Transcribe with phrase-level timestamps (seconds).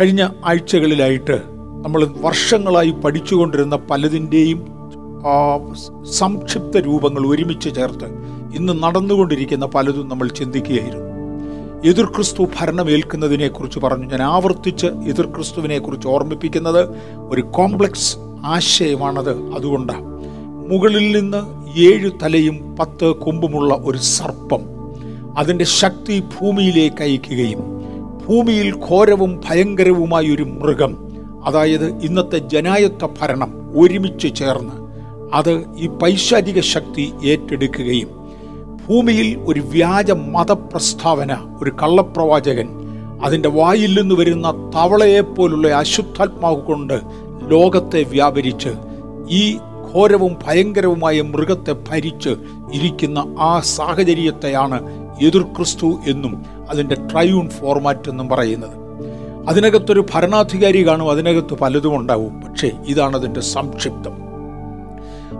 [0.00, 1.42] കഴിഞ്ഞ ആഴ്ചകളിലായിട്ട്
[1.84, 4.66] നമ്മൾ വർഷങ്ങളായി പഠിച്ചുകൊണ്ടിരുന്ന പലതിന്റെയും
[6.10, 8.04] സംക്ഷിപ്ത രൂപങ്ങൾ ഒരുമിച്ച് ചേർത്ത്
[8.56, 11.10] ഇന്ന് നടന്നുകൊണ്ടിരിക്കുന്ന പലതും നമ്മൾ ചിന്തിക്കുകയായിരുന്നു.
[11.88, 14.06] എതിർ ക്രിസ്തു ഭരണമേൽക്കുന്നതിനെ കുറിച്ച് പറഞ്ഞു.
[14.06, 19.52] ഞാൻ ആവർത്തിച്ച് എതിർ ക്രിസ്തുവിനെ കുറിച്ച് ഓർമ്മിപ്പിക്കുന്നത് ഒരു കോംപ്ലക്സ് ആശയമാണത്.
[19.54, 20.04] അതുകൊണ്ടാണ്.
[20.70, 24.60] മുകളിൽ നിന്ന് ഏഴ് തലയും പത്ത് കൊമ്പുമുള്ള ഒരു സർപ്പം
[25.38, 27.80] അതിന്റെ ശക്തി ഭൂമിയിലേക്ക് അയക്കുകയും
[28.30, 30.92] ഭൂമിയിൽ ഘോരവും ഭയങ്കരവുമായൊരു മൃഗം.
[31.46, 34.74] അതായത് ഇന്നത്തെ ജനായത്ത ഭരണം ഒരുമിച്ച് ചേർന്ന്
[35.34, 38.10] അത് ഈ പൈശാചിക ശക്തി ഏറ്റെടുക്കുകയും
[38.86, 42.68] ഭൂമിയിൽ ഒരു വ്യാജ മതപ്രസ്താവന ഒരു കള്ളപ്രവാചകൻ
[43.24, 46.96] അതിന്റെ വായിൽ നിന്ന് വരുന്ന തവളയെപ്പോലുള്ള അശുദ്ധാത്മാവ് കൊണ്ട്
[47.50, 48.72] ലോകത്തെ വ്യാപരിച്ച്
[49.30, 49.42] ഈ
[49.92, 52.32] ഘോരവും ഭയങ്കരവുമായ മൃഗത്തെ ഭരിച്ച്
[52.72, 54.80] ഇരിക്കുന്ന ആ സാഹചര്യത്തെയാണ്
[55.20, 58.80] എതിർക്രിസ്തു എന്നും അതിന്റെ ട്രയൂൺ ഫോർമാറ്റ് എന്നും പറയുന്നത്.
[59.48, 62.40] അതിനകത്തൊരു ഭരണാധികാരി കാണും അതിനകത്ത് പലതും ഉണ്ടാവും.
[62.40, 64.30] പക്ഷേ ഇതാണ് അതിന്റെ സംക്ഷിപ്തം.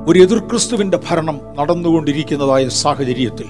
[0.08, 3.46] ഒരു എതിർക്രിസ്തുവിന്റെ ഭരണം നടന്നുകൊണ്ടിരിക്കുന്നതായ സാഹചര്യത്തിൽ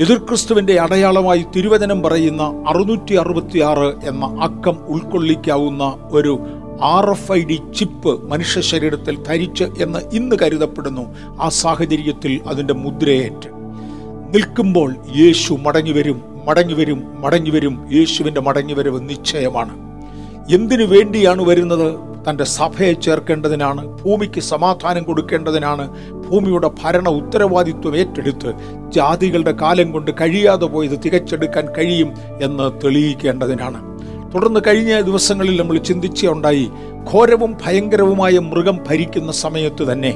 [0.00, 6.40] എതിർക്രിസ്തുവിന്റെ അടയാളമായി തിരുവചനം പറയുന്ന അറുന്നൂറ്റി അറുപത്തിയാറ് എന്ന അക്കം ഉൾക്കൊള്ളിക്കാവുന്ന ഒരു
[6.82, 11.02] R F I D chip മനുഷ്യ ശരീരത്തിൽ ധരിച്ച് എന്ന് ഇന്ന് കരുതപ്പെടുന്നു
[11.40, 13.48] ആ സാഹചര്യത്തിൽ അതിന്റെ മുദ്രയേറ്റ്.
[14.34, 15.54] നിൽക്കുമ്പോൾ യേശു
[16.50, 17.74] മടങ്ങിവരും മടങ്ങിവരും.
[17.92, 19.74] യേശുവിന്റെ മടങ്ങി മടങ്ങിവരവ് നിശ്ചയമാണ്.
[20.54, 21.88] എന്തിനു വേണ്ടിയാണ് വരുന്നത്?
[22.24, 25.84] തന്റെ സഭയെ ചേർക്കേണ്ടതിനാണ് ഭൂമിക്ക് സമാധാനം കൊടുക്കേണ്ടതിനാണ്
[26.24, 28.50] ഭൂമിയുടെ ഭരണ ഉത്തരവാദിത്വം ഏറ്റെടുത്ത്
[28.96, 32.10] ജാതികളുടെ കാലം കൊണ്ട് കഴിയാതെ പോയത് തികച്ചെടുക്കാൻ കഴിയും
[32.42, 33.80] എന്ന് തെളിയിക്കേണ്ടതിനാണ്.
[34.34, 36.66] തുടർന്ന് കഴിഞ്ഞ ദിവസങ്ങളിൽ നമ്മൾ ചിന്തിച്ചുണ്ടായി
[37.12, 40.12] ഘോരവും ഭയങ്കരവുമായ മൃഗം ഭരിക്കുന്ന സമയത്ത് തന്നെ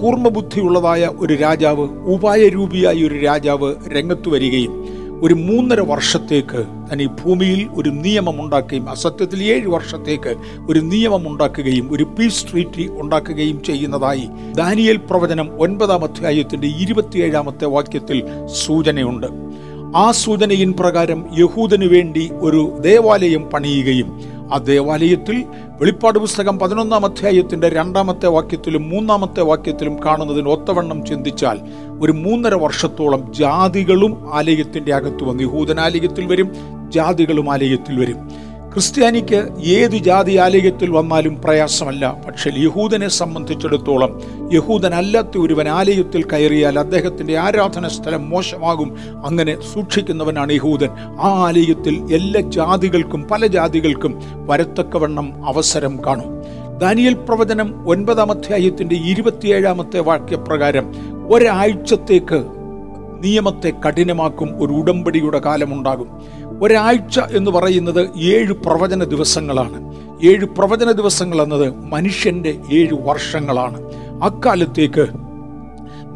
[0.00, 4.74] കൂർമ്മബുദ്ധിയുള്ളതായ ഒരു രാജാവ് ഉപായരൂപിയായ ഒരു രാജാവ് രംഗത്തു വരികയും
[5.22, 10.36] ഒരു മൂന്നര വർഷത്തേക്ക് താൻ ഈ ഭൂമിയിൽ ഒരു നിയമം ഉണ്ടാക്കുകയും അസത്യത്തിൽ ഏഴ് വർഷത്തേക്ക്
[10.68, 18.22] ഒരു നിയമം ഉണ്ടാക്കുകയും ഒരു പീസ് ട്രീറ്റി ഉണ്ടാക്കുകയും ചെയ്യുന്നതായി ദാനിയൽ പ്രവചനം ഒൻപതാം അധ്യായത്തിന്റെ ഇരുപത്തിയേഴാമത്തെ വാക്യത്തിൽ
[18.66, 19.26] സൂചനയുണ്ട്.
[19.96, 24.10] ആ സൂചനയിൻ പ്രകാരം യഹൂദനു വേണ്ടി ഒരു ദേവാലയം പണിയുകയും
[24.52, 25.44] ആ ദേവാലയത്തിൽ
[25.82, 31.58] വെളിപ്പാട് പുസ്തകം പതിനൊന്നാം അധ്യായത്തിന്റെ രണ്ടാമത്തെ വാക്യത്തിലും മൂന്നാമത്തെ വാക്യത്തിലും കാണുന്നതിന് ഒത്തവണ്ണം ചിന്തിച്ചാൽ
[32.00, 36.50] ഒരു മൂന്നര വർഷത്തോളം ജാതികളും ആലയത്തിന്റെ അകത്ത് വന്ന് യഹൂദൻ ആലയത്തിൽ വരും
[36.88, 38.20] ജാതികളും ആലയത്തിൽ വരും.
[38.72, 42.22] ക്രിസ്ത്യാനിക്ക് ഏത് ജാതി ആലയത്തിൽ വന്നാലും പ്രയാസമല്ല.
[42.26, 44.20] പക്ഷേ യഹൂദനെ സംബന്ധിച്ചിടത്തോളം
[44.52, 48.96] യഹൂദനല്ലാത്ത ഒരുവൻ ആലയത്തിൽ കയറിയാൽ അദ്ദേഹത്തിന്റെ ആരാധന സ്ഥലം മോശമാകും.
[49.26, 50.88] അങ്ങനെ സൂക്ഷിക്കുന്നവനാണ് യഹൂദൻ.
[51.20, 56.42] ആ ആലയത്തിൽ എല്ലാ ജാതികൾക്കും പല ജാതികൾക്കും വരത്തക്കവണ്ണം അവസരം കാണും.
[56.78, 60.92] ദാനിയൽ പ്രവചനം ഒൻപതാം അധ്യായത്തിന്റെ ഇരുപത്തിയേഴാമത്തെ വാക്യപ്രകാരം
[61.32, 62.44] ഒരാഴ്ചത്തേക്ക്
[63.24, 66.08] നിയമത്തെ കഠിനമാക്കും ഒരു ഉടമ്പടിയുടെ കാലമുണ്ടാകും.
[66.62, 69.78] ഒരാഴ്ച എന്ന് പറയുന്നത് ഏഴ് പ്രവചന ദിവസങ്ങളാണ്.
[70.26, 73.78] ഏഴ് പ്രവചന ദിവസങ്ങൾ എന്നത് മനുഷ്യന്റെ ഏഴ് വർഷങ്ങളാണ്.
[74.22, 75.06] അക്കാലത്തേക്ക്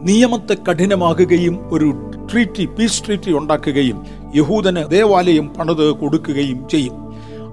[0.08, 7.06] നിയമത്തെ കഠിനമാകുകയും ഒരു ട്രീറ്റി പീസ് ട്രീറ്റി ഉണ്ടാക്കുകയും യഹൂദന് ദേവാലയം പണിത് കൊടുക്കുകയും ചെയ്യും.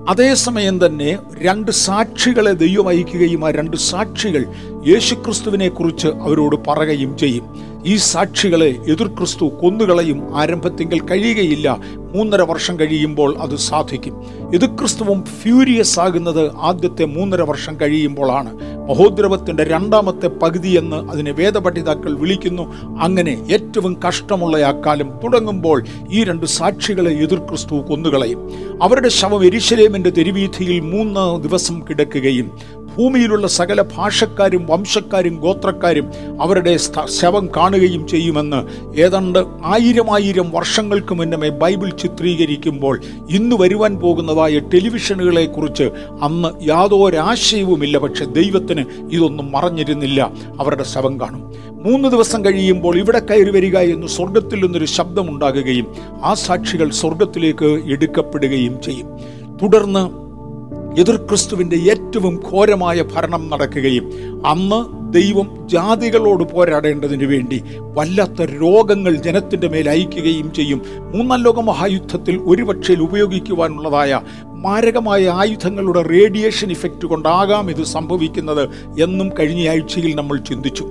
[0.09, 4.45] അതേസമയം തന്നെ രണ്ട് സാക്ഷികളെ ദൈവം അയക്കുകയും ആ രണ്ട് സാക്ഷികൾ
[4.87, 7.72] യേശുക്രിസ്തുവിനെ കുറിച്ച് അവരോട് പറയുകയും ചെയ്യും.
[7.85, 11.77] ഈ സാക്ഷികളെ എതിർ ക്രിസ്തു കൊന്നുകളയും ആരംഭത്തിങ്കിൽ കഴിയുകയില്ല.
[12.15, 14.23] മൂന്നര വർഷം കഴിയുമ്പോൾ അത് സാധിക്കും.
[14.55, 18.53] എതിർ ക്രിസ്തുവും ഫ്യൂരിയസ് ആകുന്നത് ആദ്യത്തെ മൂന്നര വർഷം കഴിയുമ്പോഴാണ്
[18.89, 22.61] മഹോദ്രവത്തിന്റെ രണ്ടാമത്തെ പകുതി എന്ന് അതിനെ വേദപഠിതാക്കൾ വിളിക്കുന്നു.
[23.01, 28.49] അങ്ങനെ ഏറ്റവും കഷ്ടമുള്ള ആ കാലം തുടങ്ങുമ്പോൾ ഈ രണ്ട് സാക്ഷികളെ എതിർ ക്രിസ്തു കൊന്നുകളയും.
[28.83, 32.51] അവരുടെ ശവം എരിശലേമിന്റെ തെരുവീഥിയിൽ മൂന്ന് ദിവസം കിടക്കുകയും
[32.97, 36.09] ഭൂമിയിലുള്ള സകല ഭാഷക്കാരും വംശക്കാരും ഗോത്രക്കാരും
[36.41, 45.45] അവരുടെ ശവം കാണുകയും ചെയ്യുമെന്ന് ഏതാണ്ട് ആയിരം ആയിരം വർഷങ്ങൾക്ക് മുന്നമേ ബൈബിൾ ചിത്രീകരിക്കുമ്പോൾ ഇന്ന് വരുവാൻ പോകുന്നതായ ടെലിവിഷനുകളെ
[45.45, 45.83] കുറിച്ച്
[46.21, 47.97] അന്ന് യാതൊരാശയവുമില്ല.
[47.97, 50.31] പക്ഷെ ദൈവത്തിന് ഇതൊന്നും മറഞ്ഞിരുന്നില്ല.
[50.59, 51.53] അവരുടെ ശവം കാണും.
[51.69, 55.87] മൂന്ന് ദിവസം കഴിയുമ്പോൾ ഇവിടെ കയറി വരിക എന്ന് സ്വർഗത്തിൽ നിന്നൊരു ശബ്ദമുണ്ടാകുകയും
[56.23, 59.07] ആ സാക്ഷികൾ സ്വർഗത്തിലേക്ക് എടുക്കപ്പെടുകയും ചെയ്യും.
[59.61, 60.22] തുടർന്ന്
[60.99, 64.05] എതിർ ക്രിസ്തുവിന്റെ ഏറ്റവും ഘോരമായ ഭരണം നടക്കുകയും
[64.45, 70.81] അന്ന് ദൈവം ജാതികളോട് പോരാടേണ്ടതിന് വേണ്ടി വല്ലാത്ത രോഗങ്ങൾ ജനത്തിന്റെ മേൽ അയക്കുകയും ചെയ്യും.
[71.15, 78.63] മൂന്നാം ലോക മഹായുദ്ധത്തിൽ ഒരുപക്ഷേ ഉപയോഗിക്കുവാനുള്ളതായ മാരകമായ ആയുധങ്ങളുടെ റേഡിയേഷൻ ഇഫക്റ്റ് കൊണ്ടാകാം ഇത് സംഭവിക്കുന്നത്
[79.03, 80.83] എന്നും കഴിഞ്ഞ ആഴ്ചയിൽ നമ്മൾ ചിന്തിച്ചു.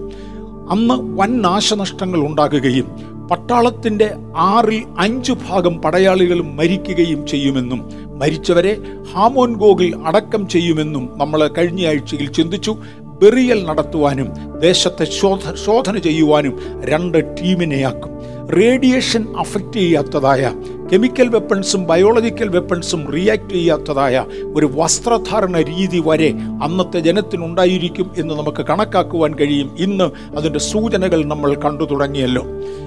[0.71, 8.79] അന്ന് വൻ നാശനഷ്ടങ്ങൾ ഉണ്ടാകുകയും പട്ടാളത്തിന്റെ ആറിൽ അഞ്ചു ഭാഗം പടയാളികളും മരിക്കുകയും ചെയ്യുമെന്നും മരിച്ചവരെ
[9.13, 12.77] ഹാമോൻ ഗോഗിൽ അടക്കം ചെയ്യുമെന്നും നമ്മൾ കഴിഞ്ഞ ആഴ്ചയിൽ ചിന്തിച്ചു.
[13.23, 14.29] ബെറിയൽ നടത്തുവാനും
[14.61, 18.11] ദേശത്തെ ശോധ ശോധന ചെയ്യുവാനും രണ്ട് ടീമിനെയാക്കും.
[18.57, 20.53] റേഡിയേഷൻ അഫക്റ്റ് ചെയ്യാത്തതായ
[20.93, 29.35] കെമിക്കൽ വെപ്പൺസും ബയോളജിക്കൽ വെപ്പൺസും റിയാക്ട് ചെയ്യാത്തതായ ഒരു വസ്ത്രധാരണ രീതി വരെ അന്നത്തെ ജനത്തിനുണ്ടായിരിക്കും എന്ന് നമുക്ക് കണക്കാക്കുവാൻ
[29.35, 29.77] കഴിയും.
[29.79, 32.45] ഇന്ന് അതിന്റെ സൂചനകൾ നമ്മൾ കണ്ടു തുടങ്ങിയല്ലോ.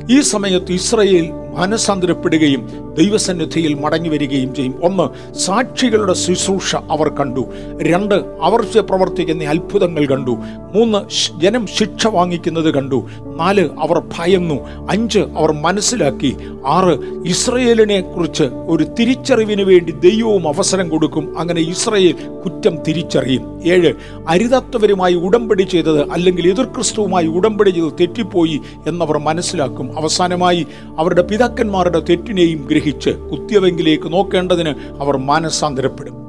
[0.10, 4.76] ഈ സമയത്ത് ഇസ്രയേൽ മനസാന്തരപ്പെടുകയും ദൈവസന്നിധിയിൽ മടങ്ങി വരികയും ചെയ്യും.
[4.84, 7.46] ഒന്ന് സാക്ഷികളുടെ ശുശ്രൂഷ അവർ കണ്ടു.
[7.82, 10.32] രണ്ട് അവർ പ്രവർത്തിക്കുന്ന അത്ഭുതങ്ങൾ കണ്ടു.
[10.76, 10.98] മൂന്ന്
[11.42, 13.08] ജനം ശിക്ഷ വാങ്ങിക്കുന്നത് കണ്ടു.
[13.38, 14.88] നാല് അവർ ഭയന്നു.
[14.90, 16.36] അഞ്ച് അവർ മനസ്സിലാക്കി.
[16.66, 21.40] ആറ് ഇസ്രയേലിനെ കുറിച്ച് ഒരു തിരിച്ചറിവിന് വേണ്ടി ദൈവവും അവസരം കൊടുക്കും.
[21.40, 22.16] അങ്ങനെ ഇസ്രയേൽ
[22.46, 23.63] കുറ്റം തിരിച്ചറിയും.
[23.63, 23.94] ഏഴ്
[24.28, 29.98] അരുതാത്തവരുമായി ഉടമ്പടി ചെയ്തത് അല്ലെങ്കിൽ എതിർ ക്രിസ്തുവുമായി ഉടമ്പടി ചെയ്ത് തെറ്റിപ്പോയി എന്നവർ മനസ്സിലാക്കും.
[29.98, 30.68] അവസാനമായി
[30.98, 34.69] അവരുടെ പിതാക്കന്മാരുടെ തെറ്റിനെയും ഗ്രഹിച്ച് കുത്തിയവെങ്കിലേക്ക് നോക്കേണ്ടതിന്
[35.02, 36.25] അവർ മാനസാന്തരപ്പെടും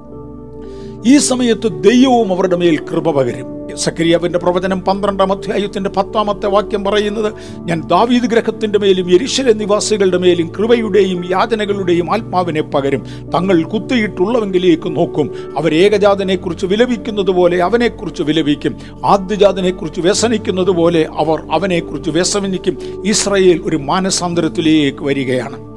[1.06, 3.76] ഈ സമയത്ത് ദൈവവും അവരുടെ മേൽ കൃപ പകരും.
[3.76, 11.30] സക്രിയാവിന്റെ പ്രവചനം പന്ത്രണ്ടാം അധ്യായത്തിന്റെ പത്താമത്തെ വാക്യം പറയുന്നത് ഞാൻ ദാവീദ് ഗ്രഹത്തിന്റെ മേലും എരിശര നിവാസികളുടെ മേലും കൃപയുടെയും
[11.30, 13.30] യാതനകളുടെയും ആത്മാവിനെ പകരും.
[13.34, 15.34] തങ്ങൾ കുത്തിയിട്ടുള്ളവെങ്കിലേക്ക് നോക്കും.
[15.58, 18.76] അവർ ഏകജാതനെക്കുറിച്ച് വിലപിക്കുന്നത് പോലെ അവനെക്കുറിച്ച് വിലപിക്കും.
[19.04, 23.02] ആദ്യജാതനെക്കുറിച്ച് വ്യസനിക്കുന്നത് പോലെ അവർ അവനെക്കുറിച്ച് വ്യസനിക്കും.
[23.06, 25.75] ഇസ്രയേൽ ഒരു മാനസാന്തരത്തിലേക്ക് വരികയാണ്.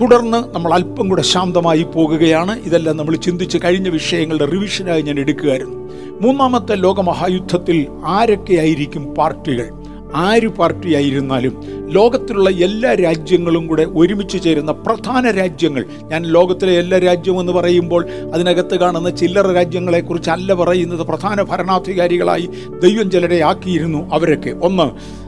[0.00, 2.60] തുടർന്ന് നമ്മൾ അല്പം കൂടെ ശാന്തമായി പോകുകയാണ്.
[2.60, 5.76] ഇതെല്ലാം നമ്മൾ ചിന്തിച്ച് കഴിഞ്ഞ വിഷയങ്ങളുടെ റിവിഷനായി ഞാൻ എടുക്കുകയായിരുന്നു.
[6.20, 9.68] മൂന്നാമത്തെ ലോകമഹായുദ്ധത്തിൽ ആരൊക്കെയായിരിക്കും പാർട്ടികൾ?
[10.14, 15.84] ആര് പാർട്ടിയായിരുന്നാലും ലോകത്തിലുള്ള എല്ലാ രാജ്യങ്ങളും കൂടെ ഒരുമിച്ച് ചേരുന്ന പ്രധാന രാജ്യങ്ങൾ.
[16.02, 22.48] ഞാൻ ലോകത്തിലെ എല്ലാ രാജ്യവും എന്ന് പറയുമ്പോൾ അതിനകത്ത് കാണുന്ന ചില്ലറ രാജ്യങ്ങളെക്കുറിച്ചല്ല പറയുന്നത് പ്രധാന ഭരണാധികാരികളായി
[22.82, 24.50] ദൈവം ചിലരെ ആക്കിയിരുന്നു അവരൊക്കെ.
[24.50, 25.22] ഒന്ന്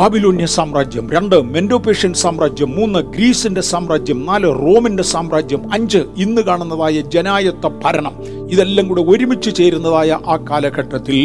[0.00, 7.66] ബാബിലോന്യ സാമ്രാജ്യം രണ്ട് മെൻഡോപേഷ്യൻ സാമ്രാജ്യം മൂന്ന് ഗ്രീസിന്റെ സാമ്രാജ്യം നാല് റോമിന്റെ സാമ്രാജ്യം അഞ്ച് ഇന്ന് കാണുന്നതായ ജനായത്ത
[7.82, 8.14] ഭരണം.
[8.54, 11.18] ഇതെല്ലാം കൂടെ ഒരുമിച്ച് ചേരുന്നതായ ആ കാലഘട്ടത്തിൽ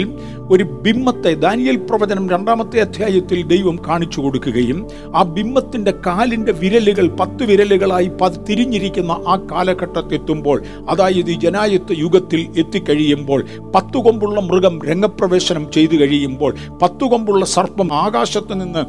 [0.50, 4.80] ഒരു ബിംബത്തെ ദാനിയൽ പ്രവചനം രണ്ടാമത്തെ അധ്യായത്തിൽ ദൈവം കാണിച്ചു കൊടുക്കുകയും
[5.16, 8.10] ആ ബിംബത്തിന്റെ കാലിന്റെ വിരലുകൾ പത്ത് വിരലുകളായി
[8.48, 10.58] തിരിഞ്ഞിരിക്കുന്ന ആ കാലഘട്ടത്തെത്തുമ്പോൾ
[10.90, 13.42] അതായത് ഈ ജനായത്ത് യുഗത്തിൽ എത്തിക്കഴിയുമ്പോൾ
[13.74, 18.86] പത്തു കൊമ്പുള്ള മൃഗം രംഗപ്രവേശനം ചെയ്തു കഴിയുമ്പോൾ പത്തു കൊമ്പുള്ള സർപ്പം ആകാശത്ത് നിന്ന്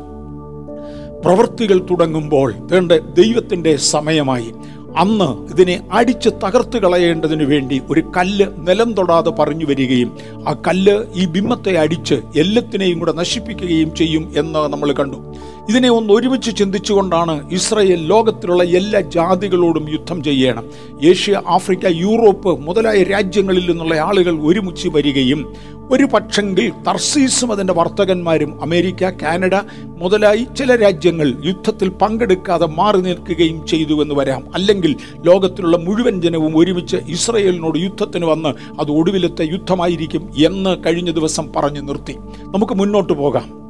[1.23, 4.51] പ്രവൃത്തികൾ തുടങ്ങുമ്പോൾ വേണ്ട ദൈവത്തിന്റെ സമയമായി
[4.97, 10.11] അന്ന് ഇതിനെ അടിച്ച് തകർത്ത് കളയേണ്ടതിനു വേണ്ടി ഒരു കല്ല് നിലം തൊടാതെ പറഞ്ഞു വരികയും
[10.49, 15.19] ആ കല്ല് ഈ ബിംബത്തെ അടിച്ച് എല്ലാത്തിനെയും കൂടെ നശിപ്പിക്കുകയും ചെയ്യും എന്ന് നമ്മൾ കണ്ടു.
[15.69, 20.65] ഇതിനെ ഒന്ന് ഒരുമിച്ച് ചിന്തിച്ചുകൊണ്ടാണ് ഇസ്രയേൽ ലോകത്തിലുള്ള എല്ലാ ജാതികളോടും യുദ്ധം ചെയ്യണം.
[21.03, 25.55] ഏഷ്യ ആഫ്രിക്ക യൂറോപ്പ് മുതലായ രാജ്യങ്ങളിൽ നിന്നുള്ള ആളുകൾ ഒരുമിച്ച് വരികയും
[25.91, 34.03] ഒരു പക്ഷെങ്കിൽ തർസീസും അതിന്റെ വർത്തകന്മാരും അമേരിക്ക കാനഡ മുതലായി ചില രാജ്യങ്ങൾ യുദ്ധത്തിൽ പങ്കെടുക്കാതെ മാറി നിൽക്കുകയും ചെയ്തു
[34.03, 34.55] എന്ന് വരാം.
[34.55, 41.81] അല്ലെങ്കിൽ ലോകത്തിലുള്ള മുഴുവൻ ജനവും ഒരുമിച്ച് ഇസ്രയേലിനോട് യുദ്ധത്തിന് വന്ന് അത് ഒടുവിലത്തെ യുദ്ധമായിരിക്കും എന്ന് കഴിഞ്ഞ ദിവസം പറഞ്ഞു
[41.81, 42.17] നിർത്തി.
[42.41, 43.66] നമുക്ക് മുന്നോട്ട് പോകാം.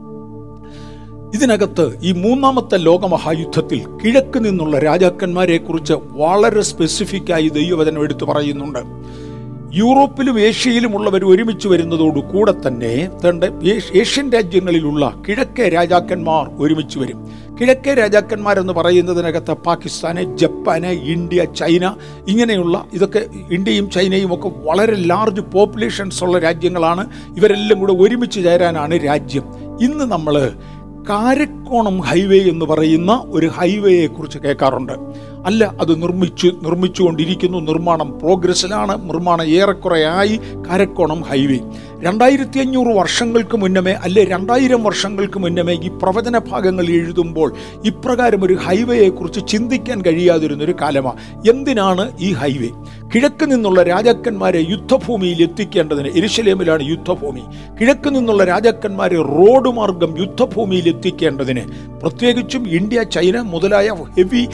[1.36, 8.78] ഇതിനകത്ത് ഈ മൂന്നാമത്തെ ലോകമഹായുദ്ധത്തിൽ കിഴക്ക് നിന്നുള്ള രാജാക്കന്മാരെ കുറിച്ച് വളരെ സ്പെസിഫിക്കായി ദൈവവചനം എടുത്തു പറയുന്നുണ്ട്.
[9.76, 12.92] യൂറോപ്പിലും ഏഷ്യയിലും ഉള്ളവർ ഒരുമിച്ച് വരുന്നതോടു കൂടെ തന്നെ
[13.98, 17.18] ഏഷ്യൻ രാജ്യങ്ങളിലുള്ള കിഴക്കേ രാജാക്കന്മാർ ഒരുമിച്ച് വരും.
[17.60, 21.94] കിഴക്കേ രാജാക്കന്മാരെന്ന് പറയുന്നതിനകത്ത് പാകിസ്ഥാന് ജപ്പാന് ഇന്ത്യ ചൈന
[22.28, 27.04] ഇങ്ങനെയുള്ള ഇതൊക്കെ ഇന്ത്യയും ചൈനയും ഒക്കെ വളരെ ലാർജ് പോപ്പുലേഷൻസ് ഉള്ള രാജ്യങ്ങളാണ്.
[27.36, 29.46] ഇവരെല്ലാം കൂടെ ഒരുമിച്ച് ചേരാനാണ് രാജ്യം.
[29.82, 30.34] ഇന്ന് നമ്മൾ
[31.08, 34.92] കാരക്കോണം ഹൈവേ എന്ന് പറയുന്ന ഒരു ഹൈവേയെ കുറിച്ച് കേൾക്കാറുണ്ട്.
[35.46, 37.58] അല്ല അത് നിർമ്മിച്ചു നിർമ്മിച്ചുകൊണ്ടിരിക്കുന്നു.
[37.58, 39.08] നിർമ്മാണം പ്രോഗ്രസ്സിലാണ്.
[39.08, 41.58] നിർമ്മാണം ഏറെക്കുറെ ആയി കാരക്കോണം ഹൈവേ.
[42.02, 47.52] രണ്ടായിരത്തി അഞ്ഞൂറ് വർഷങ്ങൾക്ക് മുന്നമേ അല്ലെ രണ്ടായിരം വർഷങ്ങൾക്ക് മുന്നമേ ഈ പ്രവചന ഭാഗങ്ങൾ എഴുതുമ്പോൾ
[47.84, 52.68] ഇപ്രകാരം ഒരു ഹൈവേയെക്കുറിച്ച് ചിന്തിക്കാൻ കഴിയാതിരുന്നൊരു കാലമാണ് എന്തിനാണ് ഈ ഹൈവേ?
[53.14, 57.42] കിഴക്ക് നിന്നുള്ള രാജാക്കന്മാരെ യുദ്ധഭൂമിയിൽ എത്തിക്കേണ്ടതിന് എരിശലേമിലാണ് യുദ്ധഭൂമി.
[57.80, 61.60] കിഴക്ക് നിന്നുള്ള രാജാക്കന്മാരെ റോഡ് മാർഗം യുദ്ധഭൂമിയിൽ എത്തിക്കേണ്ടതിന്
[62.00, 64.46] പ്രത്യേകിച്ചും ഇന്ത്യ ചൈന മുതലായ ഹെവി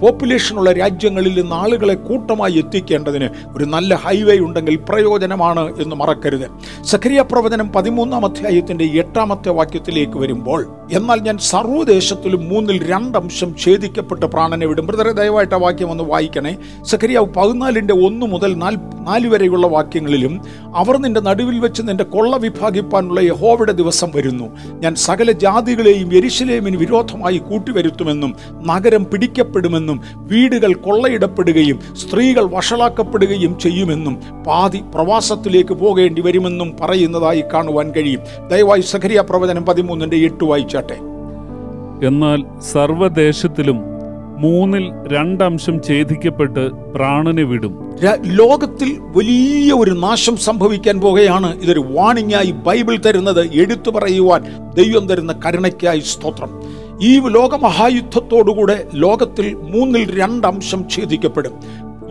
[0.00, 6.46] പോപ്പുലേഷനുള്ള രാജ്യങ്ങളിൽ നിന്ന് ആളുകളെ കൂട്ടമായി എത്തിക്കേണ്ടതിന് ഒരു നല്ല ഹൈവേ ഉണ്ടെങ്കിൽ പ്രയോജനമാണ് എന്ന് മറക്കരുത്.
[6.84, 14.86] സഖരിയ പ്രവചനം പതിമൂന്നാം അധ്യായത്തിന്റെ എട്ടാമത്തെ വാക്യത്തിലേക്ക് വരുമ്പോൾ എന്നാൽ ഞാൻ സർവദേശത്തിലും മൂന്നിൽ രണ്ടംശം ഛേദിക്കപ്പെട്ട് പ്രാണനെ വിടും.
[14.86, 16.56] ബ്രദറെ ദയവായിട്ട് ആ വാക്യം ഒന്ന് വായിക്കണേ.
[16.82, 18.76] സഖരിയാവ് പതിനാലിന്റെ ഒന്ന് മുതൽ നാല്
[19.06, 20.40] നാല് വരെയുള്ള വാക്യങ്ങളിലും
[20.76, 24.44] അവർ നിന്റെ നടുവിൽ വെച്ച് നിന്റെ കൊള്ള വിഭാഗിപ്പാനുള്ള യഹോവയുടെ ദിവസം വരുന്നു.
[24.80, 34.16] ഞാൻ സകല ജാതികളെയും എരിശിലേമിന് വിരോധമായി കൂട്ടിവരുത്തുമെന്നും നഗരം പിടിക്കപ്പെടുമെന്നും വീടുകൾ കൊള്ളയിടപ്പെടുകയും സ്ത്രീകൾ വഷളാക്കപ്പെടുകയും ചെയ്യുമെന്നും
[34.46, 38.20] പാതി പ്രവാസത്തിലേക്ക് പോകേണ്ടി വരുമെന്നും പറയുന്നതായി കാണുവാൻ കഴിയും.
[38.48, 40.98] ദയവായി സഖരിയ പ്രവചനം പതിമൂന്നിന്റെ എട്ട് വായിച്ചാട്ടെ.
[42.06, 43.78] എന്നാൽ സർവദേശത്തിലും
[44.40, 47.96] മൂന്നിൽ രണ്ടംശം ഛേദിക്കപ്പെട്ട് പ്രാണനെ വിടും.
[48.24, 54.44] ലോകത്തിൽ വലിയ ഒരു നാശം സംഭവിക്കാൻ പോകുകയാണ് ഇതൊരു വാണിംഗായി ബൈബിൾ തരുന്നത് എടുത്തു പറയുവാൻ
[54.74, 56.50] ദൈവം തരുന്ന കരുണയ്ക്കായി സ്തോത്രം.
[57.02, 61.52] ഈ ലോകമഹായുദ്ധത്തോടുകൂടെ ലോകത്തിൽ മൂന്നിൽ രണ്ടംശം ഛേദിക്കപ്പെടും.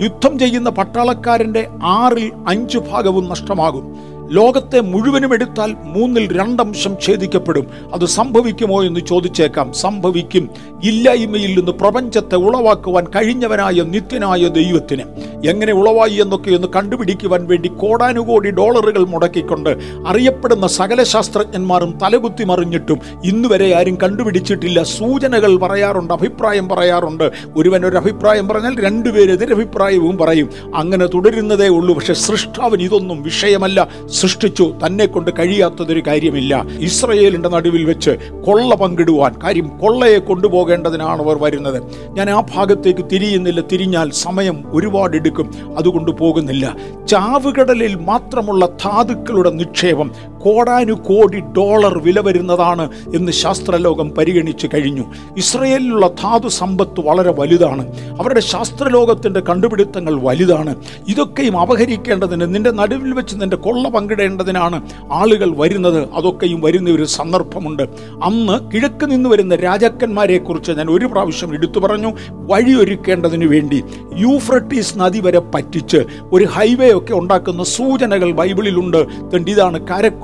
[0.01, 3.95] യുദ്ധം ചെയ്യുന്ന പട്ടാളക്കാരന്റെ ആറിൽ അഞ്ചു ഭാഗവും നഷ്ടമാകും.
[4.29, 7.67] ലോകത്തെ മുഴുവനും എടുത്താൽ മൂന്നിൽ രണ്ടംശം ഛേദിക്കപ്പെടും.
[7.93, 9.73] അത് സംഭവിക്കുമോ എന്ന് ചോദിച്ചേക്കാം.
[9.73, 10.49] സംഭവിക്കും.
[10.83, 15.03] ഇല്ലായ്മയിൽ നിന്ന് പ്രപഞ്ചത്തെ ഉളവാക്കുവാൻ കഴിഞ്ഞവനായ നിത്യനായ ദൈവത്തിന്.
[15.49, 19.69] എങ്ങനെ ഉളവായി എന്നൊക്കെ ഒന്ന് കണ്ടുപിടിക്കുവാൻ വേണ്ടി കോടാനുകോടി ഡോളറുകൾ മുടക്കിക്കൊണ്ട്
[20.07, 24.83] അറിയപ്പെടുന്ന സകല ശാസ്ത്രജ്ഞന്മാരും തലകുത്തി മറിഞ്ഞിട്ടും ഇന്ന് വരെ ആരും കണ്ടുപിടിച്ചിട്ടില്ല.
[24.83, 27.31] സൂചനകൾ പറയാറുണ്ട് അഭിപ്രായം പറയാറുണ്ട്.
[27.55, 30.49] ഒരുവൻ ഒരു അഭിപ്രായം പറഞ്ഞാൽ രണ്ടുപേരെതിരഭിപ്രായവും പറയും.
[30.75, 31.95] അങ്ങനെ തുടരുന്നതേ ഉള്ളൂ.
[31.95, 33.87] പക്ഷെ സൃഷ്ടാവിന് ഇതൊന്നും വിഷയമല്ല.
[34.19, 34.73] സൃഷ്ടിച്ചു.
[34.85, 36.65] തന്നെ കൊണ്ട് കഴിയാത്തതൊരു കാര്യമില്ല.
[36.79, 38.11] ഇസ്രയേലിന്റെ നടുവിൽ വെച്ച്
[38.45, 41.83] കൊള്ള പങ്കിടുവാൻ കാര്യം കൊള്ളയെ കൊണ്ടുപോകേണ്ടതിനാണ് അവർ വരുന്നത്.
[42.09, 43.61] ഞാൻ ആ ഭാഗത്തേക്ക് തിരിയുന്നില്ല.
[43.71, 45.75] തിരിഞ്ഞാൽ സമയം ഒരുപാട് എടുക്കും.
[45.77, 46.75] അതുകൊണ്ട് പോകുന്നില്ല.
[47.07, 50.11] ചാവുകടലിൽ മാത്രമുള്ള ധാതുക്കളുടെ നിക്ഷേപം
[50.41, 55.03] കോടാനു കോടി ഡോളർ വില വരുന്നതാണ് എന്ന് ശാസ്ത്രലോകം പരിഗണിച്ചു കഴിഞ്ഞു.
[55.37, 57.87] ഇസ്രയേലിലുള്ള ധാതു സമ്പത്ത് വളരെ വലുതാണ്.
[58.19, 60.75] അവരുടെ ശാസ്ത്രലോകത്തിന്റെ കണ്ടുപിടുത്തങ്ങൾ വലുതാണ്.
[61.07, 66.09] ഇതൊക്കെയും അപഹരിക്കേണ്ടതിന് നിന്റെ നടുവിൽ വെച്ച് നിന്റെ കൊള്ള പങ്കിടേണ്ടതിനാണ് ആളുകൾ വരുന്നത്.
[66.13, 67.83] അതൊക്കെയും വരുന്ന ഒരു സന്ദർഭമുണ്ട്.
[68.23, 72.13] അന്ന് കിഴക്ക് നിന്ന് വരുന്ന രാജാക്കന്മാരെ കുറിച്ച് ഞാൻ ഒരു പ്രാവശ്യം എടുത്തു പറഞ്ഞു.
[72.31, 73.83] വഴിയൊരുക്കേണ്ടതിന് വേണ്ടി
[74.17, 75.97] യൂഫ്രട്ടീസ് നദി വരെ പറ്റിച്ച്
[76.31, 78.97] ഒരു ഹൈവേ ഒക്കെ ഉണ്ടാക്കുന്ന സൂചനകൾ ബൈബിളിലുണ്ട്.
[79.33, 79.79] ഇതാണ് ഇതാണ്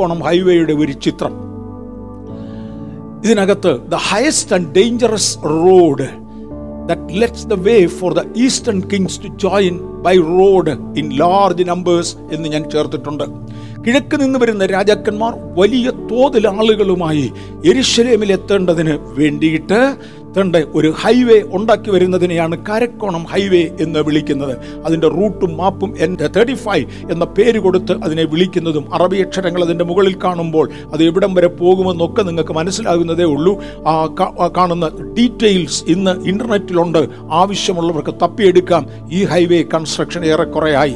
[0.06, 1.34] കാരക്കോണം ഹൈവേയുടെ ഒരു ചിത്രം
[3.26, 5.32] ഇതിനകത്ത് the highest and dangerous
[5.64, 6.08] road
[6.90, 12.14] that lets the way for the eastern kings to join by road in large numbers
[12.36, 13.26] എന്ന് ഞാൻ ചേർത്തിട്ടുണ്ട്.
[13.88, 17.32] കിഴക്ക് നിന്ന് വരുന്ന രാജാക്കന്മാർ വലിയ തോതിൽ ആളുകളുമായി
[17.66, 19.96] എരിശലേമിൽ എത്തേണ്ടതിന് വേണ്ടിയിട്ട്
[20.38, 24.58] തണ്ട് ഒരു ഹൈവേ ഉണ്ടാക്കി വരുന്നതിനെയാണ് കരക്കോണം ഹൈവേ എന്ന് വിളിക്കുന്നത്.
[24.86, 30.16] അതിന്റെ റൂട്ടും മാപ്പും എന്റെ തേർട്ടി ഫൈവ് എന്ന പേര് കൊടുത്ത് അതിനെ വിളിക്കുന്നതും അറബി അക്ഷരങ്ങൾ അതിന്റെ മുകളിൽ
[30.24, 33.64] കാണുമ്പോൾ അത് എവിടം വരെ പോകുമെന്നൊക്കെ നിങ്ങൾക്ക് മനസ്സിലാകുന്നതേ ഉള്ളൂ.
[34.58, 37.08] കാണുന്ന ഡീറ്റെയിൽസ് ഇന്ന് ഇന്റർനെറ്റിലുണ്ട്.
[37.32, 38.88] ആവശ്യമുള്ളവർക്ക് തപ്പിയെടുക്കാം.
[39.12, 40.96] ഈ ഹൈവേ കൺസ്ട്രക്ഷൻ ഏറെക്കുറെയായി.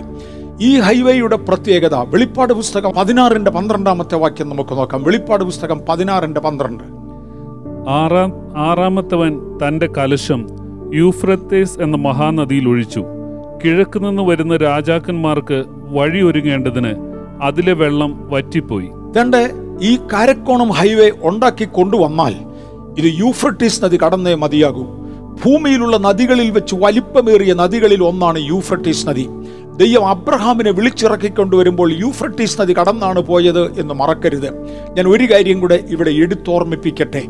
[0.61, 5.03] ഈ ഹൈവേയുടെ പ്രത്യേകത വെളിപ്പാട് പുസ്തകം പതിനാറിന്റെ പന്ത്രണ്ടാമത്തെ വാക്യം നമുക്ക് നോക്കാം.
[5.03, 6.83] വെളിപ്പാട് പുസ്തകം പതിനാറിന്റെ പന്ത്രണ്ട്.
[7.89, 10.47] ആറാം ആറാമത്തവൻ തന്റെ കലശം
[10.93, 13.05] യൂഫ്രത്തേസ് എന്ന മഹാനദിയിൽ ഒഴിച്ചു.
[13.65, 16.93] കിഴക്ക് നിന്ന് വരുന്ന രാജാക്കന്മാർക്ക് വഴി വഴിയൊരുങ്ങേണ്ടതിന്
[17.41, 18.89] അതിലെ വെള്ളം വറ്റിപ്പോയി.
[19.19, 19.49] തന്റെ
[19.81, 22.35] ഈ കാരക്കോണം ഹൈവേ ഉണ്ടാക്കി കൊണ്ടുവന്നാൽ
[22.97, 24.83] ഇത് യൂഫ്രട്ടീസ് നദി കടന്നേ മതിയാകൂ.
[25.45, 29.29] ഭൂമിയിലുള്ള നദികളിൽ വെച്ച് വലിപ്പമേറിയ നദികളിൽ ഒന്നാണ് യൂഫ്രട്ടീസ് നദി.
[29.79, 34.49] ദൈവം അബ്രഹാമിനെ വിളിച്ചിറക്കിക്കൊണ്ടുവരുമ്പോൾ യൂഫ്രട്ടീസ് നദി കടന്നാണ് പോയത് എന്ന് മറക്കരുത്.
[34.95, 37.23] ഞാൻ ഒരു കാര്യം കൂടെ ഇവിടെ എടുത്തോർമ്മിപ്പിക്കട്ടെ.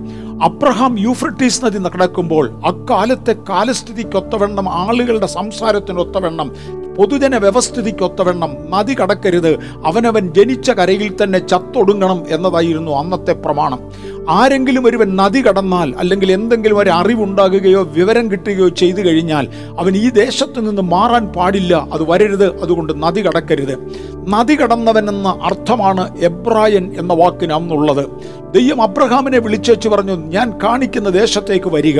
[0.43, 6.51] അബ്രഹാം യൂഫ്രട്ടീസ് നദി നടക്കുമ്പോൾ അക്കാലത്തെ കാലസ്ഥിതിക്കൊത്തവണ്ണം ആളുകളുടെ സംസാരത്തിനൊത്തവണ്ണം
[6.95, 9.51] പൊതുജന വ്യവസ്ഥിതിക്കൊത്തവണ്ണം നദി കടക്കരുത്.
[9.85, 13.79] അവനവൻ ജനിച്ച കരയിൽ തന്നെ ചത്തൊടുങ്ങണം എന്നതായിരുന്നു അന്നത്തെ പ്രമാണം.
[14.29, 19.47] ആരെങ്കിലും ഒരുവൻ നദി കടന്നാൽ അല്ലെങ്കിൽ എന്തെങ്കിലും ഒരു അറിവുണ്ടാകുകയോ വിവരം കിട്ടുകയോ ചെയ്തു കഴിഞ്ഞാൽ
[19.79, 21.87] അവൻ ഈ ദേശത്ത് നിന്ന് മാറാൻ പാടില്ല.
[21.93, 22.61] അത് വരരുത്.
[22.61, 23.75] അതുകൊണ്ട് നദി കടക്കരുത്.
[24.31, 28.03] നദി കടന്നവൻ എന്ന അർത്ഥമാണ് എബ്രായൻ എന്ന വാക്കിന് അന്നുള്ളത്.
[28.55, 31.99] ദൈവം അബ്രഹാമിനെ വിളിച്ചേച്ച് പറഞ്ഞു ഞാൻ കാണിക്കുന്ന ദേശത്തേക്ക് വരിക.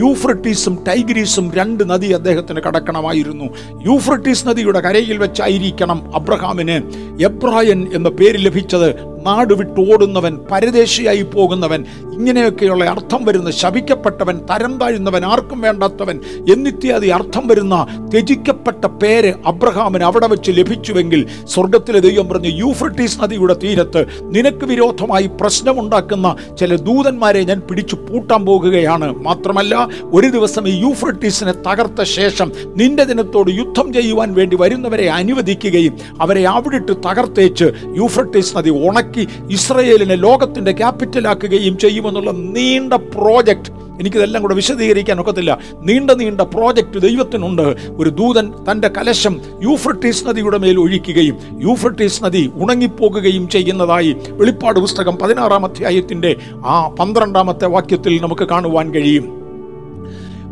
[0.00, 3.46] യൂഫ്രട്ടീസും ടൈഗ്രീസും രണ്ട് നദി അദ്ദേഹത്തിന് കടക്കണമായിരുന്നു.
[3.86, 6.78] യൂഫ്രട്ടീസ് നദിയുടെ കരയിൽ വെച്ചായിരിക്കണം അബ്രഹാമിന്.
[7.24, 11.80] എബ്രായൻ എന്ന പേര് ലഭിച്ചത് നാട് വിട്ടോടുന്നവൻ പരദേശിയായി പോകുന്നവൻ
[12.16, 16.16] ഇങ്ങനെയൊക്കെയുള്ള അർത്ഥം വരുന്ന ശപിക്കപ്പെട്ടവൻ തരം താഴുന്നവൻ ആർക്കും വേണ്ടാത്തവൻ
[16.52, 17.76] എന്നിത്യാദി അർത്ഥം വരുന്ന
[18.12, 21.26] ത്യജിക്കപ്പെട്ട പേര് അബ്രഹാമിന് അവിടെ വെച്ച് ലഭിച്ചുവെങ്കിൽ
[21.66, 24.00] സ്വർഗത്തിലെ ദൈവം പറഞ്ഞു യൂഫ്രട്ടീസ് നദിയുടെ തീരത്ത്
[24.34, 29.08] നിനക്ക് വിരോധമായി പ്രശ്നമുണ്ടാക്കുന്ന ചില ദൂതന്മാരെ ഞാൻ പിടിച്ചു പൂട്ടാൻ പോകുകയാണ്.
[29.18, 29.74] മാത്രമല്ല
[30.12, 36.94] ഒരു ദിവസം ഈ യൂഫ്രട്ടീസിനെ തകർത്ത ശേഷം നിന്റെ ദിനത്തോട് യുദ്ധം ചെയ്യുവാൻ വേണ്ടി വരുന്നവരെ അനുവദിക്കുകയും അവരെ അവിടിട്ട്
[37.06, 45.58] തകർത്തേച്ച് യൂഫ്രട്ടീസ് നദി ഉണക്കി ഇസ്രയേലിനെ ലോകത്തിന്റെ ക്യാപിറ്റലാക്കുകയും ചെയ്യുമെന്നുള്ള നീണ്ട പ്രോജക്റ്റ് എനിക്കിതെല്ലാം കൂടെ വിശദീകരിക്കാൻ ഒക്കത്തില്ല.
[45.80, 47.76] നീണ്ട നീണ്ട പ്രോജക്റ്റ് ദൈവത്തിനുണ്ട്.
[47.90, 55.64] ഒരു ദൂതൻ തന്റെ കലശം യൂഫ്രട്ടീസ് നദിയുടെ മേൽ ഒഴിക്കുകയും യൂഫ്രട്ടീസ് നദി ഉണങ്ങിപ്പോകുകയും ചെയ്യുന്നതായി വെളിപ്പാട് പുസ്തകം പതിനാറാം
[55.64, 56.36] അധ്യായത്തിന്റെ
[56.66, 59.45] ആ പന്ത്രണ്ടാമത്തെ വാക്യത്തിൽ നമുക്ക് കാണുവാൻ കഴിയും.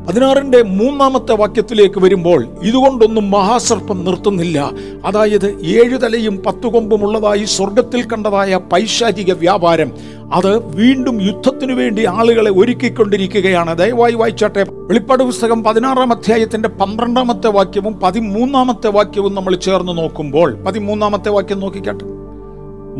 [0.08, 4.70] പതിനാറിന്റെ മൂന്നാമത്തെ വാക്യത്തിലേക്ക് വരുമ്പോൾ ഇതുകൊണ്ടൊന്നും മഹാസർപ്പം നിർത്തുന്നില്ല.
[5.04, 9.90] അതായത് ഏഴു തലയും പത്തു കൊമ്പുമുള്ളതായി സ്വർഗത്തിൽ കണ്ടതായ പൈശാചിക വ്യാപാരം.
[10.34, 13.78] അത് വീണ്ടും യുദ്ധത്തിനു വേണ്ടി ആളുകളെ ഒരുക്കിക്കൊണ്ടിരിക്കുകയാണ്.
[13.78, 14.66] ദയവായി വായിച്ചാട്ടെ.
[14.68, 22.04] വെളിപ്പാട് പുസ്തകം പതിനാറാം അധ്യായത്തിന്റെ പന്ത്രണ്ടാമത്തെ വാക്യവും പതിമൂന്നാമത്തെ വാക്യവും നമ്മൾ ചേർന്ന് നോക്കുമ്പോൾ പതിമൂന്നാമത്തെ വാക്യം നോക്കിക്കാട്ടെ.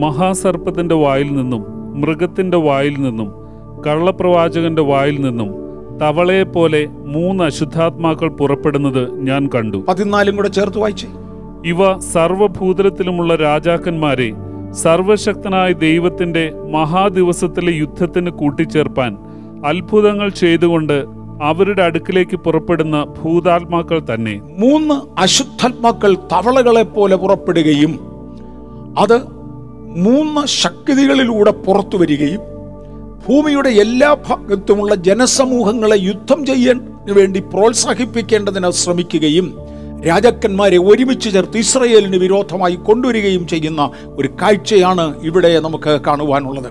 [0.01, 1.65] മഹാസർപ്പത്തിന്റെ വായിൽ നിന്നും
[2.01, 3.33] മൃഗത്തിന്റെ വായിൽ നിന്നും
[3.87, 5.64] കള്ളപ്രവാചകന്റെ വായിൽ നിന്നും
[6.01, 9.77] തവളയെപ്പോലെ മൂന്ന് അശുദ്ധാത്മാക്കൾ പുറപ്പെടുന്നത് ഞാൻ കണ്ടു.
[9.89, 11.09] പതിനാലും കൂടെ ചേർത്ത് വായിച്ചേ.
[11.67, 14.33] ഇവ സർവഭൂതലത്തിലുമുള്ള രാജാക്കന്മാരെ
[14.73, 19.17] സർവശക്തനായ ദൈവത്തിന്റെ മഹാദിവസത്തിലെ യുദ്ധത്തിന് കൂട്ടിച്ചേർപ്പാൻ
[19.67, 21.05] അത്ഭുതങ്ങൾ ചെയ്തുകൊണ്ട്
[21.43, 24.41] അവരുടെ അടുക്കിലേക്ക് പുറപ്പെടുന്ന ഭൂതാത്മാക്കൾ തന്നെ.
[24.59, 27.93] മൂന്ന് അശുദ്ധാത്മാക്കൾ തവളകളെ പോലെ പുറപ്പെടുകയും
[28.99, 29.19] അത്
[30.07, 32.54] മൂന്ന് ശക്തികളിലൂടെ പുറത്തു വരികയും
[33.29, 36.79] ഭൂമിയുടെ എല്ലാ ഭാഗത്തുമുള്ള ജനസമൂഹങ്ങളെ യുദ്ധം ചെയ്യാൻ
[37.13, 39.47] വേണ്ടി പ്രോത്സാഹിപ്പിക്കേണ്ടതിന് ശ്രമിക്കുകയും
[40.09, 46.71] രാജാക്കന്മാരെ ഒരുമിച്ച് ചേർത്ത് ഇസ്രയേലിന് വിരോധമായി കൊണ്ടുവരികയും ചെയ്യുന്ന ഒരു കാഴ്ചയാണ് ഇവിടെ നമുക്ക് കാണുവാനുള്ളത്.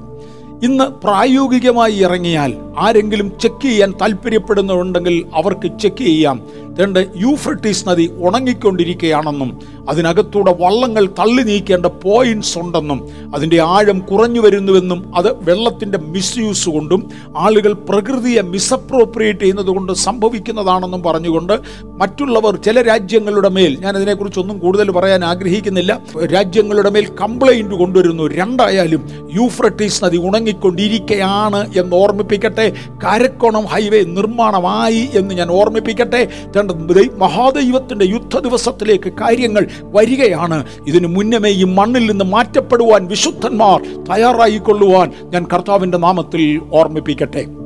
[0.64, 6.38] ഇന്ന് പ്രായോഗികമായി ഇറങ്ങിയാൽ ആരെങ്കിലും ചെക്ക് ചെയ്യാൻ താല്പര്യപ്പെടുന്നുണ്ടെങ്കിൽ അവർക്ക് ചെക്ക് ചെയ്യാം.
[6.80, 15.44] രണ്ട് യൂഫ്രട്ടീസ് നദി ഉണങ്ങിക്കൊണ്ടിരിക്കുകയാണെന്നും അതിനകത്തൂടെ വള്ളങ്ങൾ തള്ളി നീക്കേണ്ട പോയിന്റ്സ് ഉണ്ടെന്നും അതിന്റെ ആഴം കുറഞ്ഞു വരുന്നുവെന്നും അത്
[15.50, 21.54] വെള്ളത്തിന്റെ മിസ്യൂസ് കൊണ്ടും ആളുകൾ പ്രകൃതിയെ മിസ്അപ്രോപ്രിയേറ്റ് ചെയ്യുന്നത് കൊണ്ട് സംഭവിക്കുന്നതാണെന്നും പറഞ്ഞുകൊണ്ട്
[21.84, 28.28] മറ്റുള്ളവർ ചില രാജ്യങ്ങളുടെ മേൽ ഞാൻ അതിനെക്കുറിച്ചൊന്നും കൂടുതൽ പറയാൻ ആഗ്രഹിക്കുന്നില്ല രാജ്യങ്ങളുടെ മേൽ കംപ്ലൈന്റ് കൊണ്ടുവരുന്നു.
[28.28, 29.02] രണ്ടായാലും
[29.34, 32.74] യൂഫ്രട്ടീസ് നദി ഉണങ്ങിക്കൊണ്ടിരിക്കുകയാണ് എന്ന് ഓർമ്മിപ്പിക്കട്ടെ.
[33.04, 36.28] കാരക്കോണം ഹൈവേ നിർമ്മാണമായി എന്ന് ഞാൻ ഓർമ്മിപ്പിക്കട്ടെ.
[36.72, 40.66] രണ്ട് മഹാദൈവത്തിന്റെ യുദ്ധ ദിവസത്തിലേക്ക് കാര്യങ്ങൾ വരികയാണ്.
[40.88, 47.63] ഇതിനു മുന്നമേ ഈ മണ്ണിൽ നിന്ന് മാറ്റപ്പെടുവാൻ വിശുദ്ധന്മാർ തയ്യാറായിക്കൊള്ളുവാൻ ഞാൻ കർത്താവിന്റെ നാമത്തിൽ ഓർമ്മിപ്പിക്കട്ടെ.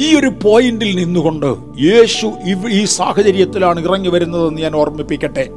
[0.00, 2.32] ഈ ഒരു പോയിന്റിൽ നിന്നുകൊണ്ട് യേശു
[2.70, 5.50] ഈ സാഹചര്യത്തിലാണ് ഇറങ്ങി വരുന്നതെന്ന് ഞാൻ ഓർമ്മിപ്പിക്കട്ടെ.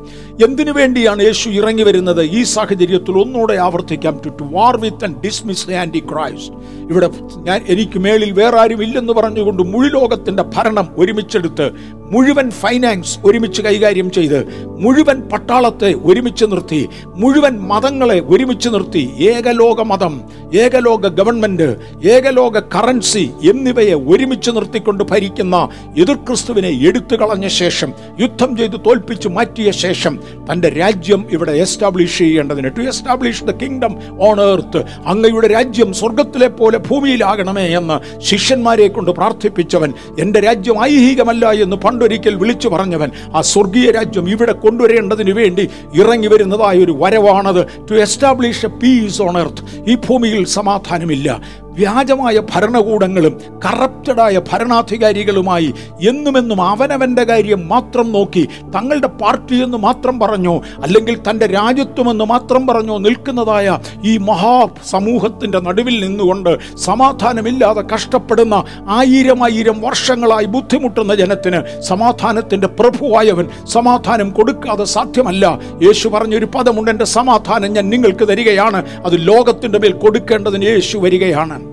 [0.45, 2.23] എന്തിനു വേണ്ടിയാണ് യേശു ഇറങ്ങി വരുന്നത്?
[2.23, 4.19] ഈ സാഹചര്യത്തിൽ ഒന്നുകൂടെ ആവർത്തിക്കാം.
[4.25, 6.53] To to war with and dismiss antichrist
[6.91, 14.11] ഇവിടെ ഞാൻ എനിക്ക് മേളിൽ വേറെ ആരും ഇല്ലെന്ന് പറഞ്ഞുകൊണ്ട് മുഴുലോകത്തിന്റെ ഭരണം ഒരുമിച്ചെടുത്ത് മുഴുവൻ ഫൈനാൻസ് ഒരുമിച്ച് കൈകാര്യം
[14.11, 20.21] ചെയ്ത് മുഴുവൻ പട്ടാളത്തെ ഒരുമിച്ച് നിർത്തി മുഴുവൻ മതങ്ങളെ ഒരുമിച്ച് നിർത്തി ഏകലോക മതം
[20.53, 21.75] ഏകലോക ഗവൺമെന്റ്
[22.07, 23.93] ഏകലോക കറൻസി എന്നിവയെ
[24.25, 25.55] ഒരുമിച്ച് നിർത്തിക്കൊണ്ട് ഭരിക്കുന്ന
[26.01, 27.89] എതിർ ക്രിസ്തുവിനെ എടുത്തു കളഞ്ഞ ശേഷം
[28.19, 30.13] യുദ്ധം ചെയ്ത് തോൽപ്പിച്ച് മാറ്റിയ ശേഷം
[30.47, 33.93] തന്റെ രാജ്യം ഇവിടെ എസ്റ്റാബ്ലിഷ് ചെയ്യേണ്ടതിന് to establish the kingdom
[34.27, 37.97] on earth അങ്ങയുടെ രാജ്യം സ്വർഗത്തിലെ പോലെ ഭൂമിയിലാകണമേ എന്ന്
[38.29, 45.35] ശിഷ്യന്മാരെ കൊണ്ട് പ്രാർത്ഥിപ്പിച്ചവൻ എന്റെ രാജ്യം ഐഹികമല്ല എന്ന് പണ്ടൊരിക്കൽ വിളിച്ചു പറഞ്ഞവൻ ആ സ്വർഗീയ രാജ്യം ഇവിടെ കൊണ്ടുവരേണ്ടതിന്
[45.41, 45.65] വേണ്ടി
[46.01, 47.61] ഇറങ്ങി വരുന്നതായ ഒരു വരവാണത്.
[47.91, 51.29] To establish a peace on earth ഈ ഭൂമിയിൽ സമാധാനമില്ല.
[51.75, 55.73] വ്യാജമായ ഭരണകൂടങ്ങളും കറപ്റ്റഡായ ഭരണാധികാരികളുമായി
[56.09, 62.97] എന്നുമെന്നും അവനവന്റെ കാര്യം മാത്രം നോക്കി തങ്ങളുടെ പാർട്ടി എന്ന് മാത്രം പറഞ്ഞോ അല്ലെങ്കിൽ തന്റെ രാജ്യത്വമെന്ന് മാത്രം പറഞ്ഞോ
[62.97, 73.49] നിൽക്കുന്നതായ ഈ മഹാ സമൂഹത്തിന്റെ നടുവിൽ നിന്നുകൊണ്ട് സമാധാനമില്ലാതെ കഷ്ടപ്പെടുന്ന ആയിരം ആയിരം വർഷങ്ങളായി ബുദ്ധിമുട്ടുന്ന ജനത്തിന് സമാധാനത്തിന്റെ പ്രഭുവായവൻ
[73.67, 75.59] സമാധാനം കൊടുക്കാതെ സാധ്യമല്ല.
[75.83, 78.85] യേശു പറഞ്ഞൊരു പദമുണ്ട് എന്റെ സമാധാനം ഞാൻ നിങ്ങൾക്ക് തരികയാണ്.
[79.05, 81.64] അത് ലോകത്തിന്റെ മേൽ കൊടുക്കേണ്ടതിന് യേശു വരികയാണ്.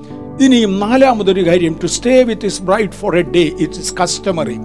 [0.42, 4.58] ഇനിയും നാലാമതൊരു കാര്യം to stay with his bride for a day it is customary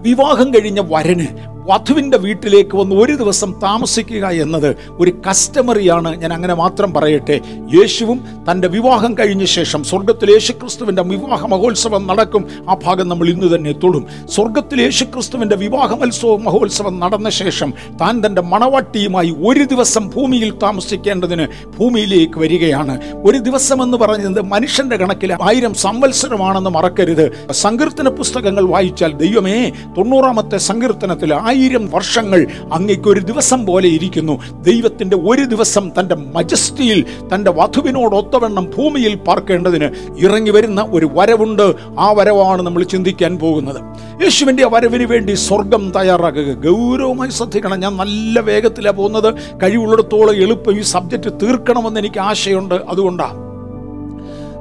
[0.00, 1.28] വിവാഹം കഴിഞ്ഞ വരന്
[1.70, 6.16] വധുവിന്റെ വീട്ടിലേക്ക് വന്ന് ഒരു ദിവസം താമസിക്കുക എന്നത് ഒരു കസ്റ്റമറിയാണ്.
[6.16, 7.40] ഞാൻ അങ്ങനെ മാത്രം പറയട്ടെ.
[7.74, 12.48] യേശുവും തന്റെ വിവാഹം കഴിഞ്ഞ ശേഷം സ്വർഗത്തിൽ യേശുക്രിസ്തുവിന്റെ വിവാഹ മഹോത്സവം നടക്കും.
[12.70, 14.06] ആ ഭാഗം നമ്മൾ ഇന്ന് തന്നെ തൊടും.
[14.34, 21.46] സ്വർഗത്തിൽ യേശുക്രിസ്തുവിന്റെ വിവാഹ മത്സവ മഹോത്സവം നടന്ന ശേഷം താൻ തന്റെ മണവാട്ടിയുമായി ഒരു ദിവസം ഭൂമിയിൽ താമസിക്കേണ്ടതിന്
[21.78, 23.00] ഭൂമിയിലേക്ക് വരികയാണ്.
[23.14, 27.52] ഒരു ദിവസം എന്ന് പറയുന്നത് മനുഷ്യന്റെ കണക്കിൽ ആയിരം സംവത്സരമാണെന്ന് മറക്കരുത്.
[27.52, 34.62] സങ്കീർത്തന പുസ്തകങ്ങൾ വായിച്ചാൽ ദൈവമേ തൊണ്ണൂറാമത്തെ സങ്കീർത്തനത്തിൽ ആയിരം വർഷങ്ങൾ അങ്ങേക്ക് ഒരു ദിവസം പോലെ ഇരിക്കുന്നു.
[34.62, 41.74] ദൈവത്തിന്റെ ഒരു ദിവസം തന്റെ മജസ്റ്റിയിൽ തന്റെ വധുവിനോട് ഒത്തവണ്ണം ഭൂമിയിൽ പാർക്കേണ്ടതിന് ഇറങ്ങി വരുന്ന ഒരു വരവുണ്ട്.
[41.98, 43.76] ആ വരവാണ് നമ്മൾ ചിന്തിക്കാൻ പോകുന്നത്.
[44.22, 46.70] യേശുവിന്റെ ആ വരവിന് വേണ്ടി സ്വർഗം തയ്യാറാക്കുക.
[46.70, 47.80] ഗൗരവമായി ശ്രദ്ധിക്കണം.
[47.80, 49.34] ഞാൻ നല്ല വേഗത്തിലാണ് പോകുന്നത്.
[49.62, 52.74] കഴിവുള്ളിടത്തോളം എളുപ്പം ഈ സബ്ജക്റ്റ് തീർക്കണമെന്ന് എനിക്ക് ആശയുണ്ട്.
[52.74, 53.50] അതുകൊണ്ടാണ്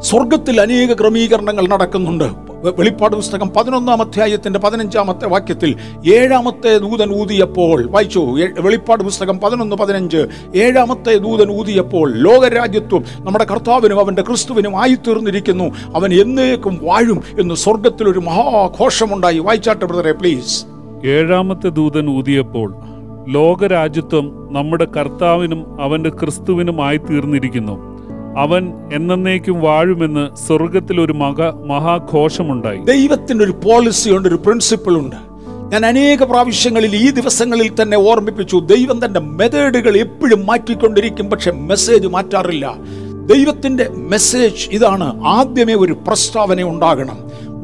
[0.02, 2.49] സ്വർഗത്തിൽ അനേക ക്രമീകരണങ്ങൾ നടക്കുന്നുണ്ട്.
[2.64, 5.76] വെളിപ്പാട് പുസ്തകം പതിനൊന്നാം അധ്യായത്തിന്റെ പതിനഞ്ചാമത്തെ വാക്യത്തിൽ
[6.08, 8.20] ഏഴാമത്തെ ദൂതൻ ഊതിയപ്പോൾ വായിച്ചു
[8.60, 15.64] വെളിപ്പാട് പുസ്തകം പതിനൊന്ന് പതിനഞ്ച് ഏഴാമത്തെ ദൂതൻ ഊതിയപ്പോൾ ലോകരാജ്യത്വം നമ്മുടെ കർത്താവിനും അവന്റെ ക്രിസ്തുവിനും ആയിത്തീർന്നിരിക്കുന്നു.
[15.96, 19.40] അവൻ എന്നേക്കും വാഴും എന്ന് സ്വർഗത്തിൽ ഒരു മഹാഘോഷമുണ്ടായി.
[19.40, 20.66] വായിച്ചാട്ടെ ബ്രദറെ പ്ലീസ്.
[21.06, 22.76] ഏഴാമത്തെ ദൂതൻ ഊതിയപ്പോൾ
[23.30, 27.89] ലോകരാജ്യത്വം നമ്മുടെ കർത്താവിനും അവന്റെ ക്രിസ്തുവിനുമായി തീർന്നിരിക്കുന്നു
[28.38, 32.78] അവൻ എന്നേക്കും വാഴുമെന്ന് സ്വർഗത്തിൽ ഒരു മക മഹാഘോഷമുണ്ടായി.
[32.78, 35.16] ദൈവത്തിന്റെ ഒരു പോളിസി ഉണ്ട് ഒരു പ്രിൻസിപ്പിൾ ഉണ്ട്.
[35.74, 42.74] ഞാൻ അനേക പ്രാവശ്യങ്ങളിൽ ഈ ദിവസങ്ങളിൽ തന്നെ ഓർമ്മിപ്പിച്ചു ദൈവം തന്റെ മെത്തേഡുകൾ എപ്പോഴും മാറ്റിക്കൊണ്ടിരിക്കും പക്ഷെ മെസ്സേജ് മാറ്റാറില്ല.
[43.26, 47.18] ദൈവത്തിന്റെ മെസ്സേജ് ഇതാണ് ആദ്യമേ ഒരു പ്രസ്താവന ഉണ്ടാകണം.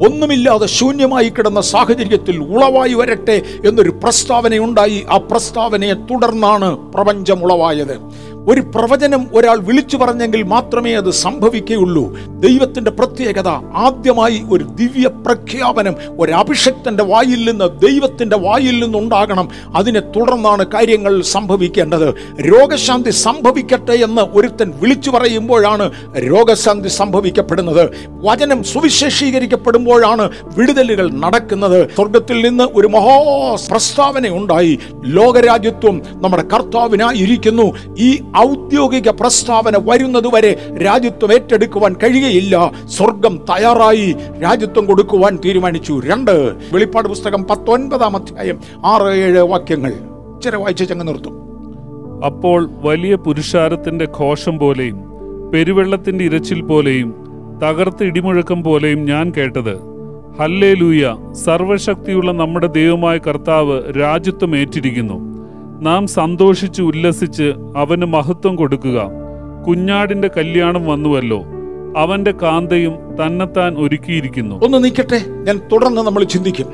[0.06, 8.00] ഒന്നുമില്ലാതെ ശൂന്യമായി കിടന്ന സാഹചര്യത്തിൽ ഉളവായി വരട്ടെ എന്നൊരു പ്രസ്താവനയുണ്ടായി ആ പ്രസ്താവനയെ തുടർന്നാണ് പ്രപഞ്ചം ഉളവായത്.
[8.48, 12.18] ഒരു പ്രവചനം ഒരാൾ വിളിച്ചു പറഞ്ഞെങ്കിൽ മാത്രമേ അത് സംഭവിക്കുകയുള്ളൂ.
[12.40, 19.48] ദൈവത്തിന്റെ പ്രത്യേകത ആദ്യമായി ഒരു ദിവ്യ പ്രഖ്യാപനം ഒരു അഭിഷക്തന്റെ വായിൽ നിന്ന് ദൈവത്തിന്റെ വായിൽ നിന്നുണ്ടാകണം.
[19.76, 22.14] അതിനെ തുടർന്നാണ് കാര്യങ്ങൾ സംഭവിക്കേണ്ടത്.
[22.40, 27.90] രോഗശാന്തി സംഭവിക്കട്ടെ എന്ന് ഒരുത്തൻ വിളിച്ചു പറയുമ്പോഴാണ് രോഗശാന്തി സംഭവിക്കപ്പെടുന്നത്.
[28.08, 31.90] വചനം സുവിശേഷീകരിക്കപ്പെടുമ്പോഴാണ് വിടുതലുകൾ നടക്കുന്നത്.
[31.96, 34.78] സ്വർഗത്തിൽ നിന്ന് ഒരു മഹാ പ്രസ്താവന ഉണ്ടായി.
[35.04, 42.72] ലോകരാജ്യത്വം നമ്മുടെ കർത്താവിനായിരിക്കുന്നു ഈ ഔദ്യോഗിക പ്രസ്താവന വരുന്നതുവരെ രാജ്യത്വം ഏറ്റെടുക്കുവാൻ കഴിയയില്ല.
[42.86, 46.00] സ്വർഗം തയ്യാറായി രാജ്യത്വം കൊടുക്കുവാൻ തീരുമാനിച്ചു.
[46.04, 49.92] രണ്ട് വെളിപ്പാട് പുസ്തകം പത്തൊൻപതാം അധ്യായം ആറ് ഏഴ് വാക്യങ്ങൾ.
[50.34, 51.46] ഇച്ചിരി വായിച്ച് ചങ്ങ നിർത്തും.
[52.26, 55.04] അപ്പോൾ വലിയ പുരുഷാരത്തിന്റെ ഘോഷം പോലെയും
[55.54, 57.14] പെരുവെള്ളത്തിന്റെ ഇരച്ചിൽ പോലെയും
[57.62, 59.96] തകർത്ത് ഇടിമുഴക്കം പോലെയും ഞാൻ കേട്ടത്.
[60.40, 65.35] ഹല്ലേ ലൂയ സർവശക്തിയുള്ള നമ്മുടെ ദൈവമായ കർത്താവ് രാജ്യത്വം ഏറ്റിരിക്കുന്നു
[65.80, 69.10] നാം സന്തോഷിച്ച് ഉല്ലസിച്ച് അവന് മഹത്വം കൊടുക്കുക.
[69.68, 71.44] കുഞ്ഞാടിന്റെ കല്യാണം വന്നുവല്ലോ.
[71.96, 74.64] അവന്റെ കാന്തയും തന്നെത്താൻ ഒരുക്കിയിരിക്കുന്നു.
[74.64, 76.66] ഒന്ന് നീക്കട്ടെ ഞാൻ തുടർന്ന് നമ്മൾ ചിന്തിക്കും.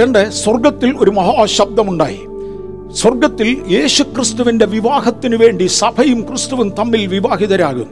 [0.00, 2.20] രണ്ട് സ്വർഗത്തിൽ ഒരു മഹാശബ്ദമുണ്ടായി.
[2.92, 7.86] സ്വർഗത്തിൽ യേശുക്രിസ്തുവിന്റെ വിവാഹത്തിനു വേണ്ടി സഭയും ക്രിസ്തുവും തമ്മിൽ വിവാഹിതരാകും.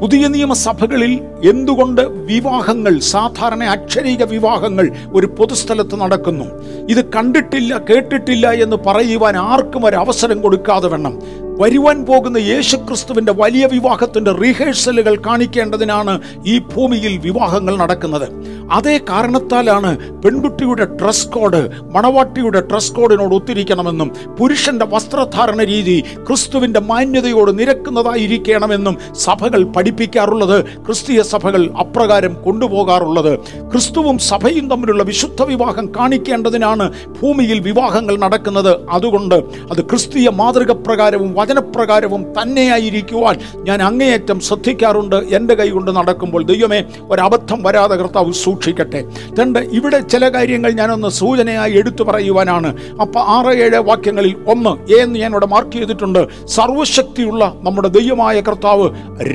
[0.00, 1.12] പുതിയ നിയമസഭകളിൽ
[1.44, 6.44] എന്തുകൊണ്ട് വിവാഹങ്ങൾ സാധാരണ അക്ഷരീക വിവാഹങ്ങൾ ഒരു പൊതുസ്ഥലത്ത് നടക്കുന്നു?
[6.88, 11.14] ഇത് കണ്ടിട്ടില്ല കേട്ടിട്ടില്ല എന്ന് പറയുവാൻ ആർക്കും ഒരു അവസരം കൊടുക്കാതെ വേണം.
[11.58, 18.28] വരുവാൻ പോകുന്ന യേശുക്രിസ്തുവിന്റെ വലിയ വിവാഹത്തിന്റെ റിഹേഴ്സലുകൾ കാണിക്കേണ്ടതിനാണ് ഈ ഭൂമിയിൽ വിവാഹങ്ങൾ നടക്കുന്നത്.
[18.72, 21.60] അതേ കാരണത്താലാണ് പെൺകുട്ടിയുടെ ഡ്രസ് കോഡ്
[21.94, 32.34] മണവാട്ടിയുടെ ഡ്രസ് കോഡിനോട് ഒത്തിരിക്കണമെന്നും പുരുഷന്റെ വസ്ത്രധാരണ രീതി ക്രിസ്തുവിന്റെ മാന്യതയോട് നിരക്കുന്നതായിരിക്കണമെന്നും സഭകൾ പഠിപ്പിക്കാറുള്ളത് ക്രിസ്തീയ സഭകൾ അപ്രകാരം
[32.34, 33.38] കൊണ്ടുപോകാറുള്ളത്.
[33.70, 36.92] ക്രിസ്തുവും സഭയും തമ്മിലുള്ള വിശുദ്ധ വിവാഹം കാണിക്കേണ്ടതിനാണ്
[37.22, 38.88] ഭൂമിയിൽ വിവാഹങ്ങൾ നടക്കുന്നത്.
[38.90, 39.34] അതുകൊണ്ട്
[39.72, 45.16] അത് ക്രിസ്തീയ മാതൃക പ്രകാരവും വചനപ്രകാരവും തന്നെയായിരിക്കുവാൻ ഞാൻ അങ്ങേയറ്റം ശ്രദ്ധിക്കാറുണ്ട്.
[45.16, 49.04] എന്റെ കൈ കൊണ്ട് നടക്കുമ്പോൾ ദൈവമേ ഒരബദ്ധം വരാതെ കർത്താവ് സൂക്ഷിക്കട്ടെ.
[49.40, 52.76] രണ്ട് ഇവിടെ ചില കാര്യങ്ങൾ ഞാനൊന്ന് സൂചനയായി എടുത്തു പറയുവാനാണ്.
[53.00, 56.46] അപ്പോൾ ആറ് ഏഴ് വാക്യങ്ങളിൽ ഒന്ന് എന്ന് ഞാൻ ഇവിടെ മാർക്ക് ചെയ്തിട്ടുണ്ട്.
[56.46, 58.90] സർവശക്തിയുള്ള നമ്മുടെ ദൈവമായ കർത്താവ്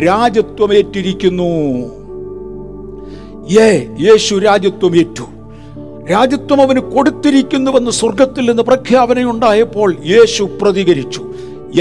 [0.08, 1.52] രാജ്യത്വമേറ്റിരിക്കുന്നു.
[3.62, 5.24] ഏ യേശു രാജ്യത്വമേറ്റു.
[6.12, 11.22] രാജ്യത്വം അവന് കൊടുത്തിരിക്കുന്നുവെന്ന് സ്വർഗത്തിൽ നിന്ന് പ്രഖ്യാപനയുണ്ടായപ്പോൾ യേശു പ്രതികരിച്ചു.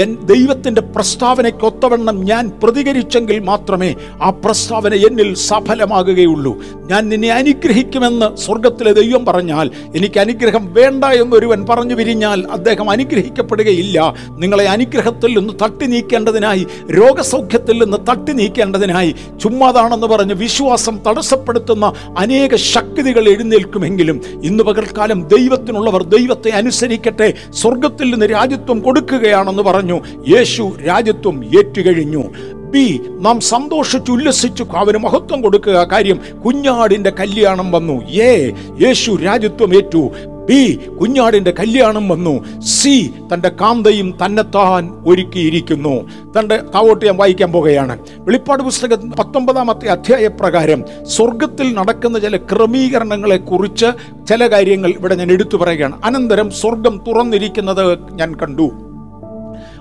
[0.01, 6.53] എൻ ദൈവത്തിന്റെ പ്രസ്താവനയ്ക്കൊത്തവണ്ണം ഞാൻ പ്രതികരിച്ചെങ്കിൽ മാത്രമേ ആ പ്രസ്താവന എന്നിൽ സഫലമാകുകയുള്ളൂ.
[6.85, 14.13] ഞാൻ നിന്നെ അനുഗ്രഹിക്കുമെന്ന് സ്വർഗത്തിലെ ദൈവം പറഞ്ഞാൽ എനിക്ക് അനുഗ്രഹം വേണ്ട എന്നൊരുവൻ പറഞ്ഞു വിരിഞ്ഞാൽ അദ്ദേഹം അനുഗ്രഹിക്കപ്പെടുകയില്ല.
[14.37, 23.29] നിങ്ങളെ അനുഗ്രഹത്തിൽ നിന്ന് തട്ടി നീക്കേണ്ടതിനായി രോഗസൗഖ്യത്തിൽ നിന്ന് തട്ടി നീക്കേണ്ടതിനായി ചുമ്മാതാണെന്ന് പറഞ്ഞ് വിശ്വാസം തടസ്സപ്പെടുത്തുന്ന അനേക ശക്തികൾ
[23.29, 29.81] എഴുന്നേൽക്കുമെങ്കിലും ഇന്ന് പകൽക്കാലം ദൈവത്തിനുള്ളവർ ദൈവത്തെ അനുസരിക്കട്ടെ സ്വർഗത്തിൽ നിന്ന് രാജ്യത്വം കൊടുക്കുകയാണെന്ന് പറഞ്ഞു
[30.29, 32.23] യേശു രാജ്യത്വം ഏറ്റുകഴിഞ്ഞു.
[32.53, 35.87] ബി നാം സന്തോഷിച്ച് ഉല്ലസിച്ചു അവന് മഹത്വം കൊടുക്കുക.
[35.91, 37.93] കാര്യം കുഞ്ഞാടിന്റെ കല്യാണം വന്നു.
[38.07, 40.09] എ യേശു രാജ്യത്വം ഏറ്റു.
[40.45, 42.59] ബി കുഞ്ഞാടിന്റെ കല്യാണം വന്നു.
[42.59, 46.09] സി തന്റെ കാന്തയും തന്നെത്താൻ ഒരുക്കിയിരിക്കുന്നു.
[46.39, 53.85] തന്റെ താവോട്ട് ഞാൻ വായിക്കാൻ പോകുകയാണ് വെളിപ്പാട് പുസ്തകം പത്തൊമ്പതാമത്തെ അധ്യായ പ്രകാരം സ്വർഗത്തിൽ നടക്കുന്ന ചില ക്രമീകരണങ്ങളെ കുറിച്ച്
[54.27, 56.01] ചില കാര്യങ്ങൾ ഇവിടെ ഞാൻ എടുത്തു പറയുകയാണ്.
[56.05, 58.71] അനന്തരം സ്വർഗം തുറന്നിരിക്കുന്നത് ഞാൻ കണ്ടു.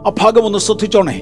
[0.08, 1.18] ആ ഭാഗം ഒന്ന് ശ്രദ്ധിച്ചോണേ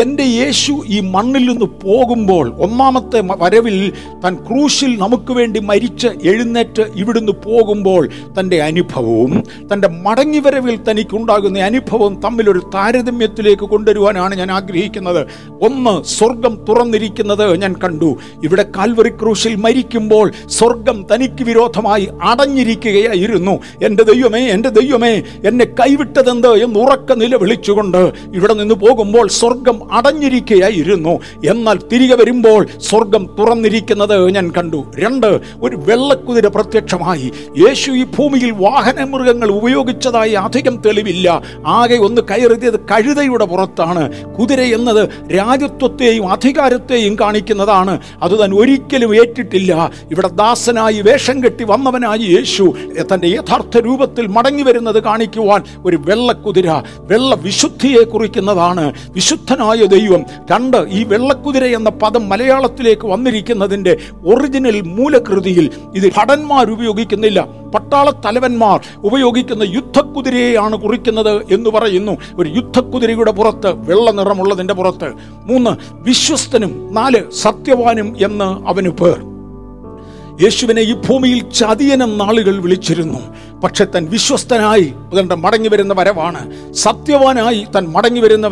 [0.00, 3.92] എന്റെ യേശു ഈ മണ്ണിൽ നിന്ന് പോകുമ്പോൾ ഒന്നാമത്തെ വരവിൽ
[4.24, 8.08] താൻ ക്രൂശിൽ നമുക്ക് വേണ്ടി മരിച്ച് എഴുന്നേറ്റ് ഇവിടുന്ന് പോകുമ്പോൾ
[8.40, 15.26] തന്റെ അനുഭവവും തന്റെ മടങ്ങിവരവിൽ തനിക്കുണ്ടാകുന്ന അനുഭവവും തമ്മിലൊരു താരതമ്യത്തിലേക്ക് കൊണ്ടുവരുവാനാണ് ഞാൻ ആഗ്രഹിക്കുന്നത്.
[15.62, 18.16] ഒന്ന് സ്വർഗം തുറന്നിരിക്കുന്നത് ഞാൻ കണ്ടു.
[18.44, 23.60] ഇവിടെ കാൽവറി ക്രൂശിൽ മരിക്കുമ്പോൾ സ്വർഗം തനിക്ക് വിരോധമായി അടഞ്ഞിരിക്കുകയായിരുന്നു.
[23.82, 31.20] എന്റെ ദൈവമേ എന്റെ ദൈവമേ എന്നെ കൈവിട്ടതെന്ത് എന്ന് ഉറക്ക നിലവിളിച്ചുകൊണ്ട് ഇവിടെ നിന്ന് പോകുമ്പോൾ സ്വർഗം അടഞ്ഞിരിക്കുകയായിരുന്നു
[31.50, 34.84] എന്നാൽ തിരികെ വരുമ്പോൾ സ്വർഗം തുറന്നിരിക്കുന്നത് ഞാൻ കണ്ടു.
[34.98, 37.32] രണ്ട് ഒരു വെള്ളക്കുതിര പ്രത്യക്ഷമായി.
[37.58, 41.42] യേശു ഈ ഭൂമിയിൽ വാഹന മൃഗങ്ങൾ ഉപയോഗിച്ചതായി അധികം തെളിവില്ല.
[41.66, 44.34] ആകെ ഒന്ന് കയറിയത് കഴുതയുടെ പുറത്താണ്.
[44.34, 48.00] കുതിര എന്നത് രാജ്യത്വത്തെയും അധികാരത്തെയും കാണിക്കുന്നതാണ്.
[48.22, 49.90] അത് താൻ ഒരിക്കലും ഏറ്റിട്ടില്ല.
[50.10, 57.34] ഇവിടെ ദാസനായി വേഷം കെട്ടി വന്നവനായി യേശു തന്റെ യഥാർത്ഥ രൂപത്തിൽ മടങ്ങി വരുന്നത് കാണിക്കുവാൻ ഒരു വെള്ളക്കുതിര വെള്ള
[57.34, 58.94] വിശുദ്ധിയെ കുറിക്കുന്നതാണ്.
[59.08, 67.46] വിശുദ്ധനായ ദൈവം രണ്ട് ഈ വെള്ളക്കുതിര എന്ന പദം മലയാളത്തിലേക്ക് വന്നിരിക്കുന്നതിന്റെ ഒറിജിനൽ മൂലകൃതിയിൽ ഇത് ഭടന്മാർ ഉപയോഗിക്കുന്നില്ല.
[67.74, 72.16] പട്ടാള തലവന്മാർ ഉപയോഗിക്കുന്ന യുദ്ധക്കുതിരയെയാണ് കുറിക്കുന്നത് എന്ന് പറയുന്നു.
[72.34, 75.12] ഒരു യുദ്ധക്കുതിരയുടെ പുറത്ത് വെള്ള നിറമുള്ളതിന്റെ പുറത്ത്.
[75.44, 79.34] മൂന്ന് വിശ്വസ്തനും നാല് സത്യവാനും എന്ന് അവന് പേർ.
[80.42, 83.18] യേശുവിനെ ഈ ഭൂമിയിൽ ചതിയനം നാളുകൾ വിളിച്ചിരുന്നു.
[83.62, 86.72] പക്ഷെ തൻ വിശ്വസ്തനായി അതുകൊണ്ട് മടങ്ങി വരുന്ന വരവാണ്.
[86.72, 88.46] സത്യവാനായി തൻ മടങ്ങി വരുന്ന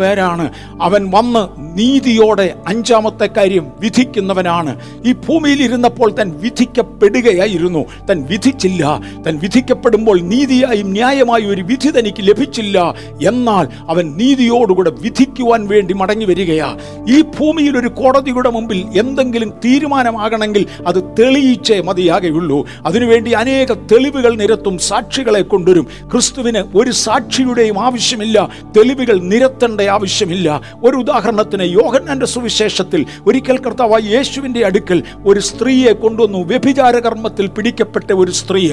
[0.82, 4.80] അവൻ വന്ന് നീതിയോടെ അഞ്ചാമത്തെ കാര്യം വിധിക്കുന്നവനാണ്.
[5.06, 7.84] ഈ ഭൂമിയിൽ ഇരുന്നപ്പോൾ തൻ വിധിക്കപ്പെടുകയായിരുന്നു.
[8.10, 9.00] തൻ വിധിച്ചില്ല.
[9.26, 12.94] തൻ വിധിക്കപ്പെടുമ്പോൾ നീതിയായും ന്യായമായും ഒരു വിധി തനിക്ക് ലഭിച്ചില്ല.
[13.26, 16.78] എന്നാൽ അവൻ നീതിയോടുകൂടെ വിധിക്കുവാൻ വേണ്ടി മടങ്ങി വരികയാ.
[17.08, 22.66] ഈ ഭൂമിയിൽ ഒരു കോടതിയുടെ മുമ്പിൽ എന്തെങ്കിലും തീരുമാനമാകണമെങ്കിൽ അത് തെളിയിച്ചേ മതിയാകെയുള്ളൂ.
[22.86, 25.86] അതിനുവേണ്ടി അനേക തെളിവുകൾ നിരത്തും സാക്ഷികളെ കൊണ്ടുവരും.
[26.12, 28.48] ക്രിസ്തുവിന് ഒരു സാക്ഷിയുടെയും ആവശ്യമില്ല.
[28.76, 30.60] തെളിവുകൾ നിരത്തേണ്ട ആവശ്യമില്ല.
[30.84, 36.38] ഒരു ഉദാഹരണത്തിന് യോഹന്നാന്റെ സുവിശേഷത്തിൽ ഒരിക്കൽ കർത്താവായി യേശുവിന്റെ അടുക്കൽ ഒരു സ്ത്രീയെ കൊണ്ടുവന്നു.
[36.38, 38.72] വ്യഭിചാര കർമ്മത്തിൽ പിടിക്കപ്പെട്ട ഒരു സ്ത്രീ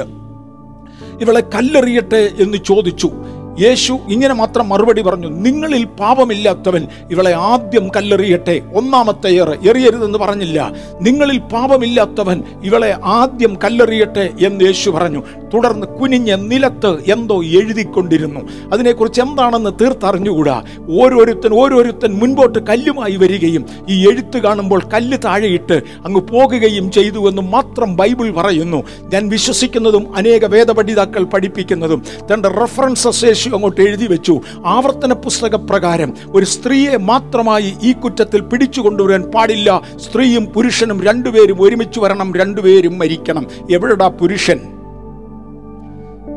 [1.22, 3.12] ഇവളെ കല്ലെറിയട്ടെ എന്ന് ചോദിച്ചു.
[3.60, 5.28] യേശു ഇങ്ങനെ മാത്രം മറുപടി പറഞ്ഞു.
[5.28, 8.62] നിങ്ങളിൽ പാപമില്ലാത്തവൻ ഇവളെ ആദ്യം കല്ലെറിയട്ടെ.
[8.76, 10.72] ഒന്നാമത്തെ ഏറ് എറിയരുതെന്ന് പറഞ്ഞില്ല.
[11.02, 15.24] നിങ്ങളിൽ പാപമില്ലാത്തവൻ ഇവളെ ആദ്യം കല്ലെറിയട്ടെ എന്ന് യേശു പറഞ്ഞു.
[15.54, 18.40] തുടർന്ന് കുനിഞ്ഞ നിലത്ത് എന്തോ എഴുതിക്കൊണ്ടിരുന്നു.
[18.74, 20.64] അതിനെക്കുറിച്ച് എന്താണെന്ന് തീർത്തറിഞ്ഞുകൂടാ.
[20.90, 27.96] ഓരോരുത്തൻ ഓരോരുത്തൻ മുൻപോട്ട് കല്ലുമായി വരികയും ഈ എഴുത്ത് കാണുമ്പോൾ കല്ല് താഴെയിട്ട് അങ്ങ് പോകുകയും ചെയ്തു എന്ന് മാത്രം
[27.96, 28.84] ബൈബിൾ പറയുന്നു.
[29.14, 34.42] ഞാൻ വിശ്വസിക്കുന്നതും അനേക വേദപഠിതാക്കൾ പഠിപ്പിക്കുന്നതും തന്റെ റെഫറൻസ് ശേഷി അങ്ങോട്ട് എഴുതി വെച്ചു.
[34.66, 39.82] ആവർത്തന പുസ്തക പ്രകാരം ഒരു സ്ത്രീയെ മാത്രമായി ഈ കുറ്റത്തിൽ പിടിച്ചു കൊണ്ടുവരാൻ പാടില്ല.
[39.96, 43.46] സ്ത്രീയും പുരുഷനും രണ്ടുപേരും ഒരുമിച്ച് വരണം രണ്ടുപേരും മരിക്കണം.
[43.72, 44.79] എവിടെടാ പുരുഷൻ?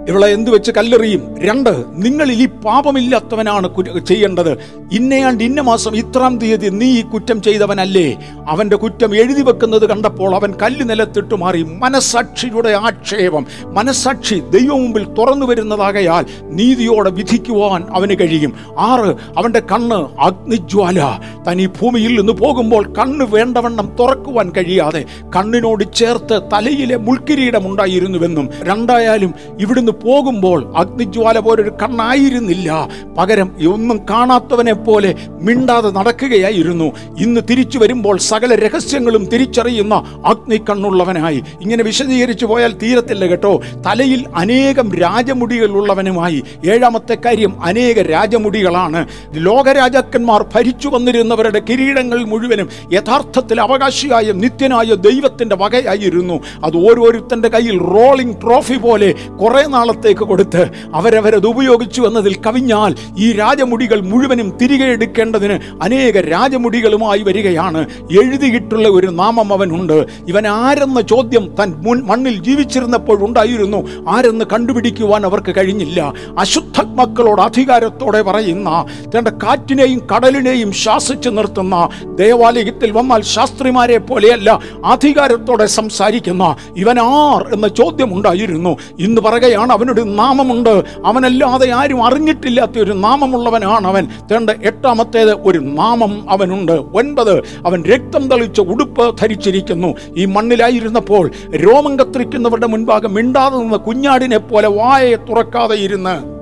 [0.08, 1.22] ഇവളെ എന്തു വെച്ച് കല്ലെറിയും?
[1.38, 3.68] രണ്ട് നിങ്ങളിൽ ഈ പാപമില്ലാത്തവനാണ്
[4.06, 4.52] ചെയ്യേണ്ടത്.
[4.92, 8.16] ഇന്നയാണ്ട് ഇന്ന മാസം ഇത്രാം തീയതി നീ ഈ കുറ്റം ചെയ്തവനല്ലേ?
[8.48, 11.62] അവന്റെ കുറ്റം എഴുതി വെക്കുന്നത് കണ്ടപ്പോൾ അവൻ കല്ല് നിലത്തിട്ട് മാറി.
[11.62, 18.54] മനസാക്ഷിയുടെ ആക്ഷേപം മനസാക്ഷി ദൈവം മുമ്പിൽ തുറന്നു വരുന്നതാകയാൽ നീതിയോടെ വിധിക്കുവാൻ അവന് കഴിയും.
[18.78, 21.20] ആറ് അവന്റെ കണ്ണ് അഗ്നിജ്വാല.
[21.46, 25.04] താൻ ഈ ഭൂമിയിൽ നിന്ന് പോകുമ്പോൾ കണ്ണ് വേണ്ടവണ്ണം തുറക്കുവാൻ കഴിയാതെ
[25.36, 32.88] കണ്ണിനോട് ചേർത്ത് തലയിലെ മുൾക്കിരീടം ഉണ്ടായിരുന്നുവെന്നും രണ്ടായാലും ഇവിടുന്ന് പോകുമ്പോൾ അഗ്നിജ്വാല പോലൊരു കണ്ണായിരുന്നില്ല.
[33.18, 36.92] പകരം ഒന്നും കാണാത്തവനെ പോലെ മിണ്ടാതെ നടക്കുകയായിരുന്നു.
[37.18, 39.94] ഇന്ന് തിരിച്ചു വരുമ്പോൾ സകല രഹസ്യങ്ങളും തിരിച്ചറിയുന്ന
[40.26, 43.60] അഗ്നി കണ്ണുള്ളവനായി ഇങ്ങനെ വിശദീകരിച്ചു പോയാൽ തീരത്തില്ല കേട്ടോ.
[43.86, 49.08] തലയിൽ അനേകം രാജമുടികളുള്ളവനുമായി ഏഴാമത്തെ കാര്യം അനേക രാജമുടികളാണ്.
[49.34, 56.40] ലോകരാജാക്കന്മാർ ഭരിച്ചു വന്നിരുന്നവരുടെ കിരീടങ്ങൾ മുഴുവനും യഥാർത്ഥത്തിൽ അവകാശിയായ നിത്യനായ ദൈവത്തിന്റെ വകയായിരുന്നു.
[56.64, 60.62] അത് ഓരോരുത്തന്റെ കയ്യിൽ റോളിംഗ് ട്രോഫി പോലെ കുറെ നാളത്തേക്ക് കൊടുത്ത്
[60.94, 67.80] അവരവരത് ഉപയോഗിച്ചു എന്നതിൽ കവിഞ്ഞാൽ ഈ രാജമുടികൾ മുഴുവനും തിരികെ എടുക്കേണ്ടതിന് അനേക രാജമുടികളുമായി വരികയാണ്.
[68.20, 69.96] എഴുതിയിട്ടുള്ള ഒരു നാമം അവനുണ്ട്.
[70.28, 73.80] ഇവൻ ആരെന്ന ചോദ്യം തൻ മുൻ മണ്ണിൽ ജീവിച്ചിരുന്നപ്പോൾ ഉണ്ടായിരുന്നു.
[74.08, 76.00] ആരെന്ന് കണ്ടുപിടിക്കുവാൻ അവർക്ക് കഴിഞ്ഞില്ല.
[76.38, 78.70] അശുദ്ധ മക്കളോട് അധികാരത്തോടെ പറയുന്ന
[79.12, 81.76] തന്റെ കാറ്റിനെയും കടലിനെയും ശാസിച്ചു നിർത്തുന്ന
[82.22, 84.50] ദേവാലയത്തിൽ വന്നാൽ ശാസ്ത്രിമാരെ പോലെയല്ല
[84.94, 86.44] അധികാരത്തോടെ സംസാരിക്കുന്ന
[86.76, 88.72] ഇവൻ ആർ എന്ന ചോദ്യം ഉണ്ടായിരുന്നു.
[89.06, 90.84] ഇന്ന് പറയുകയാണ് അവനൊരു നാമമുണ്ട്.
[91.04, 94.08] അവനല്ലാതെ ആരും അറിഞ്ഞിട്ടില്ലാത്ത ഒരു നാമമുള്ളവനാണ് അവൻ.
[94.32, 96.72] തേണ്ട എട്ടാമത്തേത് ഒരു നാമം അവനുണ്ട്.
[96.72, 99.94] ഒൻപത് അവൻ രക്തം തളിച്ച ഉടുപ്പ് ധരിച്ചിരിക്കുന്നു.
[100.16, 106.41] ഈ മണ്ണിലായിരുന്നപ്പോൾ രോമം കത്തിരിക്കുന്നവരുടെ മുൻപാകെ മിണ്ടാതെ നിന്ന് കുഞ്ഞാടിനെ പോലെ വായയെ തുറക്കാതെ ഇരുന്ന്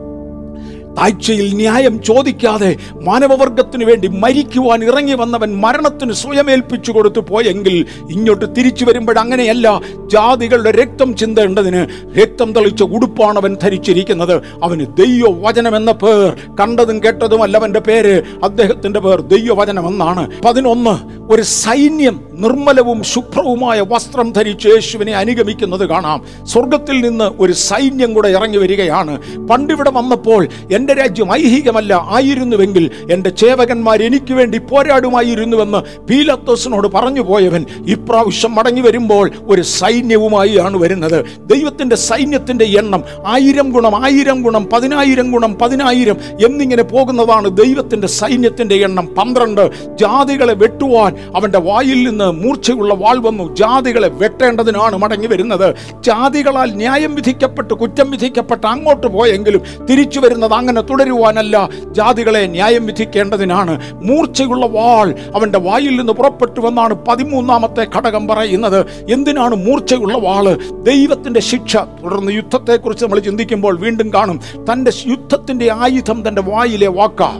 [0.98, 9.18] താഴ്ചയിൽ ന്യായം ചോദിക്കാതെ മാനവവർഗത്തിനു വേണ്ടി മരിക്കുവാൻ ഇറങ്ങി വന്നവൻ മരണത്തിന് സ്വയമേൽപ്പിച്ചു കൊടുത്തു പോയെങ്കിൽ ഇങ്ങോട്ട് തിരിച്ചു വരുമ്പോൾ
[9.18, 9.80] അങ്ങനെയല്ല.
[10.06, 11.86] ജാതികളുടെ രക്തം ചിന്തേണ്ടതിന്
[12.22, 14.42] രക്തം തളിച്ച ഉടുപ്പാണ് അവൻ ധരിച്ചിരിക്കുന്നത്.
[14.62, 16.56] അവന് ദൈവവചനം എന്ന പേർ.
[16.56, 18.22] കണ്ടതും കേട്ടതുമല്ല അവന്റെ പേര്.
[18.44, 26.24] അദ്ദേഹത്തിന്റെ പേർ ദൈവവചനം എന്നാണ് പതിനൊന്ന് ഒരു സൈന്യം നിർമ്മലവും ശുഭ്രവുമായ വസ്ത്രം ധരിച്ച് യേശുവിനെ അനുഗമിക്കുന്നത് കാണാം.
[26.44, 29.18] സ്വർഗത്തിൽ നിന്ന് ഒരു സൈന്യം കൂടെ ഇറങ്ങി വരികയാണ്.
[29.46, 38.54] പണ്ടിവിടെ വന്നപ്പോൾ എന്റെ രാജ്യം ഐഹികമല്ല ആയിരുന്നുവെങ്കിൽ എന്റെ ചേവകന്മാർ എനിക്ക് വേണ്ടി പോരാടുമായിരുന്നുവെന്ന് പീലത്തോസിനോട് പറഞ്ഞു പോയവൻ ഇപ്രാവശ്യം
[38.54, 41.24] മടങ്ങി വരുമ്പോൾ ഒരു സൈന്യവുമായി ആണ് വരുന്നത്.
[41.38, 46.16] ദൈവത്തിന്റെ സൈന്യത്തിന്റെ എണ്ണം ആയിരം ഗുണം ആയിരം ഗുണം പതിനായിരം ഗുണം പതിനായിരം
[46.46, 49.70] എന്നിങ്ങനെ പോകുന്നതാണ് ദൈവത്തിന്റെ സൈന്യത്തിന്റെ എണ്ണം പന്ത്രണ്ട്.
[49.96, 53.56] ജാതികളെ വെട്ടുവാൻ അവന്റെ വായിൽ നിന്ന് മൂർച്ചയുള്ള വാൾ വന്നു.
[53.56, 55.74] ജാതികളെ വെട്ടേണ്ടതിനാണ് മടങ്ങി വരുന്നത്.
[56.00, 61.68] ജാതികളാൽ ന്യായം വിധിക്കപ്പെട്ട് കുറ്റം വിധിക്കപ്പെട്ട് അങ്ങോട്ട് പോയെങ്കിലും തിരിച്ചു വരുന്നത് അങ്ങനെ തുടരുവാനല്ല.
[61.92, 68.86] ജാതികളെ ന്യായം വിധിക്കേണ്ടതിനാണ് മൂർച്ചയുള്ള വാൾ അവന്റെ വായിൽ നിന്ന് പുറപ്പെട്ടു വന്നാണ് പതിമൂന്നാമത്തെ ഘടകം പറയുന്നത്.
[69.12, 71.76] എന്തിനാണ് മൂർച്ചയുള്ള വാൾ ദൈവത്തിന്റെ ശിക്ഷ.
[71.76, 74.40] തുടർന്ന് യുദ്ധത്തെക്കുറിച്ച് നമ്മൾ ചിന്തിക്കുമ്പോൾ വീണ്ടും കാണും.
[74.72, 77.38] തന്റെ യുദ്ധത്തിന്റെ ആയുധം തന്റെ വായിലെ വാക്കാ.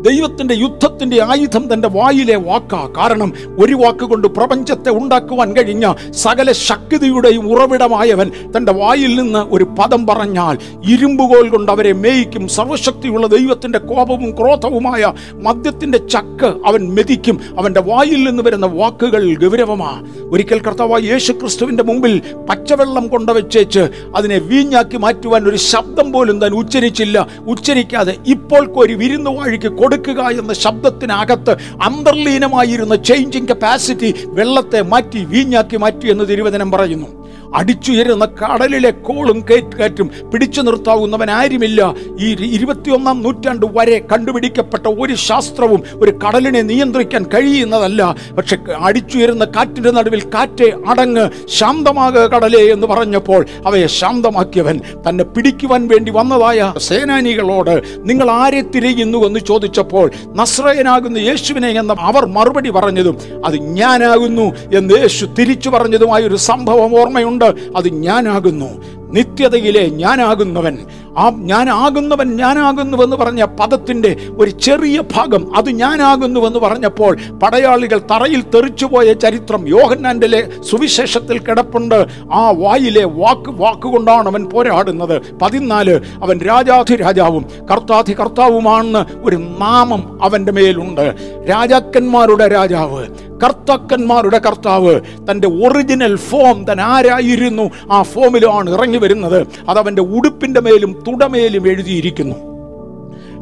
[0.00, 2.92] ദൈവത്തിന്റെ യുദ്ധത്തിന്റെ ആയുധം തന്റെ വായിലെ വാക്കാ.
[2.96, 10.58] കാരണം ഒരു വാക്കുകൊണ്ട് പ്രപഞ്ചത്തെ ഉണ്ടാക്കുവാൻ കഴിഞ്ഞ സകല ശക്തിയുടെയും ഉറവിടമായവൻ തന്റെ വായിൽ നിന്ന് ഒരു പദം പറഞ്ഞാൽ
[10.90, 12.48] ഇരുമ്പുകോൽ കൊണ്ട് അവരെ മേയിക്കും.
[12.48, 17.40] സർവശക്തിയുള്ള ദൈവത്തിന്റെ കോപവും ക്രോധവുമായ മദ്യത്തിന്റെ ചക്ക് അവൻ മെതിക്കും.
[17.58, 20.02] അവന്റെ വായിൽ നിന്ന് വരുന്ന വാക്കുകൾ ഗൗരവമാ.
[20.30, 27.26] ഒരിക്കൽ കർത്താവായ യേശു ക്രിസ്തുവിന്റെ മുമ്പിൽ പച്ചവെള്ളം കൊണ്ടുവച്ചേച്ച് അതിനെ വീഞ്ഞാക്കി മാറ്റുവാൻ ഒരു ശബ്ദം പോലും താൻ ഉച്ചരിച്ചില്ല.
[27.46, 31.52] ഉച്ചരിക്കാതെ ഇപ്പോൾ ഒരു വിരുന്നുവാഴിക്ക് കൊടുക്കുക എന്ന ശബ്ദത്തിനകത്ത്
[31.88, 37.08] അന്തർലീനമായിരുന്ന ചേഞ്ചിങ് കപ്പാസിറ്റി വെള്ളത്തെ മാറ്റി വീഞ്ഞാക്കി മാറ്റി എന്ന് തിരുവചനം പറയുന്നു.
[37.54, 41.94] അടിച്ചുയരുന്ന കടലിലെ കോളും കയറ്റുകാറ്റും പിടിച്ചു നിർത്താവുന്നവൻ ആരുമില്ല.
[42.20, 48.16] ഈ ഇരുപത്തിയൊന്നാം നൂറ്റാണ്ട് വരെ കണ്ടുപിടിക്കപ്പെട്ട ഒരു ശാസ്ത്രവും ഒരു കടലിനെ നിയന്ത്രിക്കാൻ കഴിയുന്നതല്ല.
[48.38, 56.10] പക്ഷെ അടിച്ചുയരുന്ന കാറ്റിന്റെ നടുവിൽ കാറ്റെ അടങ്ങ് ശാന്തമാകുക കടലേ എന്ന് പറഞ്ഞപ്പോൾ അവയെ ശാന്തമാക്കിയവൻ തന്നെ പിടിക്കുവാൻ വേണ്ടി
[56.10, 64.76] വന്നതായ സേനാനികളോട് നിങ്ങൾ ആരെ തിരയുന്നു എന്ന് ചോദിച്ചപ്പോൾ നസ്രയനാകുന്ന യേശുവിനെ എന്ന് അവർ മറുപടി പറഞ്ഞതും അത് ഞാനാകുന്നു
[64.76, 67.39] എന്ന് യേശു തിരിച്ചു പറഞ്ഞതുമായ ഒരു സംഭവം ഓർമ്മയുണ്ട്.
[67.76, 69.00] അത് ഞാനാകുന്നു.
[69.12, 70.78] നിത്യതയിലെ ഞാനാകുന്നവൻ
[71.18, 79.68] ആ ഞാനാകുന്നവൻ ഞാനാകുന്നുവെന്ന് പറഞ്ഞ പദത്തിന്റെ ഒരു ചെറിയ ഭാഗം അത് ഞാനാകുന്നുവെന്ന് പറഞ്ഞപ്പോൾ പടയാളികൾ തറയിൽ തെറിച്ചുപോയ ചരിത്രം
[79.68, 82.06] യോഹന്നാന്റെ സുവിശേഷത്തിൽ കിടപ്പുണ്ട്.
[82.32, 85.38] ആ വായിലെ വാക്ക് വാക്കുകൊണ്ടാണ് അവൻ പോരാടുന്നത്.
[85.42, 91.14] പതിനാല് അവൻ രാജാധി രാജാവും കർത്താധി കർത്താവുമാണെന്ന് ഒരു നാമം അവന്റെ മേലുണ്ട്.
[91.50, 93.06] രാജാക്കന്മാരുടെ രാജാവ്
[93.44, 97.70] കർത്താക്കന്മാരുടെ കർത്താവ് തന്റെ ഒറിജിനൽ ഫോം താൻ ആരായിരുന്നു?
[97.92, 99.46] ആ ഫോമിലാണ് ഇറങ്ങി വരുന്നത്.
[99.68, 102.36] അതവന്റെ ഉടുപ്പിന്റെ മേലും തുടമേലും എഴുതിയിരിക്കുന്നു.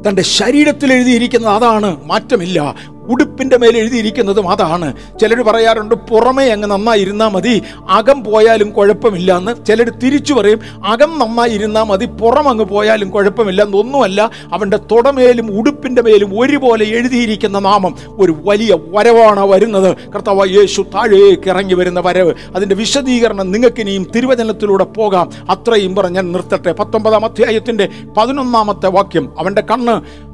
[0.08, 2.74] തന്റെ ശരീരത്തിൽ എഴുതിയിരിക്കുന്നത് അതാണ് മാറ്റമില്ല.
[3.08, 4.94] ഉടുപ്പിന്റെ മേലെ എഴുതിയിരിക്കുന്നതും അതാണ്.
[5.20, 11.18] ചിലർ പറയാറുണ്ട് പുറമേ അങ്ങ് നന്നായി ഇരുന്നാൽ മതി അകം പോയാലും കുഴപ്പമില്ല എന്ന് ചിലർ തിരിച്ചു പറയും അകം
[11.18, 17.94] നന്നായി ഇരുന്നാൽ മതി പുറം അങ്ങ് പോയാലും കുഴപ്പമില്ല എന്നൊന്നുമല്ല അവന്റെ തുടമേലും ഉടുപ്പിന്റെ മേലും ഒരുപോലെ എഴുതിയിരിക്കുന്ന നാമം
[18.08, 19.96] ഒരു വലിയ വരവാണ് വരുന്നത്.
[20.14, 22.34] കർത്താവ് യേശു താഴേക്ക് ഇറങ്ങി വരുന്ന വരവ്.
[22.56, 25.30] അതിന്റെ വിശദീകരണം നിങ്ങൾക്ക് ഇനിയും തിരുവചനത്തിലൂടെ പോകാം.
[25.50, 26.72] അത്രയും പറഞ്ഞ് ഞാൻ നിർത്തട്ടെ.
[26.72, 29.32] പത്തൊമ്പതാം അധ്യായത്തിന്റെ പതിനൊന്നാമത്തെ വാക്യം.
[29.38, 30.27] അവന്റെ കണ്ണ്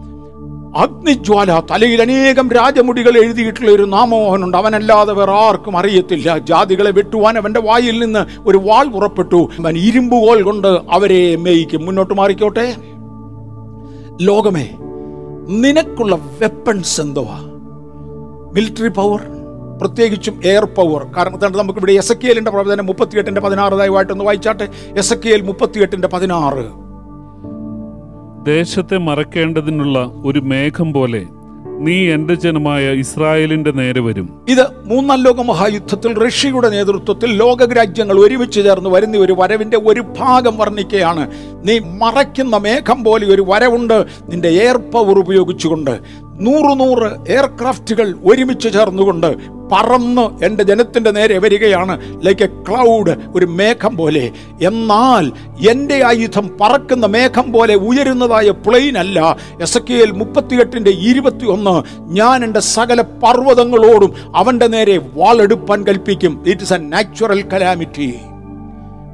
[0.76, 6.38] അഗ്നിജ്വാല തലയിൽ അനേകം രാജമുടികൾ എഴുതിയിട്ടുള്ള ഒരു നാമോഹനുണ്ട് അവനല്ലാതെ വേറെ ആർക്കും അറിയത്തില്ല.
[6.38, 9.50] ജാതികളെ വെട്ടുവാൻ അവന്റെ വായിൽ നിന്ന് ഒരു വാൾ പുറപ്പെട്ടു.
[9.58, 11.86] അവൻ ഇരുമ്പുകോൽ കൊണ്ട് അവരെ മേയിക്കും.
[11.86, 12.76] മുന്നോട്ട് മാറിക്കോട്ടെ.
[14.22, 14.68] ലോകമേ
[15.48, 17.38] നിനക്കുള്ള വെപ്പൺസ് എന്തുവാ?
[18.54, 19.20] മിലിറ്ററി പവർ
[19.80, 24.68] പ്രത്യേകിച്ചും എയർ പവർ കാരണം നമുക്ക് ഇവിടെ എസ് കെ എല്ലിന്റെ പ്രവചനം മുപ്പത്തിയെട്ടിന്റെ പതിനാറ് ദയവായിട്ടൊന്ന് വായിച്ചാട്ടെ.
[24.96, 26.83] എസ് കെ എൽ മുപ്പത്തിയെട്ടിന്റെ പതിനാറ്.
[28.46, 31.22] ദേശത്തെ മറക്കേണ്ടതിനുള്ള ഒരു മേഘം പോലെ
[31.80, 34.44] നീ എന്റെ ജനമായ ഇസ്രായേലിന്റെ നേരെ വരും.
[34.48, 40.58] ഇത് മൂന്നാം ലോക മഹായുദ്ധത്തിൽ റഷ്യയുടെ നേതൃത്വത്തിൽ ലോക രാജ്യങ്ങൾ ഒരുമിച്ച് ചേർന്ന് വരുന്ന ഒരു വരവിന്റെ ഒരു ഭാഗം
[40.58, 41.30] വർണിക്കുകയാണ്
[41.68, 44.06] നീ മറയ്ക്കുന്ന മേഘം പോലെ ഒരു വരവുണ്ട്.
[44.28, 46.00] നിന്റെ ഏർപ്പവർ പവർ ഉപയോഗിച്ചുകൊണ്ട്
[46.40, 53.96] നൂറ് നൂറ് എയർക്രാഫ്റ്റുകൾ ഒരുമിച്ച് ചേർന്നുകൊണ്ട് പറന്ന് എന്റെ ജനത്തിന്റെ നേരെ വരികയാണ് ലൈക്ക് എ ക്ലൗഡ് ഒരു മേഘം
[53.96, 54.30] പോലെ.
[54.62, 55.32] എന്നാൽ
[55.70, 59.36] എന്റെ ആയുധം പറക്കുന്ന മേഘം പോലെ ഉയരുന്നതായ പ്ലെയിൻ അല്ല.
[59.60, 66.44] എസ് കെ എൽ മുപ്പത്തിയെട്ടിന്റെ ഇരുപത്തി ഒന്ന് ഞാൻ എന്റെ സകല പർവതങ്ങളോടും അവന്റെ നേരെ വാളെടുപ്പാൻ കൽപ്പിക്കും.
[66.46, 68.14] It is a natural calamity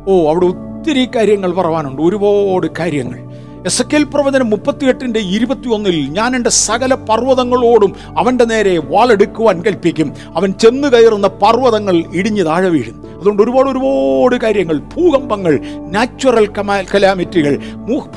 [0.08, 2.02] ഓ അവിടെ ഒത്തിരി കാര്യങ്ങൾ പറവാനുണ്ട്.
[2.02, 3.29] ഒരുപാട് കാര്യങ്ങൾ.
[3.66, 10.12] എസ് കെൽ പ്രവചനം മുപ്പത്തിയെട്ടിന്റെ ഇരുപത്തിയൊന്നിൽ ഞാൻ എന്റെ സകല പർവതങ്ങളോടും അവന്റെ നേരെ വാളെടുക്കുവാൻ കൽപ്പിക്കും.
[10.36, 13.18] അവൻ ചെന്ന് കയറുന്ന പർവതങ്ങൾ ഇടിഞ്ഞ് താഴെ വീഴും.
[13.18, 17.58] അതുകൊണ്ട് ഒരുപാട് ഒരുപാട് കാര്യങ്ങൾ ഭൂകമ്പങ്ങൾ നാച്ചുറൽ കമാ കലാമിറ്റികൾ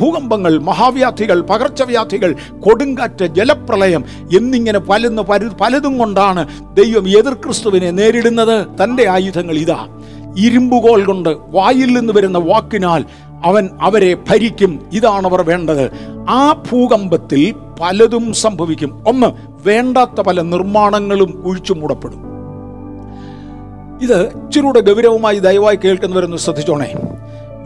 [0.01, 4.06] ഭൂകമ്പങ്ങൾ മഹാവ്യാധികൾ പകർച്ചവ്യാധികൾ കൊടുങ്കാറ്റ് ജലപ്രളയം
[4.38, 8.67] എന്നിങ്ങനെ പലന്ന് പല പലതും കൊണ്ടാണ് ദൈവം എതിർ ക്രിസ്തുവിനെ നേരിടുന്നത്.
[8.84, 9.88] തന്റെ ആയുധങ്ങൾ ഇതാ.
[10.38, 13.06] ഇരുമ്പുകോൽ കൊണ്ട് വായിൽ നിന്ന് വരുന്ന വാക്കിനാൽ
[13.43, 14.86] അവൻ അവരെ ഭരിക്കും.
[14.93, 15.91] ഇതാണ് അവർ വേണ്ടത്.
[16.29, 19.03] ആ ഭൂകമ്പത്തിൽ പലതും സംഭവിക്കും.
[19.08, 19.27] ഒന്ന്
[19.67, 22.34] വേണ്ടാത്ത പല നിർമ്മാണങ്ങളും ഒഴിച്ചു മൂടപ്പെടും.
[24.01, 26.93] ഇത് ഇച്ചിരൂടെ ഗൗരവമായി ദയവായി കേൾക്കുന്നവരൊന്ന് ശ്രദ്ധിച്ചോണേ.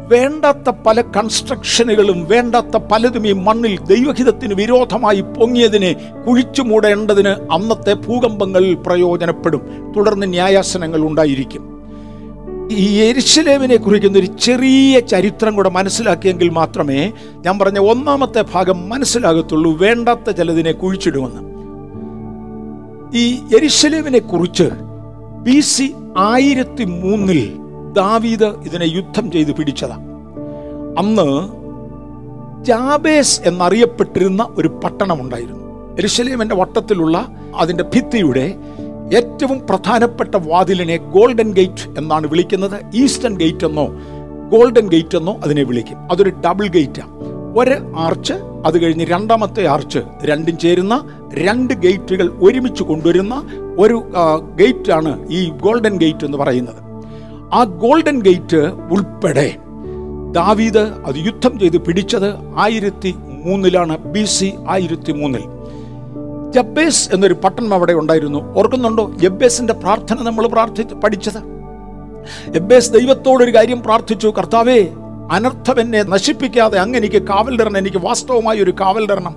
[0.08, 5.96] വേണ്ടാത്ത പല കൺസ്ട്രക്ഷനുകളും വേണ്ടാത്ത പലതും ഈ മണ്ണിൽ ദൈവഹിതത്തിന് വിരോധമായി പൊങ്ങിയതിനെ
[6.28, 9.94] കുഴിച്ചു മൂടേണ്ടതിന് അന്നത്തെ ഭൂകമ്പങ്ങൾ പ്രയോജനപ്പെടും.
[9.98, 11.77] തുടർന്ന് ന്യായാസനങ്ങൾ ഉണ്ടായിരിക്കും.
[12.72, 19.78] ഈ എരിശിലേമിനെ കുറിക്കുന്ന ഒരു ചെറിയ ചരിത്രം കൂടെ മനസ്സിലാക്കിയെങ്കിൽ മാത്രമേ ഞാൻ പറഞ്ഞ ഒന്നാമത്തെ ഭാഗം മനസ്സിലാകത്തുള്ളൂ.
[19.78, 21.42] വേണ്ടാത്ത ചിലതിനെ കുഴിച്ചിടുമെന്ന്.
[23.18, 24.70] ഈ എരിശലേമിനെ കുറിച്ച്
[25.42, 27.58] ബി സി ആയിരത്തി മൂന്നിൽ
[27.94, 30.06] ദാവീദ് ഇതിനെ യുദ്ധം ചെയ്ത് പിടിച്ചതാണ്
[30.98, 31.48] അന്ന്
[32.66, 35.96] ജാബേസ് എന്നറിയപ്പെട്ടിരുന്ന ഒരു പട്ടണമുണ്ടായിരുന്നു.
[35.98, 38.56] എരിശലേമിന്റെ വട്ടത്തിലുള്ള അതിന്റെ ഭിത്തിയുടെ
[39.16, 42.78] ഏറ്റവും പ്രധാനപ്പെട്ട വാതിലിനെ ഗോൾഡൻ ഗേറ്റ് എന്നാണ് വിളിക്കുന്നത്.
[42.94, 43.86] ഈസ്റ്റേൺ ഗേറ്റ് എന്നോ
[44.54, 46.00] ഗോൾഡൻ ഗേറ്റ് എന്നോ അതിനെ വിളിക്കും.
[46.12, 47.14] അതൊരു ഡബിൾ ഗേറ്റാണ്
[47.60, 48.34] ഒരു ആർച്ച്
[48.68, 50.96] അത് കഴിഞ്ഞ് രണ്ടാമത്തെ ആർച്ച് രണ്ടും ചേരുന്ന
[51.34, 53.36] രണ്ട് ഗേറ്റുകൾ ഒരുമിച്ച് കൊണ്ടുവരുന്ന
[53.80, 56.82] ഒരു ഗേറ്റ് ഗേറ്റാണ് ഈ ഗോൾഡൻ ഗേറ്റ് എന്ന് പറയുന്നത്.
[57.54, 58.62] ആ ഗോൾഡൻ ഗേറ്റ്
[58.96, 59.50] ഉൾപ്പെടെ
[60.32, 63.16] ദാവീദ് അത് യുദ്ധം ചെയ്ത് പിടിച്ചത് ആയിരത്തി
[63.46, 65.46] മൂന്നിലാണ് ബി സി ആയിരത്തി മൂന്നിൽ.
[66.52, 68.54] ജബ്ബേസ് എന്നൊരു പട്ടണം അവിടെ ഉണ്ടായിരുന്നു.
[68.58, 69.12] ഓർക്കുന്നുണ്ടോ?
[69.16, 71.58] ജബ്ബേസിന്റെ പ്രാർത്ഥന നമ്മൾ പ്രാർത്ഥിച്ച് പഠിച്ചത്.
[72.48, 74.34] ദൈവത്തോട് ദൈവത്തോടൊരു കാര്യം പ്രാർത്ഥിച്ചു.
[74.38, 74.88] കർത്താവേ
[75.32, 77.78] അനർത്ഥം എന്നെ നശിപ്പിക്കാതെ അങ്ങ് എനിക്ക് കാവൽ തരണം.
[77.78, 79.36] എനിക്ക് വാസ്തവമായ ഒരു കാവൽ തരണം.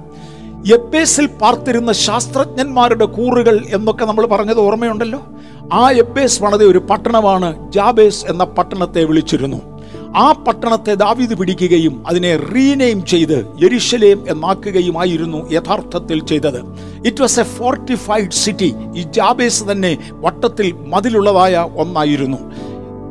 [0.73, 5.27] എബേസിൽ പാർത്തിരുന്ന ശാസ്ത്രജ്ഞന്മാരുടെ കൂറുകൾ എന്നൊക്കെ നമ്മൾ പറഞ്ഞത് ഓർമ്മയുണ്ടല്ലോ?
[5.73, 9.70] ആ എബേസ് പണിത ഒരു പട്ടണമാണ് ജാബേസ് എന്ന പട്ടണത്തെ വിളിച്ചിരുന്നു.
[10.17, 16.61] ആ പട്ടണത്തെ ദാവീദ് പിടിക്കുകയും അതിനെ റീനെയിം ചെയ്ത് യെരുശലേം എന്നാക്കുകയുമായിരുന്നു യഥാർത്ഥത്തിൽ ചെയ്തത്.
[17.07, 22.39] It was a fortified city ഈ ജാബേസ് തന്നെ വട്ടത്തിൽ മതിലുള്ളതായ ഒന്നായിരുന്നു.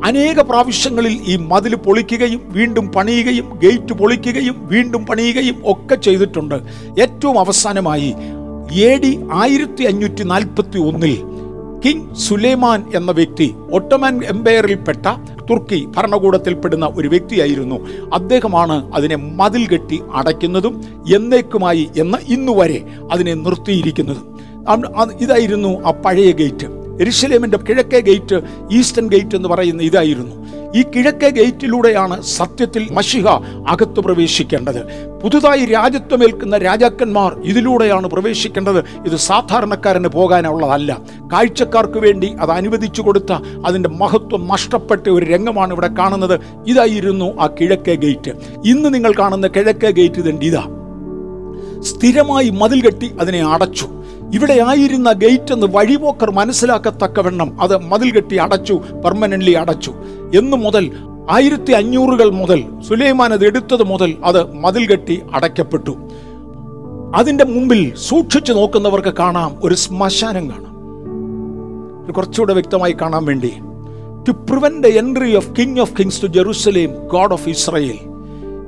[0.04, 6.54] അനേക പ്രാവശ്യങ്ങളിൽ ഈ മതിൽ പൊളിക്കുകയും വീണ്ടും പണിയുകയും ഗേറ്റ് പൊളിക്കുകയും വീണ്ടും പണിയുകയും ഒക്കെ ചെയ്തിട്ടുണ്ട്.
[7.00, 8.14] ഏറ്റവും അവസാനമായി
[8.72, 11.29] എ ഡി ആയിരത്തി അഞ്ഞൂറ്റി നാൽപ്പത്തി ഒന്നിൽ
[11.84, 15.06] കിങ് സുലൈമാൻ എന്ന വ്യക്തി ഒട്ടോമൻ എംപയറിൽപ്പെട്ട
[15.50, 17.88] തുർക്കി ഭരണകൂടത്തിൽപ്പെടുന്ന ഒരു വ്യക്തിയായിരുന്നു.
[18.14, 24.38] അദ്ദേഹമാണ് അതിനെ മതിൽ കെട്ടി അടയ്ക്കുന്നതും എന്നേക്കുമായി എന്ന ഇന്നുവരെ അതിനെ നിർത്തിയിരിക്കുന്നതും.
[25.20, 26.79] ഇതായിരുന്നു ആ പഴയ ഗേറ്റ്.
[27.00, 28.40] എരിശലേമിന്റെ കിഴക്കേ ഗേറ്റ്
[28.72, 30.50] ഈസ്റ്റേൺ ഗേറ്റ് എന്ന് പറയുന്ന ഇതായിരുന്നു.
[30.76, 33.28] ഈ കിഴക്കേ ഗേറ്റിലൂടെയാണ് സത്യത്തിൽ മഷിഹ
[33.68, 35.10] അകത്ത് പ്രവേശിക്കേണ്ടത്.
[35.22, 38.78] പുതുതായി രാജ്യത്വമേൽക്കുന്ന രാജാക്കന്മാർ ഇതിലൂടെയാണ് പ്രവേശിക്കേണ്ടത്.
[38.78, 41.00] ഇത് സാധാരണക്കാരന് പോകാനുള്ളതല്ല.
[41.32, 43.32] കാഴ്ചക്കാർക്ക് വേണ്ടി അത് അനുവദിച്ചു കൊടുത്ത
[43.66, 46.40] അതിന്റെ മഹത്വം നഷ്ടപ്പെട്ട ഒരു രംഗമാണ് ഇവിടെ കാണുന്നത്.
[46.66, 48.30] ഇതായിരുന്നു ആ കിഴക്കേ ഗേറ്റ്.
[48.64, 50.66] ഇന്ന് നിങ്ങൾ കാണുന്ന കിഴക്കേ ഗേറ്റ് ഇതുണ്ട് ഇതാ.
[51.80, 53.88] സ്ഥിരമായി മതിൽ കെട്ടി അതിനെ അടച്ചു.
[54.34, 58.74] ഇവിടെ ആയിരുന്ന ഗേറ്റ് എന്ന് വഴിപോക്കർ മനസ്സിലാക്കത്തക്കവണ്ണം അത് മതിൽ കെട്ടി അടച്ചു
[59.04, 59.94] പെർമനന്റ്ലി അടച്ചു.
[60.34, 60.90] എന്നു മുതൽ
[61.30, 65.96] ആയിരത്തി അഞ്ഞൂറുകൾ മുതൽ സുലൈമാൻ അത് എടുത്തത് മുതൽ അത് മതിൽ കെട്ടി അടയ്ക്കപ്പെട്ടു.
[67.14, 70.70] അതിന്റെ മുമ്പിൽ സൂക്ഷിച്ചു നോക്കുന്നവർക്ക് കാണാം ഒരു ശ്മശാനം കാണാം.
[72.12, 73.52] കുറച്ചുകൂടെ വ്യക്തമായി കാണാൻ വേണ്ടി.
[74.28, 77.98] To prevent the entry of king of kings to Jerusalem God of Israel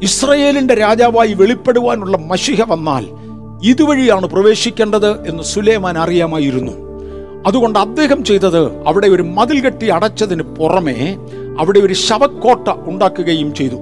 [0.03, 3.22] ഇസ്രയേലിന്റെ രാജാവായി വെളിപ്പെടുവാനുള്ള മഷിഹ വന്നാൽ
[3.65, 6.73] ഇതുവഴിയാണ് പ്രവേശിക്കേണ്ടത് എന്ന് സുലേമാൻ അറിയാമായിരുന്നു.
[7.47, 11.17] അതുകൊണ്ട് അദ്ദേഹം ചെയ്തത് അവിടെ ഒരു മതിൽ കെട്ടി അടച്ചതിന് പുറമെ
[11.59, 13.79] അവിടെ ഒരു ശവക്കോട്ട ഉണ്ടാക്കുകയും ചെയ്തു.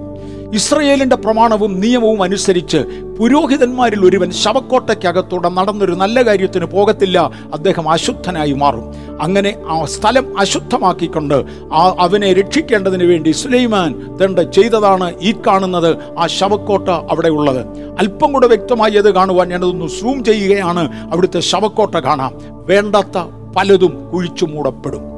[0.54, 2.76] ഇസ്രയേലിന്റെ പ്രമാണവും നിയമവും അനുസരിച്ച്
[3.18, 7.30] പുരോഹിതന്മാരിൽ ഒരുവൻ ശവക്കോട്ടയ്ക്കകത്തൂടെ നടന്നൊരു നല്ല കാര്യത്തിന് പോകത്തില്ല.
[7.54, 8.86] അദ്ദേഹം അശുദ്ധനായി മാറും.
[9.20, 15.96] അങ്ങനെ ആ സ്ഥലം അശുദ്ധമാക്കിക്കൊണ്ട് ആ അവനെ രക്ഷിക്കേണ്ടതിന് വേണ്ടി സുലൈമാൻ തണ്ട് ചെയ്തതാണ് ഈ കാണുന്നത്.
[16.18, 17.66] ആ ശവക്കോട്ട അവിടെ ഉള്ളത്.
[17.98, 21.12] അല്പം കൂടെ വ്യക്തമായി അത് കാണുവാൻ ഞാനതൊന്ന് സൂം ചെയ്യുകയാണ്.
[21.12, 22.32] അവിടുത്തെ ശവക്കോട്ട കാണാം.
[22.66, 23.18] വേണ്ടാത്ത
[23.56, 25.09] പലതും കുഴിച്ചു മൂടപ്പെടും.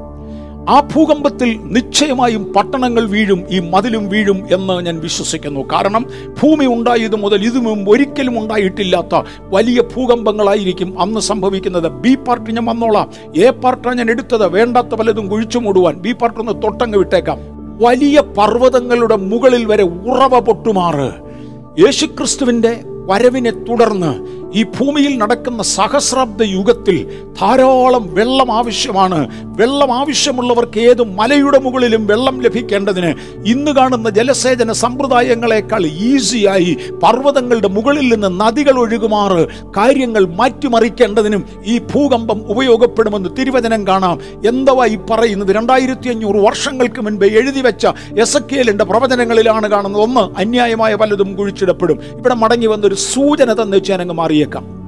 [0.68, 5.60] ആ ഭൂകമ്പത്തിൽ നിശ്ചയമായും പട്ടണങ്ങൾ വീഴും ഈ മതിലും വീഴും എന്ന് ഞാൻ വിശ്വസിക്കുന്നു.
[5.60, 6.06] കാരണം
[6.42, 11.88] ഭൂമി ഉണ്ടായത് മുതൽ ഇതും ഒരിക്കലും ഉണ്ടായിട്ടില്ലാത്ത വലിയ ഭൂകമ്പങ്ങളായിരിക്കും അന്ന് സംഭവിക്കുന്നത്.
[11.88, 13.10] ബി പാർട്ടി ഞാൻ വന്നോളാം.
[13.36, 14.48] എ പാർട്ടാണ് ഞാൻ എടുത്തത്.
[14.48, 15.94] വേണ്ടാത്ത പലതും കുഴിച്ചു മൂടുവാൻ.
[15.94, 17.38] ബി പാർട്ട് ഒന്ന് തൊട്ടങ്ങ് വിട്ടേക്കാം.
[17.82, 21.12] വലിയ പർവതങ്ങളുടെ മുകളിൽ വരെ ഉറവ പൊട്ടുമാറ്.
[21.80, 26.96] യേശുക്രിസ്തുവിന്റെ വരവിനെ തുടർന്ന് ഈ ഭൂമിയിൽ നടക്കുന്ന സഹസ്രാബ്ദ യുഗത്തിൽ
[27.40, 29.20] ധാരാളം വെള്ളം ആവശ്യമാണ്.
[29.44, 33.10] വെള്ളം ആവശ്യമുള്ളവർക്ക് ഏത് മലയുടെ മുകളിലും വെള്ളം ലഭിക്കേണ്ടതിന്
[33.46, 43.30] ഇന്ന് കാണുന്ന ജലസേചന സമ്പ്രദായങ്ങളെക്കാൾ ഈസിയായി പർവതങ്ങളുടെ മുകളിൽ നിന്ന് നദികൾ ഒഴുകുമാറ് കാര്യങ്ങൾ മാറ്റിമറിക്കേണ്ടതിനും ഈ ഭൂകമ്പം ഉപയോഗപ്പെടുമെന്ന്
[43.38, 44.20] തിരുവചനം കാണാം.
[44.46, 45.52] എന്തവാ ഈ പറയുന്നത്?
[45.56, 47.86] രണ്ടായിരത്തി അഞ്ഞൂറ് വർഷങ്ങൾക്ക് മുൻപ് എഴുതി വെച്ച
[48.18, 50.02] എസക്കേലിന്റെ പ്രവചനങ്ങളിലാണ് കാണുന്നത്.
[50.02, 52.00] ഒന്ന് അന്യായമായ പലതും കുഴിച്ചിടപ്പെടും.
[52.12, 54.82] ഇവിടെ മടങ്ങി വന്നൊരു സൂചന തന്നെ ചേനങ്ങ് അങ്ങ് മാറിയേക്കാം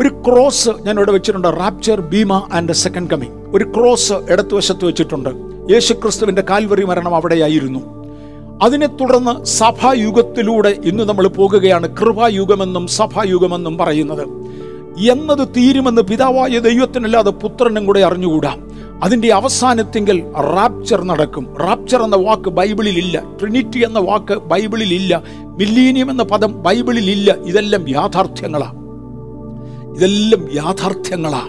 [0.00, 1.48] ഒരു ക്രോസ് ഞാൻ ഇവിടെ വെച്ചിട്ടുണ്ട്.
[1.48, 5.30] റാപ്ചർ ഭീമ ആൻഡ് സെക്കൻഡ് കമ്മിങ് ഒരു ക്രോസ് ഇടത്തുവശത്ത് വെച്ചിട്ടുണ്ട്.
[5.72, 7.80] യേശു ക്രിസ്തുവിന്റെ കാൽവറി മരണം അവിടെയായിരുന്നു.
[8.62, 11.86] അതിനെ തുടർന്ന് സഭായുഗത്തിലൂടെ ഇന്ന് നമ്മൾ പോകുകയാണ്.
[11.96, 14.24] കൃപായുഗമെന്നും സഭായുഗമെന്നും പറയുന്നത്.
[15.10, 18.52] എന്നത് തീരുമെന്ന് പിതാവായ ദൈവത്തിനല്ലാതെ പുത്രനും കൂടെ അറിഞ്ഞുകൂടാ.
[19.02, 21.56] അതിന്റെ അവസാനത്തെങ്കിൽ റാപ്ചർ നടക്കും.
[21.60, 27.36] റാപ്ചർ എന്ന വാക്ക് ബൈബിളിൽ ഇല്ല ട്രിനിറ്റി എന്ന വാക്ക് ബൈബിളിൽ ഇല്ല മില്ലീനിയം എന്ന പദം ബൈബിളിൽ ഇല്ല
[27.44, 28.72] ഇതെല്ലാം യാഥാർത്ഥ്യങ്ങളാ.
[29.96, 31.42] ഇതെല്ലാം യാഥാർത്ഥ്യങ്ങളാ.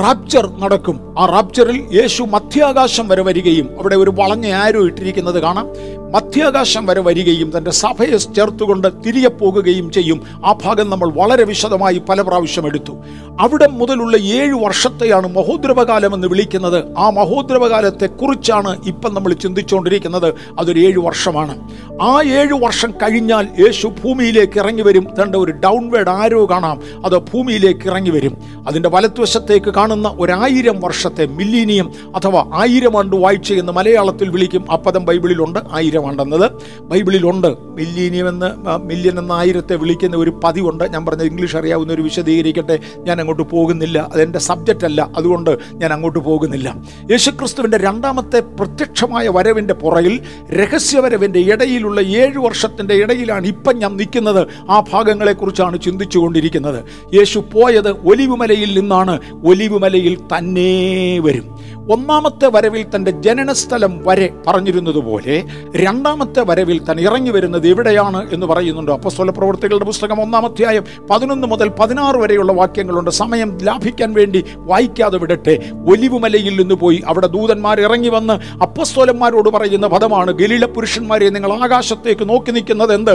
[0.00, 1.14] റാപ്ചർ നടക്കും.
[1.18, 5.68] ആ റാപ്ചറിൽ യേശു മധ്യാകാശം വരെ വരികയും അവിടെ ഒരു വളഞ്ഞ ആരോ ഇട്ടിരിക്കുന്നത് കാണാം.
[6.10, 10.20] മധ്യാകാശം വരെ വരികയും തന്റെ സഭയെ ചേർത്തുകൊണ്ട് തിരികെ പോകുകയും ചെയ്യും.
[10.46, 12.92] ആ ഭാഗം നമ്മൾ വളരെ വിശദമായി പല പ്രാവശ്യം എടുത്തു.
[13.40, 16.98] അവിടെ മുതലുള്ള ഏഴ് വർഷത്തെയാണ് മഹോദ്രവകാലം എന്ന് വിളിക്കുന്നത്.
[16.98, 20.34] ആ മഹോദ്രവകാലത്തെ കുറിച്ചാണ് ഇപ്പം നമ്മൾ ചിന്തിച്ചുകൊണ്ടിരിക്കുന്നത്.
[20.58, 21.68] അതൊരു ഏഴ് വർഷമാണ്.
[22.02, 25.06] ആ ഏഴ് വർഷം കഴിഞ്ഞാൽ യേശു ഭൂമിയിലേക്ക് ഇറങ്ങി വരും.
[25.22, 26.80] തന്റെ ഒരു ഡൗൺവേഡ് ആരോ കാണാം.
[27.04, 28.36] അത് ഭൂമിയിലേക്ക് ഇറങ്ങി വരും.
[28.68, 34.64] അതിന്റെ വലത്തുവശത്തേക്ക് കാണുന്ന ഒരായിരം വർഷത്തെ മില്ലീനിയം അഥവാ ആയിരം ആണ്ട് വാഴ്ച എന്ന് മലയാളത്തിൽ വിളിക്കും.
[34.70, 35.58] ആ പദം ബൈബിളിലുണ്ട്.
[35.72, 37.46] ആയിരം ആയിരമാണ്ടെന്നത് ബൈബിളിലുണ്ട്.
[37.60, 40.84] മില്ലീനിയം എന്ന് മില്യൻ എന്ന ആയിരത്തെ വിളിക്കുന്ന ഒരു പതിവുണ്ട്.
[40.84, 44.08] ഞാൻ പറഞ്ഞ ഇംഗ്ലീഷ് അറിയാവുന്ന ഒരു വിശദീകരിക്കട്ടെ ഞാൻ അങ്ങോട്ട് പോകുന്നില്ല.
[44.14, 45.10] അതെന്റെ സബ്ജക്റ്റ് അല്ല.
[45.16, 46.76] അതുകൊണ്ട് ഞാൻ അങ്ങോട്ട് പോകുന്നില്ല.
[47.10, 50.20] യേശുക്രിസ്തുവിന്റെ രണ്ടാമത്തെ പ്രത്യക്ഷമായ വരവിന്റെ പുറകിൽ
[50.50, 54.46] രഹസ്യവരവിന്റെ ഇടയിലുള്ള ഏഴ് വർഷത്തിന്റെ ഇടയിലാണ് ഇപ്പം ഞാൻ നിൽക്കുന്നത്.
[54.70, 56.84] ആ ഭാഗങ്ങളെക്കുറിച്ചാണ് ചിന്തിച്ചുകൊണ്ടിരിക്കുന്നത്.
[57.14, 59.20] യേശു പോയത് ഒലിവുമലയിൽ നിന്നാണ്.
[59.44, 61.60] ഒലിവുമലയിൽ തന്നെ വരും.
[61.92, 65.44] ഒന്നാമത്തെ വരവിൽ തന്റെ ജനനസ്ഥലം വരെ പറഞ്ഞിരുന്നതുപോലെ
[65.76, 72.16] രണ്ടാമത്തെ വരവിൽ താൻ ഇറങ്ങി വരുന്നത് എവിടെയാണ് എന്ന് പറയുന്നുണ്ട് അപ്പസ്വല പ്രവർത്തികളുടെ പുസ്തകം ഒന്നാമധ്യായം പതിനൊന്ന് മുതൽ പതിനാറ്
[72.16, 73.10] വരെയുള്ള വാക്യങ്ങളുണ്ട്.
[73.10, 75.54] സമയം ലാഭിക്കാൻ വേണ്ടി വായിക്കാതെ വിടട്ടെ.
[75.88, 78.32] ഒലിവുമലയിൽ നിന്ന് പോയി അവിടെ ദൂതന്മാർ ഇറങ്ങി വന്ന്
[78.62, 83.14] അപ്പസ്തോലന്മാരോട് പറയുന്ന പദമാണ് ഗലീല പുരുഷന്മാരെ നിങ്ങൾ ആകാശത്തേക്ക് നോക്കി നിൽക്കുന്നത് എന്ത്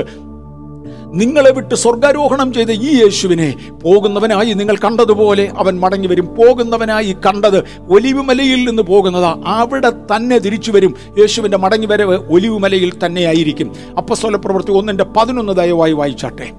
[1.16, 6.36] നിങ്ങളെ വിട്ട് സ്വർഗാരോഹണം ചെയ്ത ഈ യേശുവിനെ പോകുന്നവനായി നിങ്ങൾ കണ്ടതുപോലെ അവൻ മടങ്ങി വരും.
[6.36, 9.44] പോകുന്നവനായി കണ്ടത് ഒലിവുമലയിൽ നിന്ന് പോകുന്നതാ.
[9.46, 10.96] അവിടെ തന്നെ തിരിച്ചു വരും.
[11.20, 13.72] യേശുവിന്റെ മടങ്ങി വരവ് ഒലിവുമലയിൽ തന്നെയായിരിക്കും.
[13.98, 16.52] അപ്പസ്വല പ്രവൃത്തി ഒന്നിന്റെ പതിനൊന്ന് ദയവായി വായിച്ചാട്ടെ.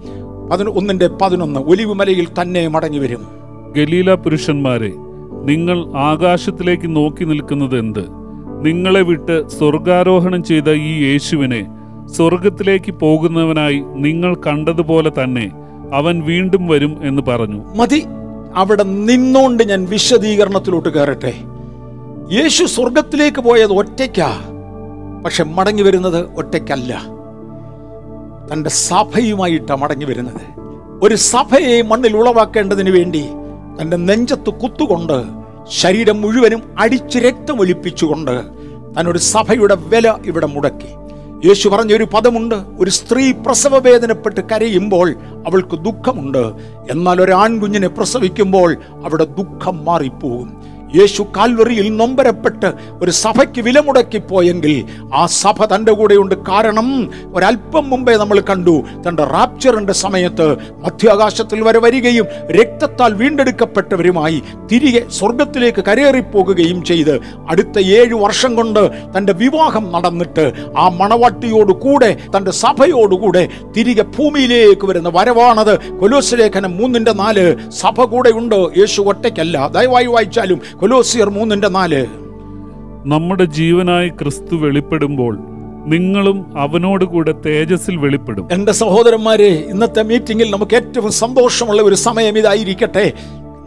[0.50, 3.26] പതിനൊ ഒന്നിന്റെ പതിനൊന്ന് ഒലിവുമലയിൽ തന്നെ മടങ്ങി വരും.
[3.76, 4.92] ഗലീല പുരുഷന്മാരെ
[5.44, 8.04] നിങ്ങൾ ആകാശത്തിലേക്ക് നോക്കി നിൽക്കുന്നത് എന്ത്
[8.62, 11.66] നിങ്ങളെ വിട്ട് സ്വർഗാരോഹണം ചെയ്ത ഈ യേശുവിനെ
[12.14, 15.50] സ്വർഗത്തിലേക്ക് പോകുന്നവനായി നിങ്ങൾ കണ്ടതുപോലെ തന്നെ
[15.92, 17.64] അവൻ വീണ്ടും വരും എന്ന് പറഞ്ഞു.
[17.76, 18.04] മതി
[18.54, 21.34] അവിടെ നിന്നോണ്ട് ഞാൻ വിശദീകരണത്തിലോട്ട് കയറട്ടെ.
[22.32, 24.30] യേശു സ്വർഗത്തിലേക്ക് പോയത് ഒറ്റയ്ക്കാ
[25.24, 27.02] പക്ഷെ മടങ്ങി വരുന്നത് ഒറ്റയ്ക്കല്ല.
[28.52, 30.44] തന്റെ സഭയുമായിട്ടാണ് മടങ്ങി വരുന്നത്.
[31.02, 33.24] ഒരു സഭയെ മണ്ണിൽ ഉളവാക്കേണ്ടതിന് വേണ്ടി
[33.82, 35.24] തന്റെ നെഞ്ചത്ത് കുത്തുകൊണ്ട്
[35.68, 38.40] ശരീരം മുഴുവനും അടിച്ച് രക്തമൊലിപ്പിച്ചുകൊണ്ട്
[38.98, 40.92] തന്നൊരു സഭയുടെ വില ഇവിടെ മുടക്കി.
[41.44, 42.54] യേശു പറഞ്ഞ ഒരു പദമുണ്ട്.
[42.54, 45.14] ഒരു സ്ത്രീ പ്രസവ വേദനപ്പെട്ട് കരയുമ്പോൾ
[45.46, 46.52] അവൾക്ക് ദുഃഖമുണ്ട്.
[46.90, 50.75] എന്നാൽ ഒരു ആൺകുഞ്ഞിനെ പ്രസവിക്കുമ്പോൾ അവിടെ ദുഃഖം മാറിപ്പോകും.
[50.96, 52.72] യേശു കാൽവറിയിൽ നൊമ്പരപ്പെട്ട്
[53.02, 54.74] ഒരു സഭയ്ക്ക് വിലമുടക്കി പോയെങ്കിൽ
[55.14, 56.34] ആ സഭ തന്റെ കൂടെയുണ്ട്.
[56.48, 56.88] കാരണം
[57.34, 58.74] ഒരല്പം മുമ്പേ നമ്മൾ കണ്ടു
[59.08, 60.46] തന്റെ റാപ്ചറിന്റെ സമയത്ത്
[60.84, 64.42] മധ്യാകാശത്തിൽ വരെ വരികയും രക്തത്താൽ വീണ്ടെടുക്കപ്പെട്ടവരുമായി
[64.72, 67.14] തിരികെ സ്വർഗത്തിലേക്ക് കരേറിപ്പോകുകയും ചെയ്ത്
[67.48, 68.82] അടുത്ത ഏഴ് വർഷം കൊണ്ട്
[69.16, 70.44] തന്റെ വിവാഹം നടന്നിട്ട്
[70.78, 75.74] ആ മണവാട്ടിയോട് കൂടെ തന്റെ സഭയോടുകൂടെ തിരികെ ഭൂമിയിലേക്ക് വരുന്ന വരവാണത്.
[76.00, 79.68] കൊലോസ് ലേഖനം മൂന്നിന്റെ നാല് സഭ കൂടെ ഉണ്ട് യേശു ഒറ്റയ്ക്കല്ല.
[79.68, 82.06] ദയവായി വായിച്ചാലും കൊലോസിയർ മൂന്നിന്റെ നാല്.
[83.06, 85.38] നമ്മുടെ ജീവനായി ക്രിസ്തു വെളിപ്പെടുമ്പോൾ
[85.86, 88.48] നിങ്ങളും അവനോട് കൂടെ തേജസ്സിൽ വെളിപ്പെടും.
[88.52, 93.12] എന്റെ സഹോദരന്മാരെ ഇന്നത്തെ മീറ്റിംഗിൽ നമുക്ക് ഏറ്റവും സന്തോഷമുള്ള ഒരു സമയം ഇതായിരിക്കട്ടെ.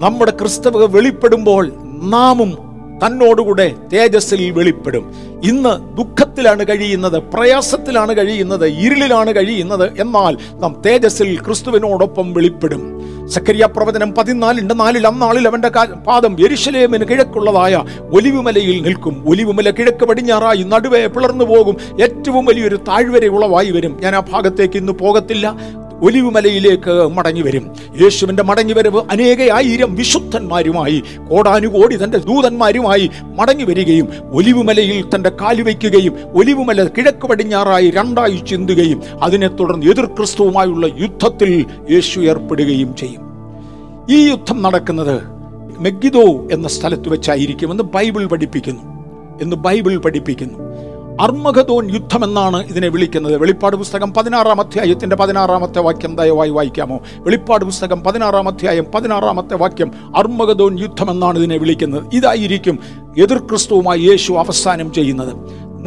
[0.01, 1.71] നമ്മുടെ ക്രിസ്തവ വെളിപ്പെടുമ്പോൾ
[2.03, 2.57] നാമും
[3.05, 5.13] തന്നോടുകൂടെ തേജസ്സിൽ വെളിപ്പെടും.
[5.43, 12.83] ഇന്ന് ദുഃഖത്തിലാണ് കഴിയുന്നത് പ്രയാസത്തിലാണ് കഴിയുന്നത് ഇരുളിലാണ് കഴിയുന്നത് എന്നാൽ നാം തേജസ്സിൽ ക്രിസ്തുവിനോടൊപ്പം വെളിപ്പെടും.
[13.27, 17.83] സക്കരിയ പ്രവചനം പതിനാലിന്റെ നാലിൽ അന്നാളിൽ അവന്റെ പാദം എരിശലേമിന് കിഴക്കുള്ളതായ
[18.13, 19.23] ഒലിവുമലയിൽ നിൽക്കും.
[19.27, 21.77] ഒലിവുമല കിഴക്ക് പടിഞ്ഞാറായി നടുവേ പിളർന്നു പോകും.
[22.01, 23.97] ഏറ്റവും വലിയൊരു താഴ്വര ഉളവായി വരും.
[24.01, 25.55] ഞാൻ ആ ഭാഗത്തേക്ക് ഇന്ന് പോകത്തില്ല.
[26.03, 27.75] ഒലിവുമലയിലേക്ക് മടങ്ങി വരും.
[28.01, 37.27] യേശുവിന്റെ മടങ്ങിവരവ് അനേക ആയിരം വിശുദ്ധന്മാരുമായി കോടാനുകോടി തന്റെ ദൂതന്മാരുമായി മടങ്ങി വരികയും ഒലിവുമലയിൽ തന്റെ കാലുവയ്ക്കുകയും ഒലിവുമല കിഴക്ക്
[37.27, 43.29] പടിഞ്ഞാറായി രണ്ടായി ചിന്തുകയും അതിനെ തുടർന്ന് എതിർ ക്രിസ്തുവുമായുള്ള യുദ്ധത്തിൽ യേശു ഏർപ്പെടുകയും ചെയ്യും.
[44.09, 45.21] ഈ യുദ്ധം നടക്കുന്നത്
[45.79, 48.99] മെഗിദോ എന്ന സ്ഥലത്ത് വെച്ചായിരിക്കുമെന്ന് ബൈബിൾ പഠിപ്പിക്കുന്നു.
[49.41, 50.59] എന്ന് ബൈബിൾ പഠിപ്പിക്കുന്നു.
[51.19, 53.37] അർമഗദോൻ യുദ്ധം എന്നാണ് ഇതിനെ വിളിക്കുന്നത്.
[53.37, 56.99] വെളിപ്പാട് പുസ്തകം പതിനാറാം അധ്യായത്തിന്റെ പതിനാറാമത്തെ വാക്യം ദയവായി വായിക്കാമോ?
[57.17, 62.03] വെളിപ്പാട് പുസ്തകം പതിനാറാം അധ്യായം പതിനാറാമത്തെ വാക്യം അർമഗദോൻ യുദ്ധം എന്നാണ് ഇതിനെ വിളിക്കുന്നത്.
[62.13, 62.79] ഇതായിരിക്കും
[63.17, 65.33] എതിർ ക്രിസ്തുവുമായി യേശു അവസാനം ചെയ്യുന്നത്.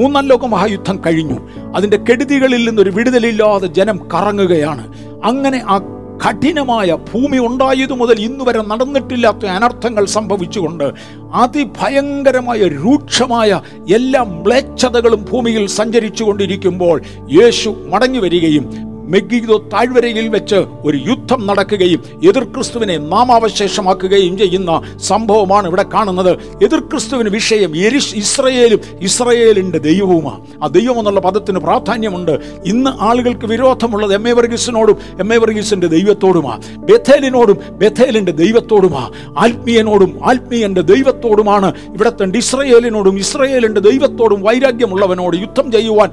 [0.00, 1.38] മൂന്നാം ലോക മഹായുദ്ധം കഴിഞ്ഞു.
[1.76, 4.92] അതിന്റെ കെടുതികളിൽ നിന്നൊരു വിടുതലില്ലാതെ ജനം കറങ്ങുകയാണ്.
[5.24, 5.80] അങ്ങനെ ആ
[6.24, 10.86] കഠിനമായ ഭൂമി ഉണ്ടായതു മുതൽ ഇന്നുവരെ നടന്നിട്ടില്ലാത്ത അനർത്ഥങ്ങൾ സംഭവിച്ചുകൊണ്ട്
[11.34, 13.60] അതിഭയങ്കരമായ രൂക്ഷമായ
[13.94, 16.96] എല്ലാ മ്ലേച്ഛതകളും ഭൂമിയിൽ സഞ്ചരിച്ചു കൊണ്ടിരിക്കുമ്പോൾ
[17.32, 18.66] യേശു മടങ്ങി വരികയും
[19.10, 26.64] മെഗിദോ താഴ്വരയിൽ വെച്ച് ഒരു യുദ്ധം നടക്കുകയും എതിർ ക്രിസ്തുവിനെ നാമാവശേഷമാക്കുകയും ചെയ്യുന്ന സംഭവമാണ് ഇവിടെ കാണുന്നത്.
[26.64, 32.38] എതിർ ക്രിസ്തുവിന് വിഷയം എരിഷ് ഇസ്രയേലും ഇസ്രയേലിന്റെ ദൈവവുമാണ് ആ ദൈവം എന്നുള്ള പദത്തിന് പ്രാധാന്യമുണ്ട്.
[32.66, 36.58] ഇന്ന് ആളുകൾക്ക് വിരോധമുള്ളത് എം എ വർഗീസിനോടും എം എ വർഗീസിന്റെ ദൈവത്തോടുമാ.
[36.76, 39.10] ബെഥേലിനോടും ബെഥേലിന്റെ ദൈവത്തോടുമാ.
[39.38, 46.10] ആത്മീയനോടും ആത്മീയന്റെ ദൈവത്തോടുമാണ് ഇവിടത്തെ ഇസ്രയേലിനോടും ഇസ്രയേലിന്റെ ദൈവത്തോടും വൈരാഗ്യമുള്ളവനോട് യുദ്ധം ചെയ്യുവാൻ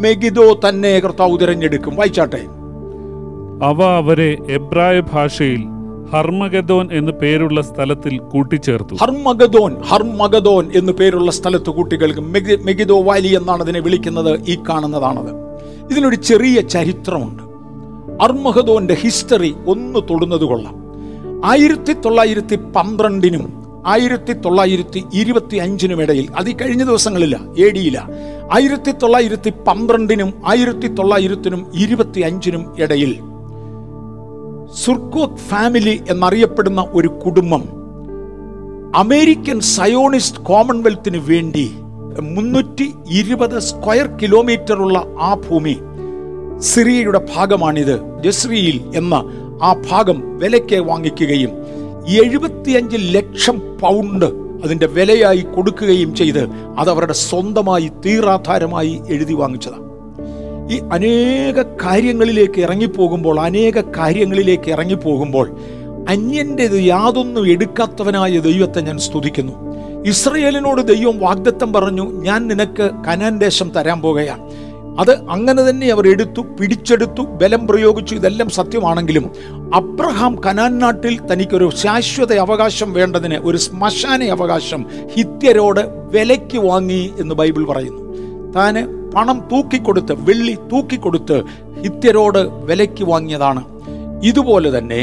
[0.00, 1.96] മെഗിദോ തന്നെ കർത്താവ് തിരഞ്ഞെടുക്കും.
[1.96, 2.44] വായിച്ചാട്ടെ.
[3.64, 5.64] അവ അവരെ എബ്രായ ഭാഷയിൽ
[6.12, 8.94] ഹർമഗദോൻ എന്ന് പേരുള്ള സ്ഥലത്തിൽ കൂട്ടിച്ചേർത്തു.
[8.94, 15.30] ഹർമഗദോൻ ഹർമഗദോൻ എന്ന് പേരുള്ള സ്ഥലത്ത് കൂട്ടികൾക്ക് മെഗി- മെഗിദോ വാലി എന്നാണ് അതിനെ വിളിക്കുന്നത് ഈ കാണുന്നതാണത്.
[15.90, 17.42] ഇതിനൊരു ചെറിയ ചരിത്രമുണ്ട്.
[18.22, 20.74] അർമഹദോന്റെ ഹിസ്റ്ററി ഒന്ന് തൊടുന്നത് കൊള്ളാം.
[21.44, 27.98] ആയിരത്തി തൊള്ളായിരത്തി പന്ത്രണ്ടിനും ആയിരത്തി തൊള്ളായിരത്തി ഇരുപത്തി അഞ്ചിനും ഇടയിൽ അത് ഈ കഴിഞ്ഞ ദിവസങ്ങളില്ല എ ഡിയില്ല
[28.52, 33.12] ആയിരത്തി തൊള്ളായിരത്തി പന്ത്രണ്ടിനും ആയിരത്തി തൊള്ളായിരത്തിനും ഇരുപത്തി അഞ്ചിനും ഇടയിൽ
[34.82, 37.62] സുർക്കോത്ത് ഫാമിലി എന്നറിയപ്പെടുന്ന ഒരു കുടുംബം
[38.96, 41.66] അമേരിക്കൻ സയോണിസ്റ്റ് കോമൺവെൽത്തിന് വേണ്ടി
[42.28, 45.74] മുന്നൂറ്റി ഇരുപത് സ്ക്വയർ കിലോമീറ്റർ ഉള്ള ആ ഭൂമി
[46.64, 49.14] സിറിയയുടെ ഭാഗമാണിത് ജസ്രിയിൽ എന്ന
[49.62, 51.52] ആ ഭാഗം വിലയ്ക്ക് വാങ്ങിക്കുകയും
[52.08, 54.26] എഴുപത്തിയഞ്ച് ലക്ഷം പൗണ്ട്
[54.64, 56.48] അതിന്റെ വിലയായി കൊടുക്കുകയും ചെയ്ത്
[56.78, 59.88] അത് അവരുടെ സ്വന്തമായി തീറാധാരമായി എഴുതി വാങ്ങിച്ചതാണ്.
[60.72, 65.56] ഈ അനേക കാര്യങ്ങളിലേക്ക് ഇറങ്ങിപ്പോകുമ്പോൾ അനേക കാര്യങ്ങളിലേക്ക് ഇറങ്ങിപ്പോകുമ്പോൾ
[66.08, 69.52] അന്യന്റെത് യാതൊന്നും എടുക്കാത്തവനായ ദൈവത്തെ ഞാൻ സ്തുതിക്കുന്നു.
[70.06, 74.67] ഇസ്രയേലിനോട് ദൈവം വാഗ്ദത്തം പറഞ്ഞു ഞാൻ നിനക്ക് കനാൻ ദേശം തരാൻ പോകുകയാണ്
[74.98, 78.14] അത് അങ്ങനെ തന്നെ അവർ എടുത്തു പിടിച്ചെടുത്തു ബലം പ്രയോഗിച്ചു.
[78.14, 79.30] ഇതെല്ലാം സത്യമാണെങ്കിലും
[79.74, 84.86] അബ്രഹാം കനാൻ നാട്ടിൽ തനിക്കൊരു ശാശ്വത അവകാശം വേണ്ടതിന് ഒരു ശ്മശാന അവകാശം
[85.16, 85.80] ഹിത്യരോട്
[86.12, 88.02] വിലയ്ക്ക് വാങ്ങി എന്ന് ബൈബിൾ പറയുന്നു.
[88.52, 88.82] താന്
[89.12, 91.42] പണം തൂക്കിക്കൊടുത്ത് വെള്ളി തൂക്കിക്കൊടുത്ത്
[91.82, 93.64] ഹിത്യരോട് വിലയ്ക്ക് വാങ്ങിയതാണ്.
[94.24, 95.02] ഇതുപോലെ തന്നെ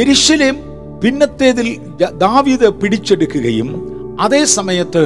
[0.00, 0.56] എരിശലേം
[1.02, 1.68] പിന്നത്തേതിൽ
[2.18, 3.68] ദാവീദ് പിടിച്ചെടുക്കുകയും
[4.20, 5.02] അതേ സമയത്ത്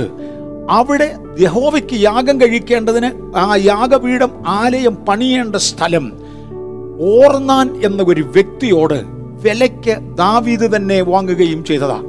[0.71, 6.13] അവിടെ യഹോവയ്ക്ക് യാഗം കഴിക്കേണ്ടതിന് ആ യാഗപീഠം ആലയം പണിയേണ്ട സ്ഥലം
[7.01, 9.03] ഓർന്നാൻ എന്ന ഒരു വ്യക്തിയോട്
[9.43, 12.03] വിലയ്ക്ക് ദാവീദ് തന്നെ വാങ്ങുകയും ചെയ്തതാ.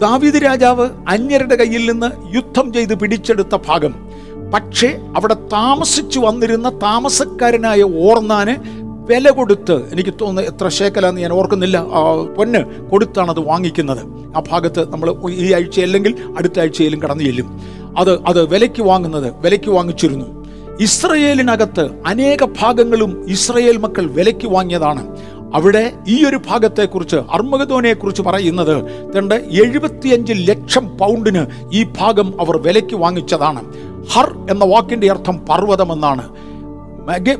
[0.00, 3.94] ദാവീദ് രാജാവ് അന്യരുടെ കയ്യിൽ നിന്ന് യുദ്ധം ചെയ്ത് പിടിച്ചെടുത്ത ഭാഗം.
[4.54, 8.80] പക്ഷേ അവിടെ താമസിച്ചു വന്നിരുന്ന താമസക്കാരനായ ഓർന്നാന്
[9.10, 11.84] വില കൊടുത്ത് എനിക്ക് തോന്നുന്നു എത്ര ശേക്കലാന്ന് ഞാൻ ഓർക്കുന്നില്ല.
[12.36, 12.58] പൊന്ന്
[12.90, 13.98] കൊടുത്താണ് അത് വാങ്ങിക്കുന്നത്.
[14.36, 17.60] ആ ഭാഗത്ത് നമ്മൾ ഈ ആഴ്ച അല്ലെങ്കിൽ അടുത്ത ആഴ്ചയിലും കടന്നു ചെല്ലും.
[17.98, 20.46] അത് അത് വിലയ്ക്ക് വാങ്ങുന്നത് വിലയ്ക്ക് വാങ്ങിച്ചിരുന്നു.
[20.80, 25.16] ഇസ്രയേലിനകത്ത് അനേക ഭാഗങ്ങളും ഇസ്രയേൽ മക്കൾ വിലയ്ക്ക് വാങ്ങിയതാണ്.
[25.54, 28.84] അവിടെ ഈ ഒരു ഭാഗത്തെ കുറിച്ച് അർമ്മഗതോനെ കുറിച്ച് പറയുന്നത്
[29.16, 33.64] തണ്ട് എഴുപത്തിയഞ്ച് ലക്ഷം പൗണ്ടിന് ഈ ഭാഗം അവർ വിലയ്ക്ക് വാങ്ങിച്ചതാണ്.
[34.12, 36.28] ഹർ എന്ന വാക്കിന്റെ അർത്ഥം പർവതമെന്നാണ്.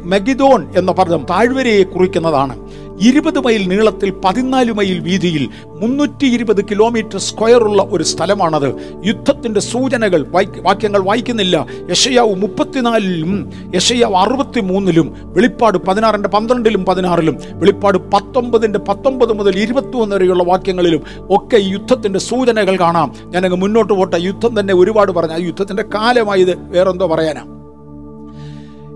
[0.02, 2.69] മെഗിദോൺ എന്ന പദം താഴ്വരയെ കുറിക്കുന്നതാണ്.
[3.00, 8.74] ഇരുപത് മൈൽ നീളത്തിൽ പതിനാല് മൈൽ വീതിയിൽ മുന്നൂറ്റി ഇരുപത് കിലോമീറ്റർ സ്ക്വയർ ഉള്ള ഒരു സ്ഥലമാണത്.
[9.06, 10.26] യുദ്ധത്തിന്റെ സൂചനകൾ
[10.62, 11.66] വാക്യങ്ങൾ വായിക്കുന്നില്ല.
[11.90, 20.16] യശയാവ് മുപ്പത്തിനാലിലും യശയാവ് അറുപത്തി മൂന്നിലും വെളിപ്പാട് പതിനാറിന്റെ പന്ത്രണ്ടിലും പതിനാറിലും വെളിപ്പാട് പത്തൊമ്പതിന്റെ പത്തൊമ്പത് മുതൽ ഇരുപത്തി ഒന്ന്
[20.16, 23.14] വരെയുള്ള വാക്യങ്ങളിലും ഒക്കെ യുദ്ധത്തിന്റെ സൂചനകൾ കാണാം.
[23.24, 24.16] ഞാനങ്ങ് മുന്നോട്ട് പോട്ടെ.
[24.16, 25.34] യുദ്ധം തന്നെ ഒരുപാട് പറഞ്ഞു.
[25.34, 27.59] ആ യുദ്ധത്തിന്റെ കാലമായത് വേറെന്തോ പറയാനാ.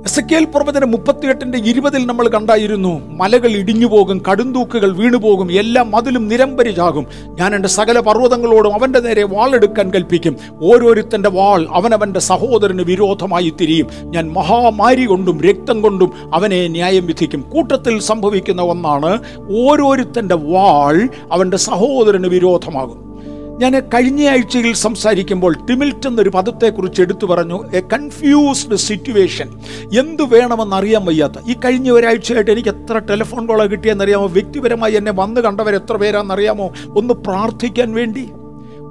[0.04, 3.08] എസക്കേൽ പ്രവചനം മുപ്പത്തിയെട്ടിന്റെ ഇരുപതിൽ നമ്മൾ കണ്ടായിരുന്നു.
[3.08, 7.06] മലകൾ ഇടിഞ്ഞു പോകും കടുന്തൂക്കുകൾ വീണുപോകും എല്ലാം മതിലും നിരമ്പരിചാകും
[7.40, 10.36] ഞാൻ എന്റെ സകല പർവതങ്ങളോടും അവന്റെ നേരെ വാളെടുക്കാൻ കൽപ്പിക്കും.
[10.62, 13.86] ഓരോരുത്തന്റെ വാൾ അവനവന്റെ സഹോദരന് വിരോധമായി തിരിയും.
[14.02, 17.40] ഞാൻ മഹാമാരി കൊണ്ടും രക്തം കൊണ്ടും അവനെ ന്യായം വിധിക്കും.
[17.40, 19.18] കൂട്ടത്തിൽ സംഭവിക്കുന്ന ഒന്നാണ്
[19.50, 23.13] ഓരോരുത്തന്റെ വാൾ അവന്റെ സഹോദരന് വിരോധമാകും.
[23.58, 29.50] ഞാൻ കഴിഞ്ഞ ആഴ്ചയിൽ സംസാരിക്കുമ്പോൾ ടിമിൽറ്റ് എന്നൊരു പദത്തെക്കുറിച്ച് എടുത്തു പറഞ്ഞു എ കൺഫ്യൂസ്ഡ് സിറ്റുവേഷൻ
[29.98, 31.32] എന്ത് വേണമെന്ന് അറിയാൻ വയ്യാത്ത.
[31.48, 34.26] ഈ കഴിഞ്ഞ ഒരാഴ്ചയായിട്ട് എനിക്ക് എത്ര ടെലിഫോൺ കോളോ കിട്ടിയെന്നറിയാമോ?
[34.26, 36.72] വ്യക്തിപരമായി എന്നെ വന്ന് കണ്ടവർ എത്ര പേരാണെന്നറിയാമോ?
[36.96, 38.28] ഒന്ന് പ്രാർത്ഥിക്കാൻ വേണ്ടി.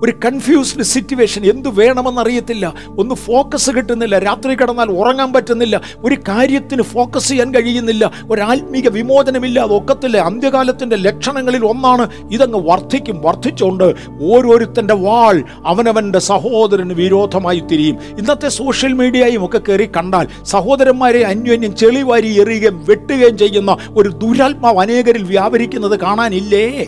[0.03, 4.19] ഒരു കൺഫ്യൂസ്ഡ് സിറ്റുവേഷൻ എന്തു വേണമെന്നറിയത്തില്ല ഒന്ന് ഫോക്കസ് കിട്ടുന്നില്ല.
[4.19, 5.81] രാത്രി കിടന്നാൽ ഉറങ്ങാൻ പറ്റുന്നില്ല.
[5.97, 8.11] ഒരു കാര്യത്തിന് ഫോക്കസ് ചെയ്യാൻ കഴിയുന്നില്ല.
[8.31, 9.59] ഒരാത്മീക വിമോചനമില്ല.
[9.59, 17.97] ഒക്കത്തില്ല അന്ത്യകാലത്തിന്റെ ലക്ഷണങ്ങളിൽ ഒന്നാണ് ഇതങ്ങ് വർദ്ധിക്കും വർദ്ധിച്ചുകൊണ്ട് ഓരോരുത്തന്റെ വാൾ അവനവന്റെ സഹോദരന് വിരോധമായി തിരിയും.
[18.17, 25.23] ഇന്നത്തെ സോഷ്യൽ മീഡിയയും ഒക്കെ കയറി കണ്ടാൽ സഹോദരന്മാരെ അന്യോന്യം ചെളിവാരി എറിയുകയും വെട്ടുകയും ചെയ്യുന്ന ഒരു ദുരാത്മാവ് അനേകരിൽ
[25.23, 26.87] വ്യാപരിക്കുന്നത് കാണാനില്ലേ?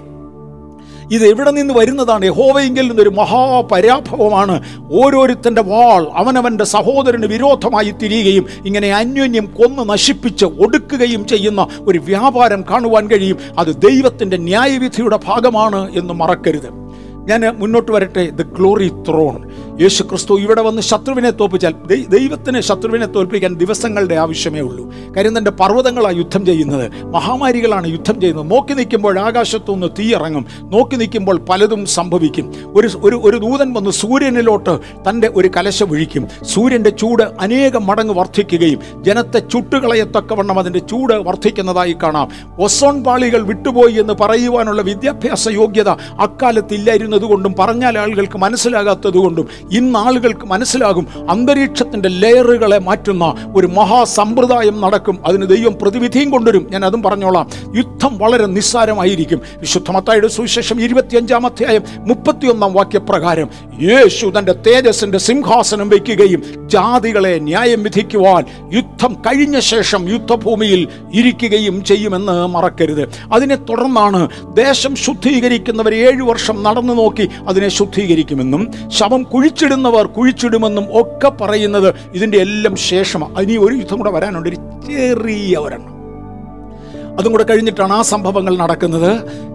[1.11, 2.25] ഇത് എവിടെ നിന്ന് വരുന്നതാണ്?
[2.25, 4.63] യഹോവയെങ്കിൽ നിന്നൊരു മഹാപരാഭവമാണ്.
[4.91, 13.07] ഓരോരുത്തന്റെ വാൾ അവനവന്റെ സഹോദരന് വിരോധമായി തിരിയുകയും ഇങ്ങനെ അന്യോന്യം കൊന്ന് നശിപ്പിച്ച് ഒടുക്കുകയും ചെയ്യുന്ന ഒരു വ്യാപാരം കാണുവാൻ
[13.07, 13.37] കഴിയും.
[13.57, 16.85] അത് ദൈവത്തിന്റെ ന്യായവിധിയുടെ ഭാഗമാണ് എന്ന് മറക്കരുത്.
[17.27, 18.29] ഞാൻ മുന്നോട്ട് വരട്ടെ.
[18.29, 19.49] ദ ഗ്ലോറി ത്രോൺ
[19.81, 21.73] യേശു ക്രിസ്തു ഇവിടെ വന്ന് ശത്രുവിനെ തോൽപ്പിച്ചാൽ
[22.09, 24.93] ദൈവത്തിന് ശത്രുവിനെ തോൽപ്പിക്കാൻ ദിവസങ്ങളുടെ ആവശ്യമേ ഉള്ളൂ.
[25.17, 27.05] കാര്യം തന്റെ പർവതങ്ങളാണ് യുദ്ധം ചെയ്യുന്നത്.
[27.05, 28.51] മഹാമാരികളാണ് യുദ്ധം ചെയ്യുന്നത്.
[28.51, 30.45] നോക്കി നിൽക്കുമ്പോൾ ആകാശത്തുനിന്ന് തീയിറങ്ങും.
[30.61, 32.53] നോക്കി നിൽക്കുമ്പോൾ പലതും സംഭവിക്കും.
[32.75, 39.03] ഒരു ഒരു ഒരു ദൂതൻ വന്ന് സൂര്യനിലോട്ട് തന്റെ ഒരു കലശം ഒഴിക്കും സൂര്യന്റെ ചൂട് അനേകം മടങ്ങ് വർദ്ധിക്കുകയും
[39.03, 42.29] ജനത്തെ ചുട്ടുകളയത്തക്കവണ്ണം അതിന്റെ ചൂട് വർദ്ധിക്കുന്നതായി കാണാം.
[42.59, 51.29] ഒസോൺ പാളികൾ വിട്ടുപോയി എന്ന് പറയുവാനുള്ള വിദ്യാഭ്യാസ യോഗ്യത അക്കാലത്ത് ഇല്ലായിരുന്നതുകൊണ്ടും പറഞ്ഞാൽ ആളുകൾക്ക് മനസ്സിലാകാത്തതുകൊണ്ടും ഇന്ന് ആളുകൾക്ക് മനസ്സിലാകും
[51.29, 55.19] അന്തരീക്ഷത്തിന്റെ ലെയറുകളെ മാറ്റുന്ന ഒരു മഹാസമ്പ്രദായം നടക്കും.
[55.25, 56.67] അതിന് ദൈവം പ്രതിവിധിയും കൊണ്ടുവരും.
[56.71, 57.49] ഞാൻ അതും പറഞ്ഞോളാം.
[57.77, 59.41] യുദ്ധം വളരെ നിസ്സാരമായിരിക്കും.
[59.57, 63.49] വിശുദ്ധമത്തായുടെ സുവിശേഷം ഇരുപത്തിയഞ്ചാം അധ്യായം മുപ്പത്തിയൊന്നാം വാക്യപ്രകാരം
[63.81, 73.09] യേശു തന്റെ തേജസ്സിന്റെ സിംഹാസനം വയ്ക്കുകയും ജാതികളെ ന്യായം വിധിക്കുവാൻ യുദ്ധം കഴിഞ്ഞ ശേഷം യുദ്ധഭൂമിയിൽ ഇരിക്കുകയും ചെയ്യുമെന്ന് മറക്കരുത്.
[73.33, 79.23] അതിനെ തുടർന്നാണ് ദേശം ശുദ്ധീകരിക്കുന്നവർ ഏഴു വർഷം നടന്നു നോക്കി അതിനെ ശുദ്ധീകരിക്കുമെന്നും ശവം
[79.55, 84.49] കുഴിച്ചിടുന്നവർ കുഴിച്ചിടുമെന്നും ഒക്കെ പറയുന്നത് ഇതിന്റെ എല്ലാം ശേഷമാണ് അതിന് ഒരു യുദ്ധം കൂടെ വരാനുണ്ട്.
[84.49, 85.94] ഒരു ചെറിയ ഒരെണ്ണം.
[87.19, 89.11] അതും കൂടെ കഴിഞ്ഞിട്ടാണ് ആ സംഭവങ്ങൾ നടക്കുന്നത്.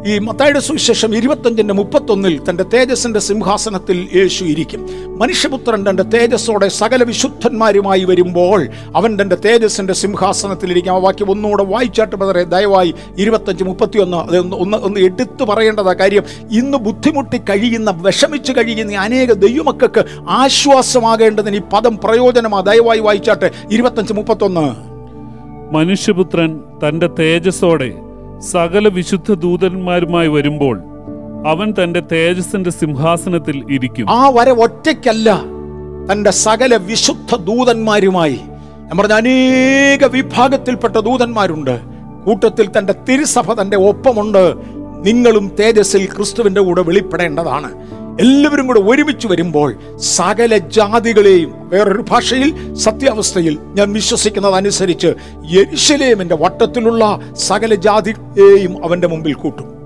[0.06, 4.86] ഈ മത്തായുടെ സുവിശേഷം ഇരുപത്തഞ്ചിന്റെ മുപ്പത്തൊന്നിൽ തന്റെ തേജസ്സിന്റെ സിംഹാസനത്തിൽ യേശു ഇരിക്കും.
[5.18, 10.92] മനുഷ്യപുത്രൻ തന്റെ തേജസ്സോടെ സകല വിശുദ്ധന്മാരുമായി വരുമ്പോൾ അവൻ തന്റെ സിംഹാസനത്തിൽ ഇരിക്കും.
[10.92, 16.22] ആ വാക്യം ഒന്നുകൂടെ വായിച്ചാട്ട് പതറെ ദയവായി ഇരുപത്തഞ്ച് മുപ്പത്തിയൊന്ന് അത് ഒന്ന് ഒന്ന് എടുത്തു പറയേണ്ടതാ കാര്യം.
[16.50, 22.61] ഇന്ന് ബുദ്ധിമുട്ടി കഴിയുന്ന വിഷമിച്ച് കഴിയുന്ന അനേക ദൈവമക്കൾക്ക് ആശ്വാസമാകേണ്ടതിന് ഈ പദം പ്രയോജനമാ.
[22.61, 24.89] ദയവായി വായിച്ചാട്ടെ ഇരുപത്തഞ്ച് മുപ്പത്തൊന്ന്.
[25.73, 27.93] മനുഷ്യപുത്രൻ തന്റെ തേജസ്സോടെ
[28.39, 30.81] സകല വിശുദ്ധ ദൂതന്മാരുമായി വരുമ്പോൾ
[31.47, 34.11] അവൻ തന്റെ തേജസ്സിന്റെ സിംഹാസനത്തിൽ ഇരിക്കും.
[34.11, 35.43] ആ വര ഒറ്റയ്ക്കല്ല
[36.12, 38.41] തന്റെ സകല വിശുദ്ധ ദൂതന്മാരുമായി.
[38.79, 41.81] ഞാൻ പറഞ്ഞ അനേക വിഭാഗത്തിൽപ്പെട്ട ദൂതന്മാരുണ്ട്.
[42.27, 44.55] കൂട്ടത്തിൽ തന്റെ തിരുസഭ തന്റെ ഒപ്പമുണ്ട്.
[45.07, 47.71] നിങ്ങളും തേജസ്സിൽ ക്രിസ്തുവിന്റെ കൂടെ വെളിപ്പെടേണ്ടതാണ്.
[48.21, 52.49] എല്ലാവരും കൂടെ ഒരുമിച്ച് വരുമ്പോൾ സകല ജാതികളെയും വേറൊരു ഭാഷയിൽ
[52.85, 55.11] സത്യാവസ്ഥയിൽ ഞാൻ വിശ്വസിക്കുന്നത് അനുസരിച്ച്
[55.57, 57.05] യെരുശലേമിന്റെ വട്ടത്തിലുള്ള
[57.49, 59.80] സകല ജാതിയെയും അവന്റെ മുമ്പിൽ കൂട്ടും.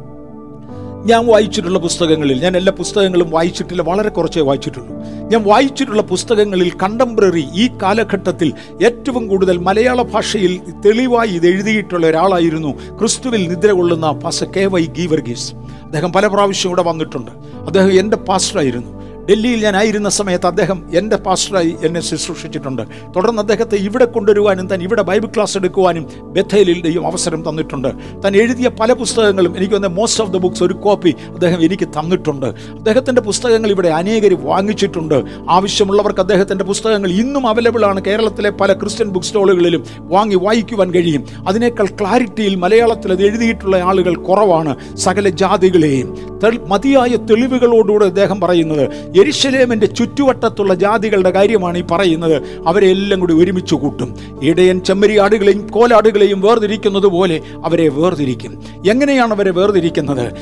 [1.04, 4.94] ഞാൻ വായിച്ചിട്ടുള്ള പുസ്തകങ്ങളിൽ ഞാൻ എല്ലാ പുസ്തകങ്ങളും വായിച്ചിട്ടില്ല വളരെ കുറച്ചേ വായിച്ചിട്ടുള്ളൂ.
[5.30, 8.52] ഞാൻ വായിച്ചിട്ടുള്ള പുസ്തകങ്ങളിൽ കണ്ടംപററി ഈ കാലഘട്ടത്തിൽ
[8.84, 15.54] ഏറ്റവും കൂടുതൽ മലയാള ഭാഷയിൽ തെളിവായി ഇത് എഴുതിയിട്ടുള്ള ഒരാളായിരുന്നു ക്രിസ്തുവിൽ നിദ്ര കൊള്ളുന്ന പാസ കെ വൈ ഗീവർഗീസ്.
[15.54, 17.30] അദ്ദേഹം പല പ്രാവശ്യം ഇവിടെ വന്നിട്ടുണ്ട്.
[17.66, 19.03] അദ്ദേഹം എന്റെ പാസ്റ്ററായിരുന്നു.
[19.30, 22.82] ഡൽഹിയിൽ ഞാൻ ആയിരുന്ന സമയത്ത് അദ്ദേഹം എന്റെ പാസ്റ്ററായി എന്നെ ശുശ്രൂഷിച്ചിട്ടുണ്ട്.
[23.16, 26.04] തുടർന്ന് അദ്ദേഹത്തെ ഇവിടെ കൊണ്ടുവരുവാനും താൻ ഇവിടെ ബൈബിൾ ക്ലാസ് എടുക്കുവാനും
[26.36, 27.88] ബethel-ൽ ദൈവം അവസരം തന്നിട്ടുണ്ട്.
[28.24, 32.46] താൻ എഴുതിയ പല പുസ്തകങ്ങളും എനിക്ക് വന്ന മോസ്റ്റ് ഓഫ് ദ ബുക്സ് ഒരു കോപ്പി അദ്ദേഹം എനിക്ക് തന്നിട്ടുണ്ട്.
[32.46, 35.16] അദ്ദേഹത്തിന്റെ പുസ്തകങ്ങൾ ഇവിടെ അനേകർ വാങ്ങിച്ചിട്ടുണ്ട്.
[35.50, 38.04] ആവശ്യമുള്ളവർക്ക് അദ്ദേഹത്തിന്റെ പുസ്തകങ്ങൾ ഇന്നും അവൈലബിൾ ആണ്.
[38.04, 41.24] കേരളത്തിലെ പല ക്രിസ്ത്യൻ ബുക്ക് സ്റ്റോളുകളിലും വാങ്ങി വായിക്കുവാൻ കഴിയും.
[41.48, 46.34] അതിനേക്കാൾ ക്ലാരിറ്റിയിൽ മലയാളത്തിൽ അത് എഴുതിയിട്ടുള്ള ആളുകൾ കുറവാണ് സകല ജാതികളെയും.
[46.68, 52.42] മതിയായ തെളിവുകളോടുകൂടെ അദ്ദേഹം പറയുന്നത് യെരുശലേമിന്റെ ചുറ്റുവട്ടത്തുള്ള ജാതികളുടെ കാര്യമാണ് ഈ പറയുന്നത്.
[52.66, 54.14] അവരെ എല്ലാം കൂടി ഒരുമിച്ച് കൂട്ടും.
[54.42, 58.62] ഇടയൻ ചെമ്മരിയാടുകളെയും കോലാടുകളെയും വേർതിരിക്കുന്നത് പോലെ അവരെ വേർതിരിക്കും.
[58.90, 60.32] എങ്ങനെയാണ് അവരെ വേർതിരിക്കുന്നത്?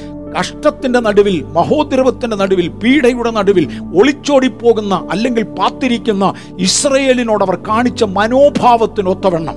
[0.41, 9.55] കഷ്ടത്തിന്റെ നടുവിൽ മഹോദ്രവത്തിന്റെ നടുവിൽ പീഡയുടെ നടുവിൽ ഒളിച്ചോടിപ്പോകുന്ന അല്ലെങ്കിൽ പാത്തിരിക്കുന്ന ഇസ്രയേലിനോട് അവർ കാണിച്ച മനോഭാവത്തിനൊത്തവണ്ണം.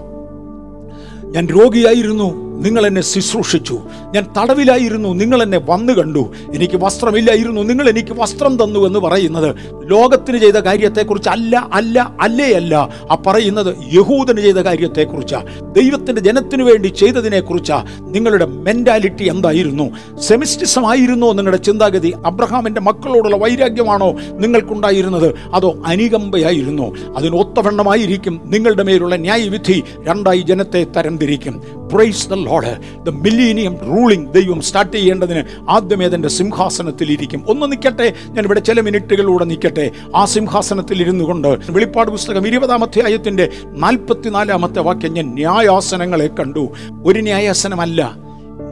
[1.31, 2.44] ഞാൻ രോഗിയായിരുന്നു.
[2.61, 3.79] നിങ്ങൾ എന്നെ ശുശ്രൂഷിച്ചു.
[4.15, 5.09] ഞാൻ തടവിലായിരുന്നു.
[5.09, 6.33] നിങ്ങൾ എന്നെ വന്നു കണ്ടു.
[6.53, 7.61] എനിക്ക് വസ്ത്രമില്ലായിരുന്നു.
[7.61, 9.55] നിങ്ങൾ എനിക്ക് വസ്ത്രം തന്നു എന്ന് പറയുന്നത്
[9.91, 12.89] ലോകത്തിന് ചെയ്ത കാര്യത്തെക്കുറിച്ച് അല്ല അല്ല അല്ലേ അല്ല.
[13.11, 15.43] ആ പറയുന്നത് യഹൂദന് ചെയ്ത കാര്യത്തെക്കുറിച്ചാ.
[15.71, 17.85] ദൈവത്തിന്റെ ജനത്തിനു വേണ്ടി ചെയ്തതിനെക്കുറിച്ചാ.
[18.01, 19.91] നിങ്ങളുടെ മെന്റാലിറ്റി എന്തായിരുന്നു?
[20.19, 22.13] സെമിസ്റ്റിസം ആയിരുന്നോ നിങ്ങളുടെ ചിന്താഗതി?
[22.25, 25.35] അബ്രഹാമിന്റെ മക്കളോടുള്ള വൈരാഗ്യമാണോ നിങ്ങൾക്കുണ്ടായിരുന്നത്?
[25.53, 26.93] അതോ അനുകമ്പയായിരുന്നോ?
[27.15, 29.83] അതിനൊത്തവണ്ണമായിരിക്കും നിങ്ങളുടെ മേലുള്ള ന്യായവിധി.
[30.03, 31.61] രണ്ടായി ജനത്തെ തരംതിരിക്കും.
[31.93, 38.13] Praise the Lord the millennium ruling ദൈവം സ്റ്റാർട്ട് ചെയ്യേണ്ടതിന് ആദ്യമേ തന്റെ സിംഹാസനത്തിൽ ഇരിക്കും ഒന്ന് നിൽക്കട്ടെ
[38.27, 45.13] ഞാൻ ഇവിടെ ചില മിനിറ്റുകളിലൂടെ നിൽക്കട്ടെ ആ സിംഹാസനത്തിൽ ഇരുന്നു കൊണ്ട് വെളിപ്പാട് പുസ്തകം ഇരുപതാം അധ്യായത്തിന്റെ നാൽപ്പത്തിനാലാമത്തെ വാക്യം
[45.13, 46.69] ഞാൻ ന്യായാസനങ്ങളെ കണ്ടു.
[47.05, 48.15] ഒരു ന്യായാസനമല്ല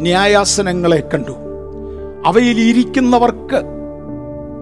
[0.02, 1.32] ന്യായാസനങ്ങളെ കണ്ടു.
[2.26, 3.62] അവയിൽ ഇരിക്കുന്നവർക്ക്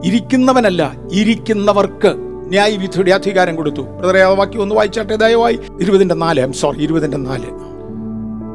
[0.05, 2.13] ഇരിക്കുന്നവനല്ല ഇരിക്കുന്നവർക്ക്
[2.49, 3.81] ന്യായവിധിയുടെ അധികാരം കൊടുത്തു.
[3.81, 5.59] ബ്രദറെ ആ വാക്യം ഒന്ന് വായിച്ചാട്ടെ ദയവായി.
[5.81, 7.70] ഇരുപതിന്റെ നാല് സോറി ഇരുപതിന്റെ നാല്.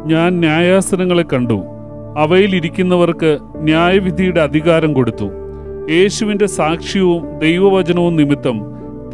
[0.06, 1.62] ഞാൻ ന്യായാസനങ്ങളെ കണ്ടു.
[2.18, 5.28] അവയിൽ ഇരിക്കുന്നവർക്ക് ന്യായവിധിയുടെ അധികാരം കൊടുത്തു.
[5.90, 8.60] യേശുവിന്റെ സാക്ഷ്യവും ദൈവവചനവും നിമിത്തം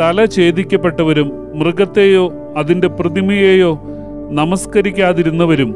[0.01, 3.83] തല ഛേദിക്കപ്പെട്ടവരും മൃഗത്തെയോ അതിന്റെ പ്രതിമയെയോ
[4.31, 5.75] നമസ്കരിക്കാതിരുന്നവരും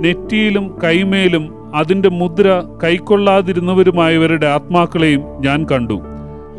[0.00, 6.00] നെറ്റിയിലും കൈമേലും അതിന്റെ മുദ്ര കൈക്കൊള്ളാതിരുന്നവരുമായവരുടെ ആത്മാക്കളെയും ഞാൻ കണ്ടു.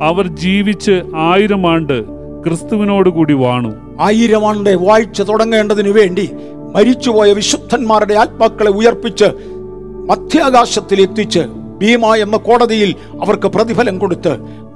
[0.02, 2.04] അവർ ജീവിച്ച് ആയിരം ആണ്ട്
[2.44, 3.72] ക്രിസ്തുവിനോടുകൂടി വാണു.
[4.02, 6.30] ആയിരം ആണ്ട് വാഴ്ച തുടങ്ങേണ്ടതിനു വേണ്ടി
[6.74, 9.26] മരിച്ചുപോയ വിശുദ്ധന്മാരുടെ ആത്മാക്കളെ ഉയർപ്പിച്ച്
[10.06, 11.40] മധ്യാകാശത്തിൽ എത്തിച്ച്
[11.80, 14.34] ഭീമ എന്ന കോടതിയിൽ അവർക്ക് പ്രതിഫലം കൊടുത്ത്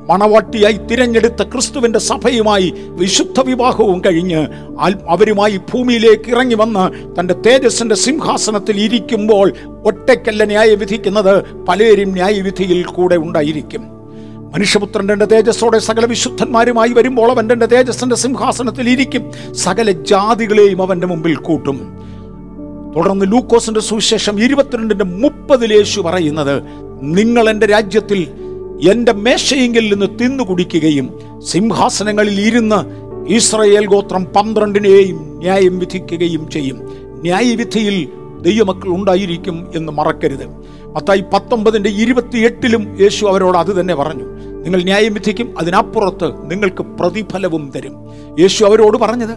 [0.09, 4.41] മണവാട്ടിയായി തിരഞ്ഞെടുത്ത ക്രിസ്തുവിന്റെ സഭയുമായി വിശുദ്ധ വിവാഹവും കഴിഞ്ഞ്
[5.09, 6.85] അവരുമായി ഭൂമിയിലേക്ക് ഇറങ്ങി വന്ന്
[7.19, 9.53] തന്റെ തേജസ്സിന്റെ സിംഹാസനത്തിൽ ഇരിക്കുമ്പോൾ
[9.85, 11.33] ഒറ്റയ്ക്കല്ല ന്യായവിധിക്കുന്നത്
[11.67, 14.00] പലരും ന്യായവിധിയിൽ കൂടെ ഉണ്ടായിരിക്കും.
[14.53, 19.53] മനുഷ്യപുത്രൻ തന്റെ തേജസ്സോടെ സകല വിശുദ്ധന്മാരുമായി വരുമ്പോൾ അവൻ തന്റെ തേജസ്സിന്റെ സിംഹാസനത്തിൽ ഇരിക്കും.
[19.53, 21.77] സകല ജാതികളെയും അവന്റെ മുമ്പിൽ കൂട്ടും.
[22.95, 26.63] തുടർന്ന് ലൂക്കോസിന്റെ സുവിശേഷം ഇരുപത്തിരണ്ടിന്റെ മുപ്പതിൽ യേശു പറയുന്നത്
[27.01, 28.27] നിങ്ങൾ എന്റെ രാജ്യത്തിൽ
[28.89, 31.07] എന്റെ മേശയെങ്കിൽ നിന്ന് തിന്നു കുടിക്കുകയും
[31.45, 32.79] സിംഹാസനങ്ങളിൽ ഇരുന്ന്
[33.27, 36.77] ഇസ്രയേൽ ഗോത്രം പന്ത്രണ്ടിനെയും ന്യായം വിധിക്കുകയും ചെയ്യും.
[37.21, 38.07] ന്യായവിധിയിൽ
[38.41, 40.45] ദൈവമക്കൾ ഉണ്ടായിരിക്കും എന്ന് മറക്കരുത്.
[40.95, 44.25] മത്തായി പത്തൊമ്പതിന്റെ ഇരുപത്തിയെട്ടിലും യേശു അവരോട് അത് തന്നെ പറഞ്ഞു.
[44.63, 47.95] നിങ്ങൾ ന്യായം വിധിക്കും അതിനപ്പുറത്ത് നിങ്ങൾക്ക് പ്രതിഫലവും തരും.
[48.39, 49.35] യേശു അവരോട് പറഞ്ഞത്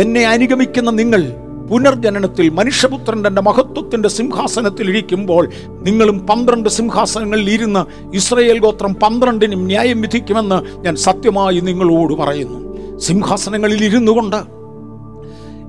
[0.00, 1.32] എന്നെ അനുഗമിക്കുന്ന നിങ്ങൾ
[1.70, 10.84] പുനർജനനത്തിൽ മനുഷ്യപുത്രൻ തന്റെ മഹത്വത്തിന്റെ സിംഹാസനത്തിൽ ഇരിക്കുമ്പോൾ നിങ്ങളും പന്ത്രണ്ട് സിംഹാസനങ്ങളിൽ ഇരുന്ന് ഇസ്രയേൽ ഗോത്രം പന്ത്രണ്ടിനും ന്യായം വിധിക്കുമെന്ന്
[10.84, 12.58] ഞാൻ സത്യമായി നിങ്ങളോട് പറയുന്നു.
[12.98, 14.40] സിംഹാസനങ്ങളിൽ ഇരുന്നു കൊണ്ട്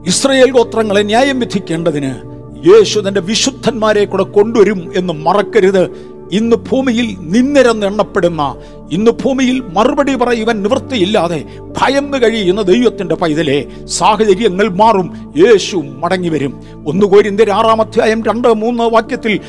[0.09, 5.89] ഇസ്രയേൽ ഗോത്രങ്ങളെ ന്യായം വിധിക്കേണ്ടതിന് യേശു തന്റെ വിശുദ്ധന്മാരെ കൂടെ കൊണ്ടുവരും എന്ന് മറക്കരുത്.
[6.31, 8.55] ഇന്ന് ഭൂമിയിൽ നിന്നിരന്ന് എണ്ണപ്പെടുന്ന
[8.91, 15.33] ഇന്ന് ഭൂമിയിൽ മറുപടി പറയുവാൻ നിവൃത്തിയില്ലാതെ ഭയന്ന് കഴിയുന്ന ദൈവത്തിന്റെ പൈതലെ സാഹചര്യങ്ങൾ മാറും.
[15.37, 16.63] യേശു മടങ്ങി വരും.
[16.87, 17.05] ഒന്ന്
[17.51, 19.39] ആറാം അധ്യായം രണ്ട് മൂന്ന് വാക്യത്തിൽ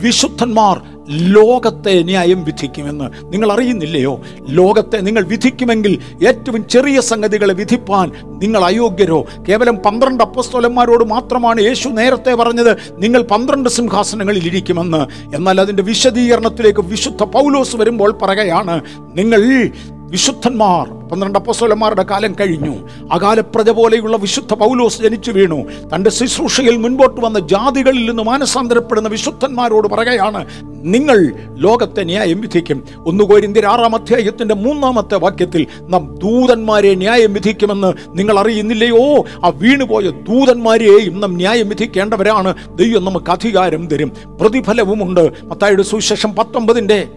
[0.00, 5.98] വിശുദ്ധന്മാർ ലോകത്തെ ന്യായം വിധിക്കുമെന്ന് നിങ്ങൾ അറിയുന്നില്ലയോ ലോകത്തെ നിങ്ങൾ വിധിക്കുമെങ്കിൽ
[6.28, 9.26] ഏറ്റവും ചെറിയ സംഗതികളെ വിധിപ്പാൻ നിങ്ങൾ അയോഗ്യരോ?
[9.48, 15.34] കേവലം പന്ത്രണ്ട് അപ്പസ്തോലന്മാരോട് മാത്രമാണ് യേശു നേരത്തെ പറഞ്ഞത് നിങ്ങൾ പന്ത്രണ്ട് സിംഹാസനങ്ങളിൽ ഇരിക്കുമെന്ന്.
[15.36, 18.80] എന്നാൽ അതിന്റെ വിശദീകരണത്തിലേക്ക് വിശുദ്ധ പൗലോസ് വരുമ്പോൾ പറയുകയാണ്
[19.14, 19.70] നിങ്ങൾ
[20.10, 22.88] വിശുദ്ധന്മാർ പന്ത്രണ്ട് അപ്പസ്വലന്മാരുടെ കാലം കഴിഞ്ഞു.
[23.12, 25.64] അകാലപ്രജ പോലെയുള്ള വിശുദ്ധ പൗലോസ് ജനിച്ചു വീണു.
[25.94, 30.46] തന്റെ ശുശ്രൂഷയിൽ മുൻപോട്ട് വന്ന ജാതികളിൽ നിന്ന് മാനസാന്തരപ്പെടുന്ന വിശുദ്ധന്മാരോട് പറയുകയാണ്
[30.82, 32.84] നിങ്ങൾ ലോകത്തെ ന്യായം വിധിക്കും.
[33.06, 39.24] ഒന്ന് കോരിന്തിർ ആറാം അധ്യായത്തിന്റെ മൂന്നാമത്തെ വാക്യത്തിൽ നാം ദൂതന്മാരെ ന്യായം വിധിക്കുമെന്ന് നിങ്ങൾ അറിയുന്നില്ലയോ?
[39.44, 42.54] ആ വീണുപോയ ദൂതന്മാരെയും നാം ന്യായം വിധിക്കേണ്ടവരാണ്.
[42.74, 44.12] ദൈവം നമുക്ക് അധികാരം തരും.
[44.40, 45.32] പ്രതിഫലവുമുണ്ട്.
[45.44, 47.08] മത്തായുടെ സുവിശേഷം പത്തൊമ്പതിന്റെ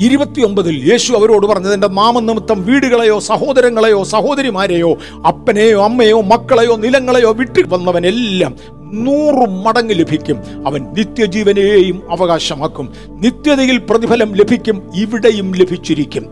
[0.00, 8.54] ഇരുപത്തിയൊമ്പതിൽ യേശു അവരോട് പറഞ്ഞത് എന്റെ നാമനിമിത്തം വീടുകളെയോ സഹോദരങ്ങളെയോ സഹോദരിമാരെയോ അപ്പനെയോ അമ്മയോ മക്കളെയോ നിലങ്ങളെയോ വിട്ടു വന്നവനെല്ലാം
[8.92, 10.36] നൂറ് മടങ്ങ് ലഭിക്കും.
[10.66, 12.92] അവൻ നിത്യജീവനെയും അവകാശമാക്കും.
[13.08, 16.26] നിത്യതയിൽ പ്രതിഫലം ലഭിക്കും ഇവിടെയും ലഭിച്ചിരിക്കും.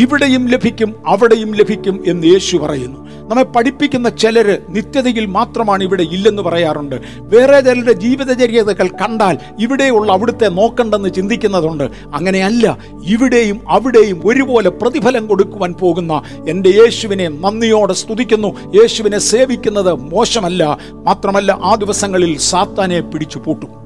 [0.00, 3.11] ഇവിടെയും ലഭിക്കും അവിടെയും ലഭിക്കും എന്ന് യേശു പറയുന്നു.
[3.28, 6.96] നമ്മെ പഠിപ്പിക്കുന്ന ചിലർ നിത്യതയിൽ മാത്രമാണ് ഇവിടെ ഇല്ലെന്ന് പറയാറുണ്ട്.
[7.18, 11.84] വേറെ ചിലരുടെ ജീവിതചര്യതകൾ കണ്ടാൽ ഇവിടെയുള്ള അവിടുത്തെ നോക്കണ്ടെന്ന് ചിന്തിക്കുന്നതുണ്ട്.
[12.14, 18.48] അങ്ങനെയല്ല ഇവിടെയും അവിടെയും ഒരുപോലെ പ്രതിഫലം കൊടുക്കുവാൻ പോകുന്ന എന്റെ യേശുവിനെ നന്ദിയോടെ സ്തുതിക്കുന്നു.
[18.80, 23.81] യേശുവിനെ സേവിക്കുന്നത് മോശമല്ല മാത്രമല്ല ആ ദിവസങ്ങളിൽ സാത്താനെ പിടിച്ചു പൂട്ടും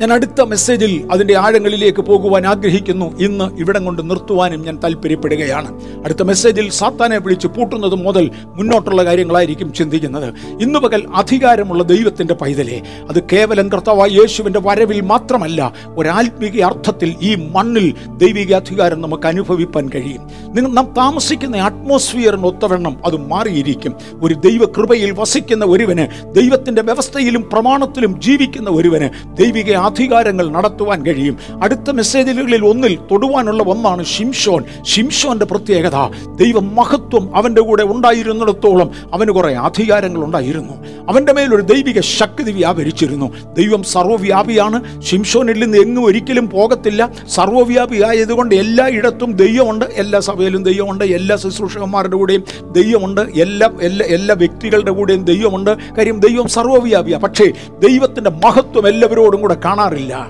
[0.00, 3.18] ഞാൻ അടുത്ത മെസ്സേജിൽ അതിന്റെ ആഴങ്ങളിലേക്ക് പോകുവാൻ ആഗ്രഹിക്കുന്നു.
[3.18, 5.80] ഇന്ന് ഇവിടം കൊണ്ട് നിർത്തുവാനും ഞാൻ താല്പര്യപ്പെടുകയാണ്.
[6.04, 10.34] അടുത്ത മെസ്സേജിൽ സാത്താനെ വിളിച്ച് പൂട്ടുന്നത് മുതൽ മുന്നോട്ടുള്ള കാര്യങ്ങളായിരിക്കും ചിന്തിക്കുന്നത്.
[10.60, 17.94] ഇന്ന് പകൽ അധികാരമുള്ള ദൈവത്തിന്റെ പൈതലെ അത് കേവലം കർത്താവായ യേശുവിന്റെ വരവിൽ മാത്രമല്ല ഒരാത്മീക അർത്ഥത്തിൽ ഈ മണ്ണിൽ
[18.16, 20.22] ദൈവിക അധികാരം നമുക്ക് അനുഭവിപ്പാൻ കഴിയും.
[20.54, 23.94] നിങ്ങൾ നാം താമസിക്കുന്ന അറ്റ്മോസ്ഫിയറിന് ഒത്തവണ്ണം അത് മാറിയിരിക്കും.
[24.22, 31.36] ഒരു ദൈവ കൃപയിൽ വസിക്കുന്ന ഒരുവന് ദൈവത്തിന്റെ വ്യവസ്ഥയിലും പ്രമാണത്തിലും ജീവിക്കുന്ന ഒരുവന് ദൈവിക അധികാരങ്ങൾ നടത്തുവാൻ കഴിയും.
[31.62, 35.96] അടുത്ത മെസ്സേജുകളിൽ ഒന്നിൽ തൊടുവാനുള്ള ഒന്നാണ് ഷിംഷോൻ ഷിംഷോന്റെ പ്രത്യേകത
[36.36, 40.74] ദൈവ മഹത്വം അവന്റെ കൂടെ ഉണ്ടായിരുന്നിടത്തോളം അവന് കുറെ അധികാരങ്ങൾ ഉണ്ടായിരുന്നു.
[41.08, 43.26] അവന്റെ മേലൊരു ദൈവിക ശക്തി വ്യാപരിച്ചിരുന്നു.
[43.58, 47.08] ദൈവം സർവവ്യാപിയാണ് ഷിംഷോനിൽ നിന്ന് എങ്ങും ഒരിക്കലും പോകത്തില്ല.
[47.34, 55.24] സർവവ്യാപിയായതുകൊണ്ട് എല്ലായിടത്തും ദൈവമുണ്ട് എല്ലാ സഭയിലും ദൈവമുണ്ട് എല്ലാ ശുശ്രൂഷകന്മാരുടെ കൂടെയും ദൈവമുണ്ട് എല്ലാ എല്ലാ എല്ലാ വ്യക്തികളുടെ കൂടെയും
[55.24, 55.72] ദൈവമുണ്ട്.
[55.98, 57.46] കാര്യം ദൈവം സർവവ്യാപിയാണ് പക്ഷേ
[57.78, 60.28] ദൈവത്തിന്റെ മഹത്വം എല്ലാവരോടും കൂടെ കാണാറില്ല.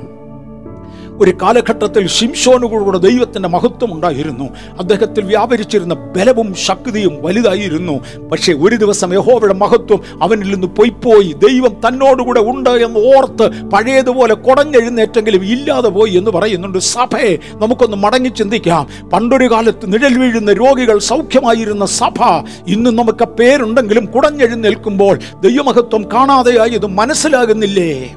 [1.20, 4.44] ഒരു കാലഘട്ടത്തിൽ ഷിംഷോനുകൂടെ ദൈവത്തിന്റെ മഹത്വം ഉണ്ടായിരുന്നു.
[4.78, 7.92] അദ്ദേഹത്തിൽ വ്യാപരിച്ചിരുന്ന ബലവും ശക്തിയും വലുതായിരുന്നു.
[8.32, 11.32] പക്ഷേ ഒരു ദിവസം യഹോവയുടെ മഹത്വം അവനിൽ നിന്ന് പൊയ്പോയി.
[11.32, 19.09] ദൈവം തന്നോടുകൂടെ ഉണ്ട് എന്ന് ഓർത്ത് പഴയതുപോലെ കുടഞ്ഞെഴുന്നേറ്റെങ്കിലും ഇല്ലാതെ പോയി എന്ന് പറയുന്നുണ്ട് സഭയെ നമുക്കൊന്ന് മടങ്ങി ചിന്തിക്കാം.
[19.12, 22.24] പണ്ടൊരു കാലത്ത് നിഴൽ വീഴുന്ന രോഗികൾ സൗഖ്യമായിരുന്ന സഭ.
[22.66, 28.14] ഇന്ന് നമുക്ക് പേരുണ്ടെങ്കിലും കുടഞ്ഞെഴുന്നേൽക്കുമ്പോൾ ദൈവമഹത്വം കാണാതെയായത് മനസ്സിലാകുന്നില്ലേ?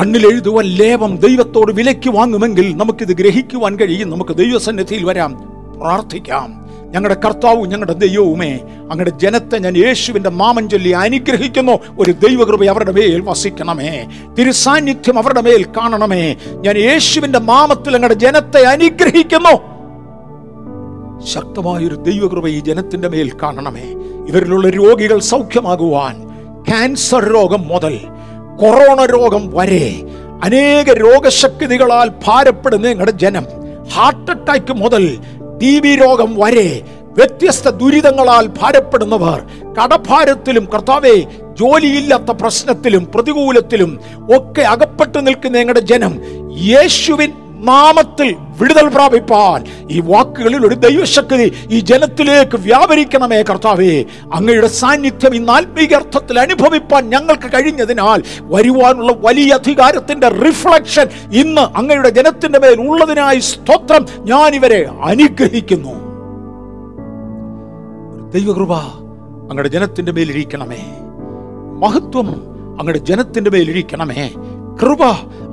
[0.00, 4.10] കണ്ണിൽ എഴുതുവാൻ ലേപം ദൈവത്തോട് വിലയ്ക്ക് വാങ്ങുമെങ്കിൽ നമുക്കിത് ഗ്രഹിക്കുവാൻ കഴിയും.
[4.10, 5.52] നമുക്ക് ദൈവസന്നിധിയിൽ വരാം.
[5.80, 6.68] പ്രാർത്ഥിക്കാം.
[6.90, 8.58] ഞങ്ങളുടെ കർത്താവും ഞങ്ങളുടെ ദൈവവുമേ
[8.90, 11.72] അങ്ങയുടെ ജനത്തെ ഞാൻ യേശുവിന്റെ മാമൻ ചൊല്ലി അനുഗ്രഹിക്കുന്നു.
[11.98, 14.06] ഒരു ദൈവകൃപ അവരുടെ മേൽ വസിക്കണമേ.
[14.38, 16.36] തിരുസാന്നിധ്യം അവരുടെ മേൽ കാണണമേ.
[16.52, 19.56] ഞാൻ യേശുവിന്റെ മാമത്തിൽ അങ്ങയുടെ ജനത്തെ അനുഗ്രഹിക്കുന്നു.
[21.26, 23.94] ശക്തമായൊരു ദൈവകൃപ ഈ ജനത്തിന്റെ മേൽ കാണണമേ.
[24.28, 26.28] ഇവരിലുള്ള രോഗികൾ സൗഖ്യമാകുവാൻ.
[26.68, 28.00] ക്യാൻസർ രോഗം മുതൽ
[28.60, 30.02] കൊറോണ രോഗം വരെ.
[30.44, 33.46] അനേക രോഗശക്തികളാൽ ഭാരപ്പെടുന്ന നിങ്ങളുടെ ജനം.
[33.92, 35.18] ഹാർട്ട് അറ്റാക്ക് മുതൽ
[35.62, 36.82] ടി ബി രോഗം വരെ
[37.18, 39.40] വ്യത്യസ്ത ദുരിതങ്ങളാൽ ഭാരപ്പെടുന്നവർ.
[39.74, 41.14] കടഭാരത്തിലും കർത്താവെ
[41.60, 44.00] ജോലിയില്ലാത്ത പ്രശ്നത്തിലും പ്രതികൂലത്തിലും
[44.36, 46.14] ഒക്കെ അകപ്പെട്ടു നിൽക്കുന്ന നിങ്ങളുടെ ജനം.
[46.66, 49.88] യേശുവിൻ നാമത്തിൽ വിടുതൽ പ്രാപിപ്പാൻ.
[49.90, 54.04] ഈ വാക്കുകളിൽ ഒരു ദൈവശക്തി ഈ ജനത്തിലേക്ക് വ്യാപരിക്കണമേ കർത്താവേ.
[54.34, 62.58] അങ്ങയുടെ സാന്നിധ്യം ഈ ആത്മീക അർത്ഥത്തിൽ അനുഭവിപ്പാൻ ഞങ്ങൾക്ക് കഴിഞ്ഞതിനാൽ വരുവാനുള്ള വലിയ അധികാരത്തിന്റെ റിഫ്ലക്ഷൻ ഇന്ന് അങ്ങയുടെ ജനത്തിന്റെ
[62.58, 66.08] മേൽ ഉള്ളതിനായി സ്തോത്രം ഞാൻ ഇവരെ അനുഗ്രഹിക്കുന്നു.
[68.30, 70.82] ദൈവകൃപ അങ്ങയുടെ ജനത്തിന്റെ മേലിരിക്കണമേ
[71.78, 72.28] മഹത്വം
[72.78, 74.30] അങ്ങയുടെ ജനത്തിന്റെ മേലിരിക്കണമേ
[74.80, 75.02] കൃപ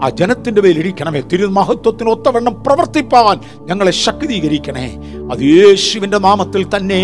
[0.04, 4.88] ആ ജനത്തിന്റെ മേലിരിക്കണമേ തിരു മഹത്വത്തിന് ഒത്തവണ്ണം പ്രവർത്തിപ്പാൻ ഞങ്ങളെ ശക്തീകരിക്കണേ
[5.32, 7.02] അത് യേശുവിന്റെ നാമത്തിൽ തന്നെ.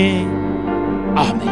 [1.18, 1.50] ആമേ